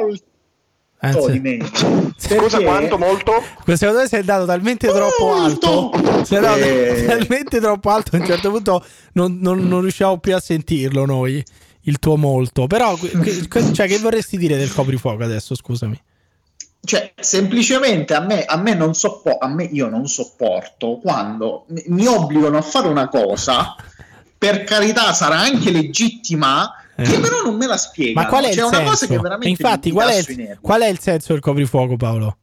molto 0.00 0.24
Anzi, 0.98 1.32
di 1.32 1.40
meno. 1.40 1.68
Scusa, 2.16 2.60
quanto 2.60 2.98
molto? 2.98 3.42
secondo 3.74 4.00
me 4.00 4.08
sei 4.08 4.20
andato 4.20 4.46
talmente 4.46 4.88
troppo 4.88 5.34
alto. 5.34 5.90
Sei 6.24 6.38
andato 6.38 6.58
Eh. 6.60 7.04
talmente 7.06 7.60
troppo 7.60 7.90
alto. 7.90 8.16
A 8.16 8.18
un 8.20 8.26
certo 8.26 8.50
punto 8.50 8.84
non, 9.12 9.38
non, 9.40 9.66
non 9.68 9.82
riusciamo 9.82 10.18
più 10.18 10.34
a 10.34 10.40
sentirlo 10.40 11.04
noi. 11.04 11.44
Il 11.82 12.00
tuo 12.00 12.16
molto. 12.16 12.66
Però, 12.66 12.96
que- 12.96 13.72
cioè, 13.72 13.86
che 13.86 13.98
vorresti 13.98 14.36
dire 14.36 14.56
del 14.56 14.72
coprifuoco 14.72 15.22
adesso? 15.22 15.54
Scusami. 15.54 16.00
Cioè, 16.82 17.12
semplicemente 17.20 18.14
a 18.14 18.20
me, 18.20 18.44
a 18.44 18.56
me 18.56 18.74
non 18.74 18.94
soppo- 18.94 19.38
a 19.38 19.46
me 19.48 19.64
io 19.64 19.88
non 19.88 20.06
sopporto 20.08 20.98
quando 21.02 21.64
mi 21.86 22.06
obbligano 22.06 22.56
a 22.58 22.62
fare 22.62 22.88
una 22.88 23.08
cosa, 23.08 23.74
per 24.38 24.64
carità 24.64 25.12
sarà 25.12 25.38
anche 25.38 25.70
legittima, 25.70 26.72
che 26.96 27.14
Eh. 27.14 27.20
però 27.20 27.42
non 27.42 27.56
me 27.56 27.66
la 27.66 27.76
spiegano. 27.76 28.22
Ma 28.24 28.28
qual 28.30 28.44
è 28.44 28.48
C'è 28.48 28.54
il 28.60 28.64
una 28.64 28.82
cosa 28.82 28.94
senso? 28.96 29.06
che 29.14 29.20
veramente 29.20 29.48
Infatti, 29.48 29.90
qual 29.90 30.08
è, 30.08 30.16
il, 30.16 30.58
qual 30.60 30.80
è 30.82 30.88
il 30.88 30.98
senso 30.98 31.32
del 31.32 31.42
coprifuoco, 31.42 31.96
Paolo? 31.96 32.36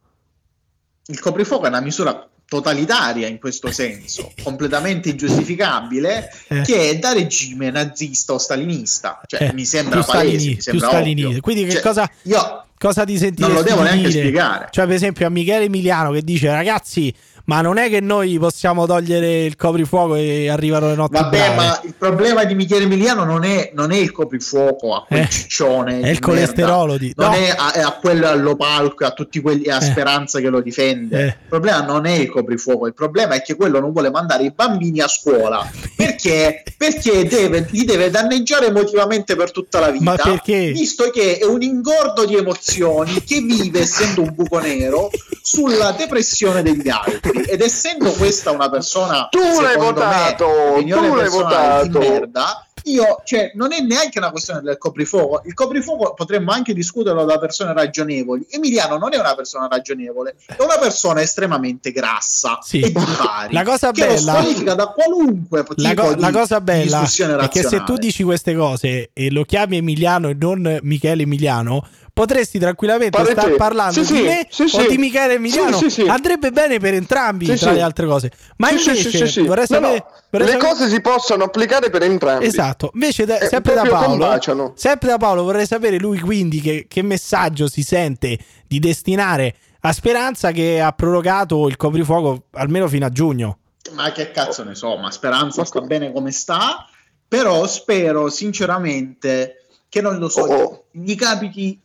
Il 1.07 1.19
coprifuoco 1.19 1.65
è 1.65 1.67
una 1.69 1.81
misura 1.81 2.27
totalitaria 2.47 3.27
in 3.27 3.39
questo 3.39 3.71
senso, 3.73 4.31
completamente 4.43 5.09
ingiustificabile, 5.09 6.29
Eh. 6.49 6.61
che 6.61 6.89
è 6.91 6.97
da 6.99 7.13
regime 7.13 7.71
nazista 7.71 8.33
o 8.33 8.37
stalinista. 8.37 9.21
Cioè, 9.25 9.43
Eh, 9.49 9.53
mi 9.53 9.65
sembra 9.65 9.99
più 10.01 10.11
palese, 10.11 10.29
stalini- 10.29 10.47
mi 10.47 10.53
più 10.53 10.61
sembra 10.63 10.87
stalinista. 10.89 11.27
ovvio. 11.29 11.41
Quindi 11.41 11.65
che 11.65 11.71
Cioè, 11.71 11.81
cosa, 11.81 12.11
Io 12.23 12.65
cosa 12.77 13.03
ti 13.05 13.17
sentiresti 13.17 13.41
non 13.53 13.63
lo 13.63 13.67
devo 13.67 13.81
neanche 13.83 14.07
dire? 14.09 14.19
spiegare. 14.21 14.67
Cioè, 14.71 14.85
per 14.85 14.95
esempio, 14.95 15.25
a 15.25 15.29
Michele 15.29 15.65
Emiliano 15.65 16.11
che 16.11 16.21
dice: 16.21 16.47
Ragazzi, 16.51 17.13
ma 17.45 17.62
non 17.62 17.77
è 17.77 17.89
che 17.89 17.99
noi 17.99 18.38
possiamo 18.39 18.86
togliere 18.86 19.43
il 19.43 19.56
coprifuoco 19.58 20.15
e 20.15 20.49
arrivano 20.49 20.88
le 20.88 20.95
notti 20.95 21.13
Vabbè, 21.19 21.38
brave. 21.38 21.56
ma 21.56 21.82
il 21.84 21.93
problema 21.97 22.43
di 22.45 22.56
Michele 22.56 22.86
Emiliano 22.86 23.25
non 23.25 23.43
è, 23.43 23.71
non 23.73 23.91
è 23.91 23.97
il 23.97 24.12
coprifuoco 24.12 24.95
a 24.95 25.06
quel 25.06 25.21
Eh, 25.21 25.29
ciccione. 25.29 25.99
è 25.99 26.10
il 26.10 26.19
colesterolo 26.19 26.97
di-. 26.97 27.13
Non 27.15 27.32
no. 27.32 27.36
è 27.36 27.53
a, 27.56 27.73
è 27.73 27.82
a 27.82 27.91
quello 27.99 28.27
all'Opalco 28.29 29.03
e 29.03 29.08
a 29.08 29.12
tutti 29.12 29.41
quelli 29.41 29.69
a 29.69 29.77
Eh. 29.77 29.82
Speranza 29.82 30.39
che 30.39 30.47
lo 30.49 30.62
difende. 30.62 31.19
Eh. 31.21 31.25
Il 31.25 31.36
problema 31.49 31.82
non 31.82 32.06
è 32.06 32.13
il 32.13 32.29
coprifuoco, 32.29 32.88
il 32.88 32.93
problema 32.93 33.36
è 33.36 33.41
che 33.41 33.56
quello 33.56 33.79
non 33.79 33.91
vuole 33.91 34.10
mandare 34.10 34.43
i 34.43 34.51
bambini 34.51 35.01
a 35.01 35.08
scuola 35.08 35.69
perché, 35.97 36.63
perché 36.77 37.25
deve, 37.27 37.67
li 37.71 37.84
deve 37.84 38.10
danneggiare 38.10 38.67
emotivamente 38.67 39.36
per 39.36 39.51
tutta 39.51 39.79
la 39.79 39.89
vita. 39.89 40.03
Ma 40.03 40.15
perché? 40.15 40.71
Visto 40.71 41.10
che 41.10 41.38
è 41.39 41.45
un 41.45 41.62
ingordo 41.62 42.25
di 42.25 42.36
emozioni 42.36 43.21
che 43.23 43.41
vive 43.41 43.82
essendo 43.82 44.22
un 44.22 44.34
buco 44.34 44.59
nero 44.59 45.09
sulla 45.41 45.91
depressione 45.91 46.61
degli 46.63 46.88
altri. 46.89 47.32
Ed 47.34 47.61
essendo 47.61 48.11
questa 48.11 48.51
una 48.51 48.69
persona 48.69 49.27
Tu 49.29 49.39
l'hai 49.39 49.77
me, 49.77 49.84
votato, 49.84 50.47
opinione 50.47 51.07
tu 51.07 51.15
l'hai 51.15 51.29
votato. 51.29 51.99
merda, 51.99 52.65
io, 52.86 53.21
cioè, 53.24 53.51
non 53.55 53.71
è 53.71 53.80
neanche 53.80 54.17
una 54.17 54.30
questione 54.32 54.61
del 54.61 54.78
coprifuoco. 54.78 55.41
Il 55.45 55.53
coprifuoco 55.53 56.13
potremmo 56.13 56.51
anche 56.51 56.74
discuterlo 56.74 57.24
da 57.24 57.38
persone 57.39 57.74
ragionevoli. 57.74 58.45
Emiliano 58.49 58.97
non 58.97 59.13
è 59.13 59.17
una 59.17 59.36
persona 59.36 59.67
ragionevole, 59.69 60.36
è 60.45 60.61
una 60.61 60.78
persona 60.80 61.21
estremamente 61.21 61.91
grassa 61.91 62.59
Sì. 62.61 62.82
e 62.82 62.91
di 62.91 63.03
pari, 63.17 63.53
La 63.53 63.63
cosa 63.63 63.91
che 63.91 64.05
bella- 64.05 64.74
da 64.76 64.88
qualunque 64.88 65.63
La, 65.76 65.93
co- 65.93 66.13
di, 66.15 66.21
la 66.21 66.32
cosa 66.32 66.59
bella 66.61 67.03
è 67.39 67.47
che 67.47 67.63
se 67.63 67.84
tu 67.84 67.95
dici 67.95 68.24
queste 68.24 68.53
cose 68.55 69.09
e 69.13 69.32
lo 69.32 69.43
chiami 69.45 69.78
Emiliano 69.78 70.30
e 70.30 70.36
non 70.38 70.80
Michele 70.82 71.24
Emiliano, 71.24 71.86
potresti 72.13 72.59
tranquillamente 72.59 73.17
Pare 73.17 73.32
star 73.32 73.45
te. 73.49 73.55
parlando 73.55 73.93
Sì, 73.93 73.99
di 74.01 74.05
sì, 74.19 74.21
me 74.24 74.47
sì, 74.49 74.61
o 74.63 74.67
sì. 74.67 74.88
di 74.88 74.97
Michele 74.97 75.34
Emiliano. 75.36 75.78
Sì, 75.78 75.89
sì, 75.89 76.01
sì. 76.03 76.07
Andrebbe 76.07 76.51
bene 76.51 76.80
per 76.80 76.93
entrambi, 76.93 77.45
Sì, 77.45 77.55
tra 77.57 77.71
le 77.71 77.82
altre 77.82 78.05
cose. 78.05 78.32
Ma 78.57 78.69
invece 78.69 78.95
sì, 78.95 79.09
sì, 79.17 79.28
sì. 79.28 79.41
vorrei 79.41 79.65
No, 79.69 79.80
no, 79.80 79.86
sapere. 79.88 80.05
vorrei 80.30 80.47
le 80.47 80.53
sapere- 80.53 80.74
cose 80.74 80.89
si 80.89 81.01
possono 81.01 81.43
applicare 81.45 81.89
per 81.89 82.03
entrambi. 82.03 82.45
Esatto, 82.45 82.62
invece 82.93 83.26
da- 83.26 83.39
Eh, 83.39 83.47
sempre 83.47 83.74
da 83.74 83.84
Paolo, 83.84 84.74
sempre 84.76 85.09
da 85.09 85.18
Paolo 85.18 85.43
vorrei 85.43 85.66
sapere 85.66 85.97
lui 85.97 86.20
quindi 86.20 86.61
che, 86.61 86.86
che 86.88 87.01
messaggio 87.01 87.68
si 87.68 87.84
sente 87.84 88.38
di 88.68 88.80
destinare 88.80 89.55
a 89.82 89.91
Speranza 89.91 90.51
che 90.51 90.80
ha 90.82 90.91
prorogato 90.93 91.68
il 91.68 91.76
coprifuoco 91.78 92.45
almeno 92.51 92.88
fino 92.88 93.05
a 93.05 93.09
giugno. 93.09 93.57
Ma 93.93 94.11
che 94.14 94.32
cazzo 94.32 94.64
ne 94.64 94.76
so, 94.76 94.95
ma 94.97 95.11
Speranza 95.11 95.66
sta 95.66 95.82
bene 95.82 96.11
come 96.14 96.32
sta, 96.32 96.88
però 97.28 97.68
spero 97.68 98.30
sinceramente 98.30 99.66
che 99.89 100.01
non 100.01 100.18
lo 100.18 100.30
so, 100.30 100.41
Oh. 100.41 100.84
gli 100.91 101.16
capiti 101.16 101.80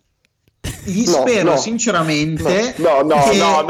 gli 0.84 1.04
No, 1.06 1.12
spero 1.12 1.50
no. 1.52 1.56
sinceramente 1.56 2.74
No, 2.78 3.02
no, 3.02 3.22
che 3.28 3.36
no, 3.36 3.64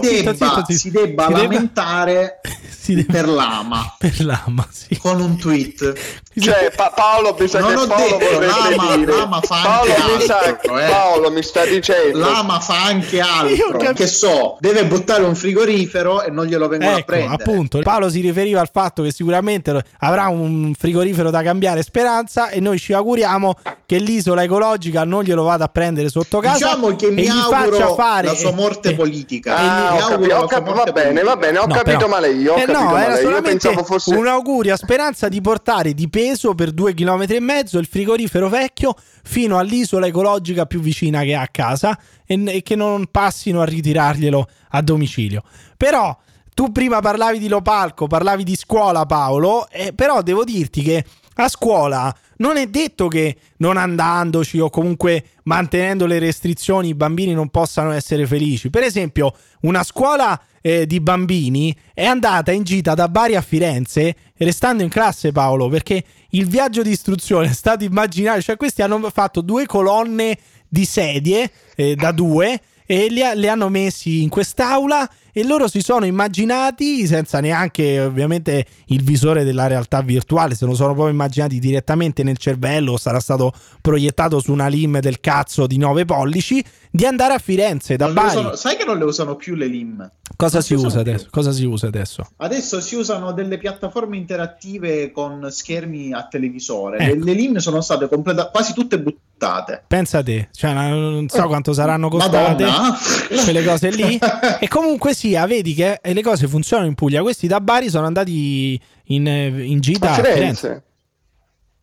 si, 0.00 0.10
debba, 0.10 0.34
zitto, 0.34 0.64
zitto. 0.64 0.72
si 0.72 0.90
debba 0.90 1.26
Si 1.26 1.32
debba- 1.32 1.42
lamentare 1.42 2.40
Si 2.68 2.94
deve- 2.94 3.12
per 3.12 3.28
l'ama 3.28 3.94
per 3.98 4.24
l'ama, 4.24 4.66
sì. 4.70 4.96
con 4.98 5.20
un 5.20 5.36
tweet. 5.38 5.92
Cioè, 6.40 6.72
Pa- 6.74 6.92
Paolo 6.94 7.36
mi 7.38 7.48
sa 7.48 7.58
Non 7.60 7.68
che 7.74 7.80
ho 7.80 7.86
Paolo 7.86 8.16
detto, 8.18 8.32
vorrebbe 8.34 8.46
l'ama- 8.76 8.96
dire. 8.96 9.16
l'ama 9.16 9.40
fa 9.40 9.60
Paolo 9.62 9.92
anche 9.94 10.16
mi 10.16 10.22
sa 10.24 10.38
altro, 10.38 10.74
che 10.74 10.84
eh. 10.86 10.88
Paolo 10.90 11.30
mi 11.30 11.42
sta 11.42 11.64
dicendo. 11.64 12.18
L'ama 12.18 12.60
fa 12.60 12.84
anche 12.84 13.20
altro, 13.20 13.78
cap- 13.78 13.94
che 13.94 14.06
so, 14.06 14.56
deve 14.60 14.84
buttare 14.86 15.22
un 15.24 15.34
frigorifero 15.34 16.22
e 16.22 16.30
non 16.30 16.46
glielo 16.46 16.68
vengono 16.68 16.92
a 16.92 16.98
Ecco, 16.98 17.04
prendere. 17.06 17.34
appunto, 17.42 17.78
Paolo 17.80 18.08
si 18.10 18.20
riferiva 18.20 18.60
al 18.60 18.70
fatto 18.72 19.02
che 19.02 19.12
sicuramente 19.12 19.84
avrà 20.00 20.28
un 20.28 20.72
frigorifero 20.78 21.30
da 21.30 21.42
cambiare 21.42 21.82
Speranza 21.82 22.48
e 22.50 22.60
noi 22.60 22.78
ci 22.78 22.92
auguriamo 22.92 23.54
che 23.86 23.98
l'isola 23.98 24.42
ecologica 24.42 25.04
non 25.04 25.22
glielo 25.24 25.42
vada 25.44 25.64
a 25.64 25.68
prendere 25.68 26.08
sotto 26.10 26.40
casa 26.40 26.56
Diciamo 26.66 26.94
che 26.96 27.06
e 27.06 27.10
mi 27.10 27.26
auguro 27.28 27.76
faccia 27.76 27.94
fare 27.94 28.26
la 28.28 28.34
sua 28.34 28.52
morte 28.52 28.90
eh, 28.90 28.94
politica. 28.94 29.56
Ah, 29.56 30.16
morte 30.18 30.60
va 30.60 30.84
bene, 30.92 31.22
va 31.22 31.36
bene, 31.36 31.58
ho 31.58 31.66
No, 31.66 31.74
capito 31.74 31.96
però- 31.96 32.08
male 32.08 32.30
io, 32.30 32.52
ho 32.54 32.56
eh, 32.56 32.60
capito 32.64 32.78
no, 32.78 32.90
male 32.90 33.18
era 33.20 33.30
io. 33.30 33.42
Pensavo 33.42 33.84
fosse 33.84 34.14
un 34.14 34.26
augurio 34.26 34.74
a 34.74 34.76
Speranza 34.76 35.28
di 35.28 35.40
portare 35.40 35.94
di 35.94 36.08
peso 36.28 36.54
per 36.54 36.72
due 36.72 36.92
chilometri 36.92 37.36
e 37.36 37.40
mezzo 37.40 37.78
il 37.78 37.86
frigorifero 37.86 38.50
vecchio 38.50 38.94
fino 39.22 39.58
all'isola 39.58 40.06
ecologica 40.06 40.66
più 40.66 40.80
vicina 40.80 41.22
che 41.22 41.34
ha 41.34 41.40
a 41.40 41.48
casa 41.48 41.98
e, 42.26 42.42
e 42.46 42.62
che 42.62 42.76
non 42.76 43.06
passino 43.10 43.62
a 43.62 43.64
ritirarglielo 43.64 44.48
a 44.70 44.82
domicilio. 44.82 45.42
Però 45.76 46.16
tu 46.52 46.70
prima 46.70 47.00
parlavi 47.00 47.38
di 47.38 47.48
Lopalco, 47.48 48.06
parlavi 48.06 48.44
di 48.44 48.56
scuola 48.56 49.06
Paolo, 49.06 49.68
eh, 49.70 49.92
però 49.94 50.22
devo 50.22 50.44
dirti 50.44 50.82
che 50.82 51.04
a 51.40 51.48
scuola 51.48 52.14
non 52.38 52.56
è 52.56 52.66
detto 52.66 53.08
che 53.08 53.36
non 53.58 53.76
andandoci 53.76 54.58
o 54.58 54.68
comunque 54.68 55.24
mantenendo 55.44 56.04
le 56.06 56.18
restrizioni 56.18 56.88
i 56.88 56.94
bambini 56.94 57.32
non 57.32 57.48
possano 57.48 57.92
essere 57.92 58.26
felici. 58.26 58.70
Per 58.70 58.82
esempio, 58.82 59.34
una 59.60 59.82
scuola 59.82 60.40
eh, 60.60 60.86
di 60.86 61.00
bambini 61.00 61.74
è 61.94 62.04
andata 62.04 62.52
in 62.52 62.64
gita 62.64 62.94
da 62.94 63.08
Bari 63.08 63.36
a 63.36 63.40
Firenze 63.40 64.14
restando 64.36 64.82
in 64.82 64.88
classe 64.88 65.32
Paolo 65.32 65.68
perché 65.68 66.02
il 66.30 66.46
viaggio 66.46 66.82
di 66.82 66.90
istruzione 66.90 67.48
è 67.48 67.52
stato 67.52 67.84
immaginario, 67.84 68.42
cioè 68.42 68.56
questi 68.56 68.82
hanno 68.82 69.00
fatto 69.10 69.40
due 69.40 69.66
colonne 69.66 70.36
di 70.68 70.84
sedie 70.84 71.50
eh, 71.74 71.94
da 71.94 72.12
due 72.12 72.60
e 72.90 73.08
li, 73.08 73.22
li 73.34 73.48
hanno 73.48 73.68
messi 73.68 74.22
in 74.22 74.28
quest'aula 74.28 75.08
e 75.30 75.44
loro 75.44 75.68
si 75.68 75.82
sono 75.82 76.06
immaginati 76.06 77.06
senza 77.06 77.38
neanche 77.38 78.00
ovviamente 78.00 78.64
il 78.86 79.02
visore 79.02 79.44
della 79.44 79.66
realtà 79.66 80.00
virtuale 80.00 80.54
se 80.54 80.64
lo 80.64 80.74
sono 80.74 80.94
proprio 80.94 81.12
immaginati 81.12 81.58
direttamente 81.58 82.22
nel 82.22 82.38
cervello 82.38 82.96
sarà 82.96 83.20
stato 83.20 83.52
proiettato 83.80 84.40
su 84.40 84.52
una 84.52 84.68
lim 84.68 85.00
del 85.00 85.20
cazzo 85.20 85.66
di 85.66 85.76
9 85.76 86.06
pollici 86.06 86.64
di 86.90 87.04
andare 87.06 87.34
a 87.34 87.38
Firenze 87.38 87.96
da 87.96 88.08
Bari 88.08 88.28
usano- 88.28 88.54
sai 88.56 88.76
che 88.76 88.84
non 88.84 88.98
le 88.98 89.04
usano 89.04 89.36
più 89.36 89.54
le 89.54 89.66
LIM? 89.66 90.10
cosa 90.36 90.60
si 90.60 90.74
usa 90.74 91.00
adesso 91.00 91.26
cosa 91.30 91.50
si 91.52 91.64
usa 91.64 91.88
adesso 91.88 92.24
Adesso 92.36 92.80
si 92.80 92.94
usano 92.94 93.32
delle 93.32 93.58
piattaforme 93.58 94.16
interattive 94.16 95.10
con 95.10 95.48
schermi 95.50 96.12
a 96.12 96.26
televisore. 96.28 96.98
Ecco. 96.98 97.14
Le, 97.16 97.24
le 97.24 97.32
LIM 97.32 97.56
sono 97.56 97.80
state 97.80 98.08
completa- 98.08 98.48
quasi 98.50 98.72
tutte 98.72 98.98
buttate. 99.00 99.82
pensa 99.86 100.22
te 100.22 100.48
cioè 100.52 100.72
non 100.72 101.28
so 101.28 101.46
quanto 101.46 101.72
saranno 101.72 102.08
costate 102.08 102.64
Madonna. 102.64 102.96
quelle 103.44 103.64
cose 103.64 103.90
lì 103.90 104.18
e 104.60 104.68
comunque 104.68 105.14
sia 105.14 105.46
vedi 105.46 105.74
che 105.74 106.00
le 106.02 106.22
cose 106.22 106.46
funzionano 106.48 106.88
in 106.88 106.94
Puglia 106.94 107.22
questi 107.22 107.46
da 107.46 107.60
Bari 107.60 107.88
sono 107.90 108.06
andati 108.06 108.80
in, 109.10 109.26
in 109.26 109.80
gita 109.80 110.10
a 110.10 110.14
a 110.16 110.22
Firenze. 110.22 110.82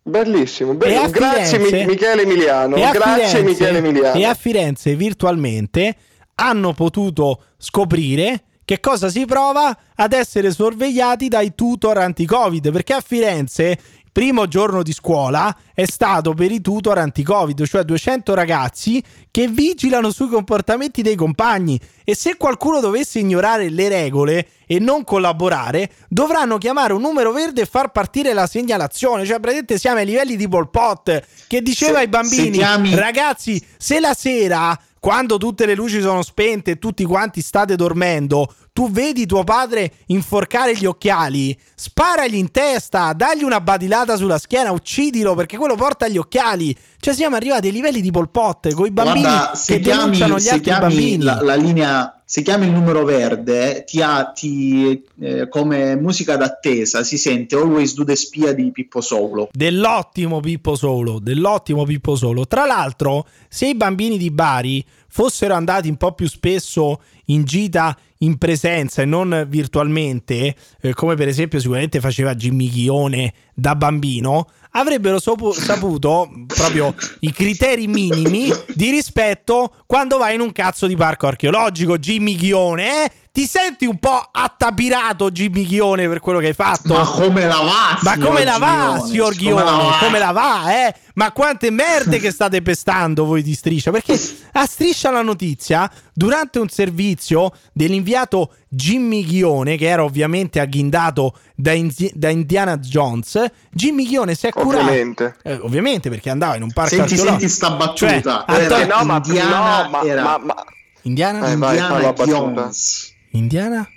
Bellissimo, 0.08 0.72
a 0.72 0.76
Grazie 1.10 1.58
Firenze- 1.58 1.78
Mi- 1.80 1.86
Michele 1.86 2.22
Emiliano. 2.22 2.76
Grazie 2.76 3.02
Firenze- 3.02 3.42
Michele 3.44 3.78
Emiliano. 3.80 4.20
E 4.20 4.24
a 4.26 4.34
Firenze 4.36 4.96
virtualmente 4.96 5.96
hanno 6.36 6.74
potuto 6.74 7.42
scoprire 7.58 8.44
che 8.66 8.80
cosa 8.80 9.10
si 9.10 9.26
prova 9.26 9.76
ad 9.96 10.14
essere 10.14 10.52
sorvegliati 10.52 11.28
dai 11.28 11.56
tutor 11.56 11.98
anti-Covid. 11.98 12.72
Perché 12.72 12.94
a 12.94 13.02
Firenze, 13.02 13.80
primo 14.16 14.48
giorno 14.48 14.82
di 14.82 14.94
scuola, 14.94 15.54
è 15.74 15.84
stato 15.84 16.34
per 16.34 16.50
i 16.50 16.62
tutor 16.62 16.98
anti-Covid, 16.98 17.66
cioè 17.66 17.84
200 17.84 18.34
ragazzi 18.34 19.04
che 19.30 19.50
vigilano 19.50 20.10
sui 20.10 20.30
comportamenti 20.30 21.02
dei 21.02 21.16
compagni. 21.16 21.78
E 22.06 22.16
se 22.16 22.38
qualcuno 22.38 22.80
dovesse 22.80 23.20
ignorare 23.20 23.70
le 23.70 23.90
regole 23.90 24.48
e 24.68 24.80
non 24.80 25.04
collaborare, 25.04 25.92
dovranno 26.08 26.58
chiamare 26.58 26.94
un 26.94 27.02
numero 27.02 27.34
verde 27.34 27.64
e 27.64 27.66
far 27.66 27.92
partire 27.92 28.32
la 28.32 28.48
segnalazione. 28.48 29.26
Cioè, 29.26 29.42
praticamente 29.42 29.78
siamo 29.78 29.98
ai 29.98 30.06
livelli 30.06 30.38
di 30.38 30.48
Pol 30.48 30.70
Pot 30.70 31.22
che 31.50 31.62
diceva 31.62 31.96
Se- 31.96 32.00
ai 32.00 32.08
bambini: 32.08 32.44
se 32.46 32.52
chiami- 32.52 32.96
Ragazzi, 32.96 33.66
se 33.76 34.00
la 34.00 34.14
sera, 34.14 34.80
quando 34.98 35.36
tutte 35.38 35.66
le 35.66 35.76
luci 35.76 36.00
sono 36.00 36.22
spente 36.22 36.72
e 36.72 36.80
tutti 36.80 37.04
quanti 37.04 37.42
state 37.42 37.76
dormendo, 37.76 38.48
tu 38.76 38.92
vedi 38.92 39.26
tuo 39.26 39.46
padre 39.46 39.90
inforcare 40.08 40.76
gli 40.76 40.84
occhiali, 40.84 41.58
sparagli 41.76 42.36
in 42.36 42.52
testa, 42.52 43.14
dagli 43.14 43.42
una 43.42 43.62
badilata 43.62 44.18
sulla 44.18 44.38
schiena, 44.38 44.74
uccidilo 44.74 45.34
perché 45.34 45.56
quello 45.56 45.76
porta 45.76 46.10
gli 46.10 46.18
occhiali. 46.18 46.76
Cioè, 47.00 47.14
siamo 47.14 47.38
arrivati 47.38 47.68
ai 47.68 47.72
livelli 47.72 48.02
di 48.02 48.12
Pol 48.12 48.30
Pot 48.30 48.74
con 48.74 48.86
i 48.86 48.92
bambini 48.92 49.22
Guarda, 49.22 49.56
se 49.56 49.76
che 49.76 49.80
chiami, 49.80 50.40
se 50.42 50.60
chiami 50.60 51.22
la, 51.22 51.42
la 51.42 51.56
linea, 51.56 52.22
se 52.26 52.42
chiami 52.42 52.66
il 52.66 52.74
numero 52.74 53.06
verde, 53.06 53.86
ti 53.86 54.02
ha 54.02 54.26
ti, 54.26 55.02
eh, 55.22 55.48
come 55.48 55.96
musica 55.96 56.36
d'attesa 56.36 57.02
si 57.06 57.18
sente 57.18 57.56
Always 57.56 57.94
Do 57.94 58.04
the 58.04 58.16
Spia 58.18 58.52
di 58.52 58.70
Pippo 58.74 59.00
Solo. 59.00 59.48
Dell'ottimo 59.54 60.42
Pippo 60.42 60.76
Solo, 60.76 61.20
dell'ottimo 61.20 61.86
Pippo 61.86 62.18
Solo. 62.18 62.46
Tra 62.46 62.66
l'altro, 62.66 63.26
se 63.48 63.68
i 63.68 63.76
bambini 63.76 64.18
di 64.18 64.32
Bari 64.32 64.84
fossero 65.16 65.54
andati 65.54 65.88
un 65.88 65.96
po' 65.96 66.12
più 66.12 66.28
spesso 66.28 67.00
in 67.28 67.46
gita 67.46 67.98
in 68.18 68.38
presenza 68.38 69.02
e 69.02 69.06
non 69.06 69.46
virtualmente, 69.48 70.54
eh, 70.82 70.94
come 70.94 71.16
per 71.16 71.30
esempio 71.30 71.58
sicuramente 71.58 72.02
faceva 72.02 72.36
Jimmy 72.36 72.70
Ghione 72.70 73.34
da 73.54 73.78
bambino, 73.78 74.50
avrebbero 74.72 75.18
sopu- 75.18 75.54
saputo 75.54 76.30
proprio 76.48 76.94
i 77.22 77.32
criteri 77.32 77.88
minimi 77.88 78.50
di 78.74 78.90
rispetto 78.90 79.76
quando 79.86 80.18
vai 80.18 80.36
in 80.36 80.42
un 80.42 80.52
cazzo 80.52 80.86
di 80.86 80.98
parco 80.98 81.28
archeologico. 81.28 81.98
Jimmy 81.98 82.36
Ghione, 82.36 83.06
eh? 83.06 83.12
Ti 83.36 83.46
senti 83.48 83.86
un 83.86 83.98
po' 84.00 84.30
attapirato, 84.32 85.30
Jimmy 85.30 85.66
Ghione, 85.66 86.08
per 86.08 86.22
quello 86.22 86.40
che 86.40 86.48
hai 86.48 86.54
fatto? 86.54 86.94
Ma 86.94 87.04
come 87.04 87.46
la 87.46 87.58
va? 87.58 88.00
Ma 88.02 88.18
come 88.18 88.46
la 88.46 88.58
va, 88.58 88.94
Ghione? 88.96 89.10
signor 89.10 89.36
Come 89.36 89.50
la 89.56 89.62
Ghione? 89.74 89.90
va? 89.90 89.98
Come 90.00 90.20
la 90.20 90.32
va, 90.32 90.88
eh? 90.88 90.96
Ma 91.16 91.32
quante 91.34 91.70
merde 91.70 92.20
che 92.20 92.32
state 92.32 92.62
pestando 92.62 93.26
voi 93.26 93.44
di 93.44 93.54
Striscia? 93.54 93.92
Perché 93.92 94.18
a 94.54 94.66
Striscia 94.66 95.12
la 95.12 95.22
notizia, 95.22 95.92
durante 96.14 96.60
un 96.60 96.70
servizio 96.70 97.52
dell'inviato 97.74 98.54
Jimmy 98.70 99.26
Ghione, 99.26 99.76
che 99.76 99.88
era 99.88 100.06
ovviamente 100.06 100.62
agghindato 100.62 101.38
da, 101.56 101.74
Inzi- 101.74 102.14
da 102.16 102.30
Indiana 102.30 102.78
Jones, 102.78 103.44
Jimmy 103.70 104.06
Ghione 104.08 104.34
si 104.34 104.48
è 104.48 104.52
curato. 104.54 104.78
Ovviamente. 104.86 105.36
Eh, 105.44 105.56
ovviamente 105.62 106.10
perché 106.10 106.30
andava 106.30 106.56
in 106.56 106.62
un 106.64 106.72
parco 106.72 106.96
Senti, 106.96 107.16
archeologico. 107.16 107.40
senti 107.40 107.54
sta 107.54 107.72
battuta. 107.72 108.46
Cioè, 108.48 108.60
Era 108.62 108.76
atto- 108.78 108.78
Eh, 108.78 108.86
no, 108.86 109.04
ma, 109.04 109.22
Indiana 109.26 109.82
no, 109.84 109.90
ma, 109.90 110.02
era- 110.04 110.24
ma- 110.24 110.38
ma- 110.38 110.64
Indiana? 111.02 111.38
Eh, 111.52 111.58
vai, 111.58 111.76
Indiana 111.78 112.00
la 112.02 112.14
battuta. 112.14 112.26
Jones. 112.38 113.14
Indiana? 113.38 113.88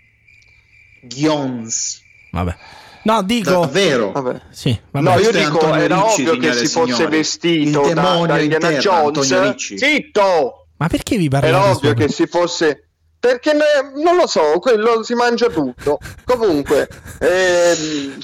Jones. 1.03 2.03
Vabbè. 2.33 2.57
No, 3.03 3.23
dico... 3.23 3.51
Davvero? 3.51 4.13
Vabbè. 4.13 4.41
Sì, 4.51 4.79
vabbè. 4.91 5.09
No, 5.09 5.19
io 5.19 5.31
è 5.31 5.33
dico, 5.33 5.59
Antonio 5.61 5.75
era 5.83 6.03
Ricci, 6.03 6.27
ovvio 6.27 6.37
che 6.37 6.53
si 6.55 6.67
fosse 6.67 7.07
vestito 7.07 7.89
Il 7.89 7.95
da, 7.95 8.27
da 8.27 8.39
in 8.39 8.53
Indiana 8.53 8.77
Jones. 8.79 9.75
Zitto! 9.75 10.67
Ma 10.77 10.87
perché 10.89 11.17
vi 11.17 11.29
parlate 11.29 11.53
Era 11.53 11.71
ovvio 11.71 11.95
che 11.95 12.09
si 12.09 12.27
fosse 12.27 12.89
Perché 13.21 13.53
ne- 13.53 14.01
non 14.01 14.15
lo 14.15 14.29
so, 14.29 14.61
quello 14.61 15.03
si 15.03 15.15
mangia 15.15 15.49
tutto. 15.49 15.99
Comunque, 16.25 16.89
ehm, 17.19 18.17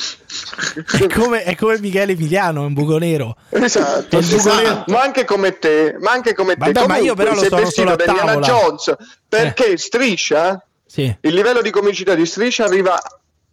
È 0.99 1.07
come, 1.13 1.43
è 1.43 1.57
come 1.57 1.81
Michele 1.81 2.13
Emiliano, 2.13 2.63
è 2.63 2.67
un 2.67 2.75
buco 2.75 2.97
nero. 2.99 3.35
esatto, 3.51 4.21
buco 4.21 4.37
esatto. 4.37 4.63
nero. 4.63 4.85
ma 4.87 5.01
anche 5.03 5.25
come 5.25 5.59
te, 5.59 5.97
ma 5.99 6.13
anche 6.13 6.33
come 6.33 6.55
te. 6.55 6.71
Vabbè, 6.71 6.87
ma 6.87 6.97
io 6.99 7.15
però 7.15 7.35
lo 7.35 7.43
sono 7.43 7.57
vestito 7.57 7.89
solo 7.89 7.93
a 7.93 7.97
tavola. 7.97 8.33
Eh. 8.35 8.41
Jones 8.41 8.95
perché 9.29 9.77
striscia 9.77 10.65
Sì. 10.87 11.17
il 11.23 11.35
livello 11.35 11.61
di 11.63 11.71
comicità 11.71 12.15
di 12.15 12.27
striscia 12.27 12.65
arriva 12.65 13.01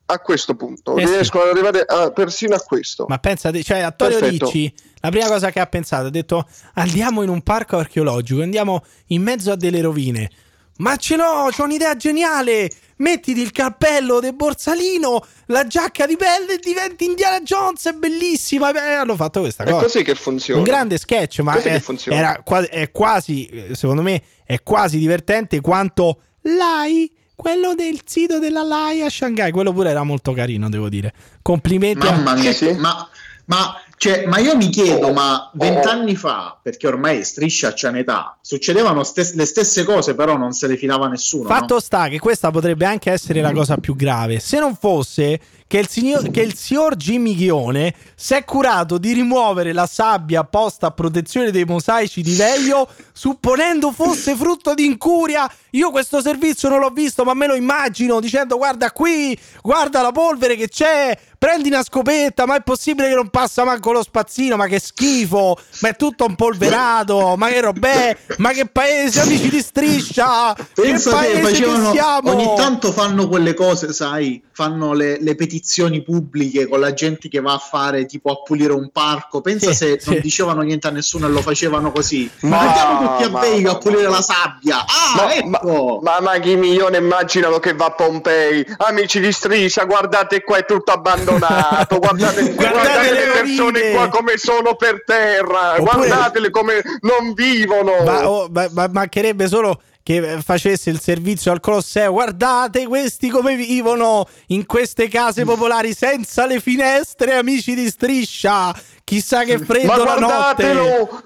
a 0.06 0.20
questo 0.20 0.56
punto, 0.56 0.98
Eh 0.98 1.06
sì. 1.08 1.14
riescono 1.14 1.44
ad 1.46 1.52
arrivare 1.52 1.84
a- 1.86 2.12
persino 2.12 2.54
a 2.56 2.60
questo. 2.60 3.06
Ma 3.08 3.18
pensate, 3.18 3.64
cioè 3.64 3.80
Antonio 3.80 4.20
Perfetto. 4.20 4.46
Ricci, 4.46 4.74
la 5.00 5.10
prima 5.10 5.28
cosa 5.28 5.50
che 5.52 5.60
ha 5.62 5.66
pensato, 5.68 6.08
ha 6.08 6.10
detto 6.10 6.48
andiamo 6.74 7.24
in 7.24 7.30
un 7.30 7.42
parco 7.42 7.78
archeologico, 7.78 8.42
andiamo 8.42 8.84
in 9.08 9.22
mezzo 9.22 9.52
a 9.52 9.56
delle 9.56 9.82
rovine. 9.82 10.30
Ma 10.78 10.96
ce 10.98 11.16
l'ho, 11.16 11.50
c'ho 11.56 11.64
un'idea 11.64 11.96
geniale! 11.96 12.70
Mettiti 12.98 13.40
il 13.42 13.52
cappello 13.52 14.20
del 14.20 14.34
borsalino, 14.36 15.24
la 15.48 15.66
giacca 15.68 16.06
di 16.06 16.16
pelle 16.18 16.56
e 16.56 16.60
diventi 16.60 17.06
Indiana 17.06 17.40
Jones, 17.42 17.86
è 17.88 17.94
bellissima! 17.94 18.72
Beh, 18.72 18.96
hanno 18.96 19.16
fatto 19.16 19.40
questa 19.42 19.64
È 19.64 19.70
cosa. 19.72 19.84
così 19.84 20.04
che 20.04 20.16
funziona. 20.16 20.60
Un 20.60 20.66
grande 20.66 20.98
sketch, 20.98 21.40
ma 21.40 21.56
è, 21.56 21.82
era 22.08 22.44
è 22.70 22.92
quasi, 22.92 23.70
secondo 23.74 24.02
me, 24.02 24.22
è 24.44 24.62
quasi 24.64 24.98
divertente 24.98 25.62
quanto 25.62 26.22
l'AI, 26.42 27.12
quello 27.42 27.74
del 27.74 28.02
sito 28.06 28.38
della 28.38 28.62
LAI 28.62 29.02
a 29.02 29.10
Shanghai, 29.10 29.50
quello 29.52 29.74
pure 29.74 29.90
era 29.90 30.04
molto 30.04 30.32
carino, 30.32 30.70
devo 30.70 30.90
dire. 30.90 31.12
Complimenti 31.42 32.06
a- 32.06 32.12
Mamma 32.12 32.36
mia, 32.36 32.52
Sì, 32.54 32.68
sì. 32.68 32.74
ma, 32.74 33.10
ma, 33.46 33.74
cioè, 33.98 34.28
ma 34.28 34.38
io 34.38 34.56
mi 34.56 34.70
chiedo, 34.70 35.12
ma 35.12 35.50
vent'anni 35.56 36.16
fa, 36.16 36.56
perché 36.62 36.86
ormai 36.86 37.24
striscia 37.24 37.74
c'è 37.74 37.90
un'età, 37.90 38.38
succedevano 38.42 39.04
stes- 39.04 39.34
le 39.34 39.46
stesse 39.46 39.84
cose, 39.84 40.14
però 40.14 40.38
non 40.38 40.52
se 40.52 40.68
le 40.68 40.78
filava 40.78 41.08
nessuno. 41.08 41.48
Fatto 41.48 41.74
no? 41.74 41.80
sta 41.80 42.10
che 42.10 42.20
questa 42.20 42.52
potrebbe 42.52 42.86
anche 42.86 43.10
essere 43.12 43.42
la 43.42 43.52
cosa 43.52 43.78
più 43.78 43.96
grave. 43.96 44.40
Se 44.40 44.60
non 44.60 44.76
fosse 44.76 45.40
che 45.72 45.78
il 45.78 45.88
signor, 45.88 46.30
che 46.32 46.42
il 46.42 46.54
signor 46.54 46.98
Jimmy 46.98 47.34
Ghione 47.34 47.94
si 48.14 48.34
è 48.34 48.44
curato 48.44 48.98
di 48.98 49.14
rimuovere 49.14 49.72
la 49.72 49.88
sabbia 49.88 50.44
posta 50.44 50.88
a 50.88 50.92
protezione 50.92 51.50
dei 51.50 51.64
mosaici 51.64 52.22
di 52.22 52.36
Veio, 52.36 52.90
supponendo 53.14 53.94
fosse 53.94 54.36
frutto 54.36 54.74
di 54.74 54.84
incuria. 54.84 55.50
Io 55.70 55.90
questo 55.90 56.20
servizio 56.20 56.68
non 56.68 56.82
l'ho 56.82 56.90
visto, 56.90 57.24
ma 57.24 57.34
me 57.34 57.48
lo 57.48 57.56
immagino 57.56 58.20
dicendo: 58.20 58.58
Guarda 58.58 58.92
qui, 58.92 59.38
guarda 59.62 60.02
la 60.02 60.12
polvere 60.12 60.58
che 60.58 60.68
c'è. 60.68 61.18
Prendi 61.42 61.70
una 61.70 61.82
scopetta, 61.82 62.46
ma 62.46 62.58
è 62.58 62.62
possibile 62.62 63.08
che 63.08 63.16
non 63.16 63.30
passa 63.30 63.64
manco 63.64 63.92
lo 63.92 64.04
spazzino? 64.04 64.58
Ma 64.58 64.68
che 64.68 64.80
schifo! 64.80 65.58
Ma 65.80 65.90
è 65.90 65.96
tutto 65.96 66.26
impolverato! 66.26 67.34
Ma 67.36 67.48
che 67.48 67.62
robè! 67.62 68.16
Ma 68.38 68.52
che 68.52 68.68
paese, 68.68 69.22
amici 69.22 69.50
di 69.50 69.60
striscia! 69.60 70.54
Pensa 70.76 71.22
che 71.22 71.28
che 71.32 71.40
paese 71.40 71.42
facevano 71.42 71.92
che 71.92 71.98
siamo! 71.98 72.32
ogni 72.32 72.54
tanto 72.56 72.92
fanno 72.92 73.28
quelle 73.28 73.56
cose, 73.56 73.92
sai, 73.92 74.44
fanno 74.52 74.94
le, 74.94 75.20
le 75.20 75.34
petizioni 75.34 75.61
pubbliche 76.04 76.68
con 76.68 76.80
la 76.80 76.94
gente 76.94 77.28
che 77.30 77.40
va 77.42 77.54
a 77.54 77.58
fare 77.58 78.06
tipo 78.06 78.32
a 78.32 78.42
pulire 78.42 78.74
un 78.74 78.90
parco. 78.92 79.42
Pensa 79.42 79.72
Sì, 79.72 79.76
se 79.76 80.00
sì. 80.00 80.10
non 80.10 80.20
dicevano 80.22 80.62
niente 80.62 80.88
a 80.88 80.92
nessuno 80.92 81.28
e 81.28 81.30
lo 81.30 81.42
facevano 81.42 81.92
così. 81.92 82.30
Ma- 82.42 82.60
Andiamo 82.60 83.08
tutti 83.12 83.24
a 83.24 83.30
ma- 83.30 83.40
Veio 83.42 83.70
a 83.70 83.74
ma- 83.74 83.78
pulire 83.80 84.08
la 84.10 84.22
sabbia. 84.22 84.78
Ah, 84.80 85.16
Ma, 85.16 85.34
ecco! 85.34 86.00
ma, 86.02 86.20
ma 86.22 86.40
chi 86.40 86.56
milione 86.56 86.98
immaginano 86.98 87.60
che 87.60 87.74
va 87.74 87.86
a 87.86 87.92
Pompei? 87.92 88.66
Amici 88.78 89.20
di 89.20 89.32
striscia, 89.32 89.86
guardate 89.86 90.44
qua 90.44 90.58
è 90.58 90.66
tutto 90.66 90.92
abbandonato. 90.92 92.00
Guardate, 92.02 92.54
guardate, 92.54 93.12
le 93.12 93.26
le 93.26 93.32
persone 93.32 93.92
qua 93.92 94.08
come 94.10 94.38
sono 94.38 94.76
per 94.76 95.04
terra. 95.06 95.74
Oppure- 95.80 96.08
Guardatele 96.08 96.50
come 96.50 96.82
non 97.02 97.34
vivono. 97.34 98.04
Ma, 98.04 98.30
oh, 98.30 98.48
ma- 98.52 98.68
ma 98.72 98.88
mancherebbe 98.92 99.48
solo 99.48 99.82
che 100.04 100.34
eh, 100.34 100.42
facesse 100.42 100.90
il 100.90 101.00
servizio 101.00 101.52
al 101.52 101.60
Colosseo. 101.60 102.12
Guardate 102.12 102.88
questi 102.88 103.30
come 103.30 103.56
vivono 103.56 104.28
in 104.48 104.66
queste 104.66 105.08
case 105.08 105.44
popolari 105.46 105.94
senza 105.94 106.46
le 106.46 106.60
finestre, 106.60 107.36
amici 107.36 107.76
di 107.76 107.88
striscia. 107.90 108.74
Chissà 109.04 109.44
che 109.44 109.60
freddo 109.60 110.04
la 110.04 110.16
notte. 110.16 110.74
guardatelo! 110.74 111.24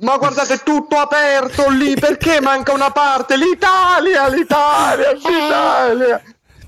Ma 0.00 0.16
guardate 0.16 0.60
tutto 0.64 0.96
aperto 0.96 1.70
lì, 1.70 1.94
perché 1.94 2.40
manca 2.40 2.72
una 2.72 2.90
parte? 2.90 3.36
L'Italia, 3.36 4.28
l'Italia, 4.28 5.12
l'Italia. 5.12 6.22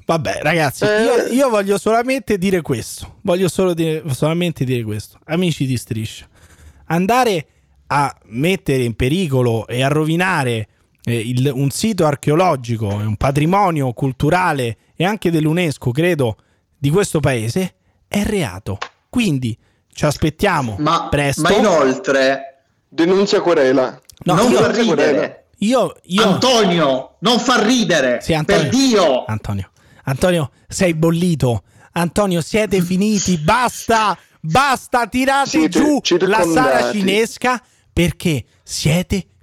Vabbè, 0.04 0.38
ragazzi, 0.42 0.84
Eh. 0.84 1.02
io, 1.02 1.26
io 1.32 1.48
voglio 1.48 1.76
solamente 1.78 2.38
dire 2.38 2.62
questo. 2.62 3.16
Voglio 3.22 3.48
solo 3.48 3.74
dire, 3.74 4.04
solamente 4.14 4.64
dire 4.64 4.84
questo. 4.84 5.18
Amici 5.24 5.66
di 5.66 5.76
striscia, 5.76 6.28
andare 6.86 7.46
a 7.88 8.14
mettere 8.26 8.84
in 8.84 8.94
pericolo 8.94 9.66
e 9.66 9.82
a 9.82 9.88
rovinare 9.88 10.68
eh, 11.08 11.16
il- 11.18 11.50
un 11.54 11.70
sito 11.70 12.04
archeologico 12.04 12.90
e 12.90 13.04
un 13.04 13.16
patrimonio 13.16 13.92
culturale 13.92 14.76
e 14.96 15.04
anche 15.04 15.30
dell'UNESCO, 15.30 15.92
credo, 15.92 16.36
di 16.76 16.90
questo 16.90 17.20
paese 17.20 17.74
è 18.08 18.24
reato. 18.24 18.76
Quindi 19.08 19.56
ci 19.92 20.04
aspettiamo 20.04 20.74
Ma, 20.80 21.06
presto. 21.08 21.42
ma 21.42 21.52
inoltre, 21.52 22.64
Denunzia 22.88 23.40
querela. 23.40 24.00
No, 24.24 24.34
non 24.34 24.50
io- 24.50 24.58
fa 24.58 24.70
ridere. 24.72 25.46
io, 25.58 25.94
io 26.04 26.22
Antonio, 26.24 27.16
non 27.20 27.38
fa 27.38 27.62
ridere. 27.64 28.18
Sì, 28.20 28.34
Antonio. 28.34 28.62
Per 28.62 28.70
Dio. 28.70 29.24
Antonio, 29.26 29.70
Antonio, 30.04 30.50
sei 30.68 30.94
bollito. 30.94 31.62
Antonio, 31.92 32.40
siete 32.40 32.80
finiti. 32.82 33.38
Basta, 33.38 34.16
basta, 34.40 35.06
tirate 35.06 35.48
Siete 35.50 35.68
giù 35.78 35.94
la 35.94 36.00
circondati. 36.02 36.52
sala 36.52 36.90
cinesca 36.92 37.62
perché 37.92 38.44
siete 38.62 39.06
finiti. 39.16 39.34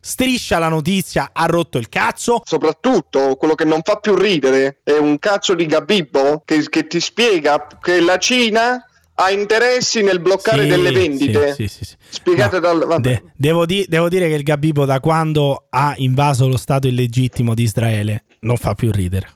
Striscia 0.00 0.58
la 0.58 0.68
notizia, 0.68 1.30
ha 1.32 1.46
rotto 1.46 1.78
il 1.78 1.88
cazzo. 1.88 2.42
Soprattutto 2.44 3.36
quello 3.36 3.54
che 3.54 3.64
non 3.64 3.80
fa 3.82 3.96
più 3.96 4.14
ridere 4.14 4.80
è 4.82 4.96
un 4.98 5.18
cazzo 5.18 5.54
di 5.54 5.66
Gabibbo 5.66 6.42
che, 6.44 6.68
che 6.68 6.86
ti 6.86 7.00
spiega 7.00 7.66
che 7.80 8.00
la 8.00 8.18
Cina 8.18 8.84
ha 9.14 9.30
interessi 9.30 10.02
nel 10.02 10.20
bloccare 10.20 10.62
Sì, 10.62 10.68
delle 10.68 10.90
vendite. 10.90 11.54
sì, 11.54 11.68
sì, 11.68 11.78
sì, 11.78 11.84
sì. 11.84 11.96
Spiegate 12.08 12.58
No, 12.58 12.74
dal... 12.86 13.00
de- 13.00 13.22
devo, 13.36 13.66
di- 13.66 13.84
devo 13.88 14.08
dire 14.08 14.28
che 14.28 14.34
il 14.34 14.42
Gabibbo 14.42 14.84
da 14.84 15.00
quando 15.00 15.66
ha 15.70 15.94
invaso 15.98 16.48
lo 16.48 16.56
Stato 16.56 16.86
illegittimo 16.88 17.54
di 17.54 17.62
Israele 17.62 18.24
non 18.40 18.56
fa 18.56 18.74
più 18.74 18.90
ridere. 18.90 19.28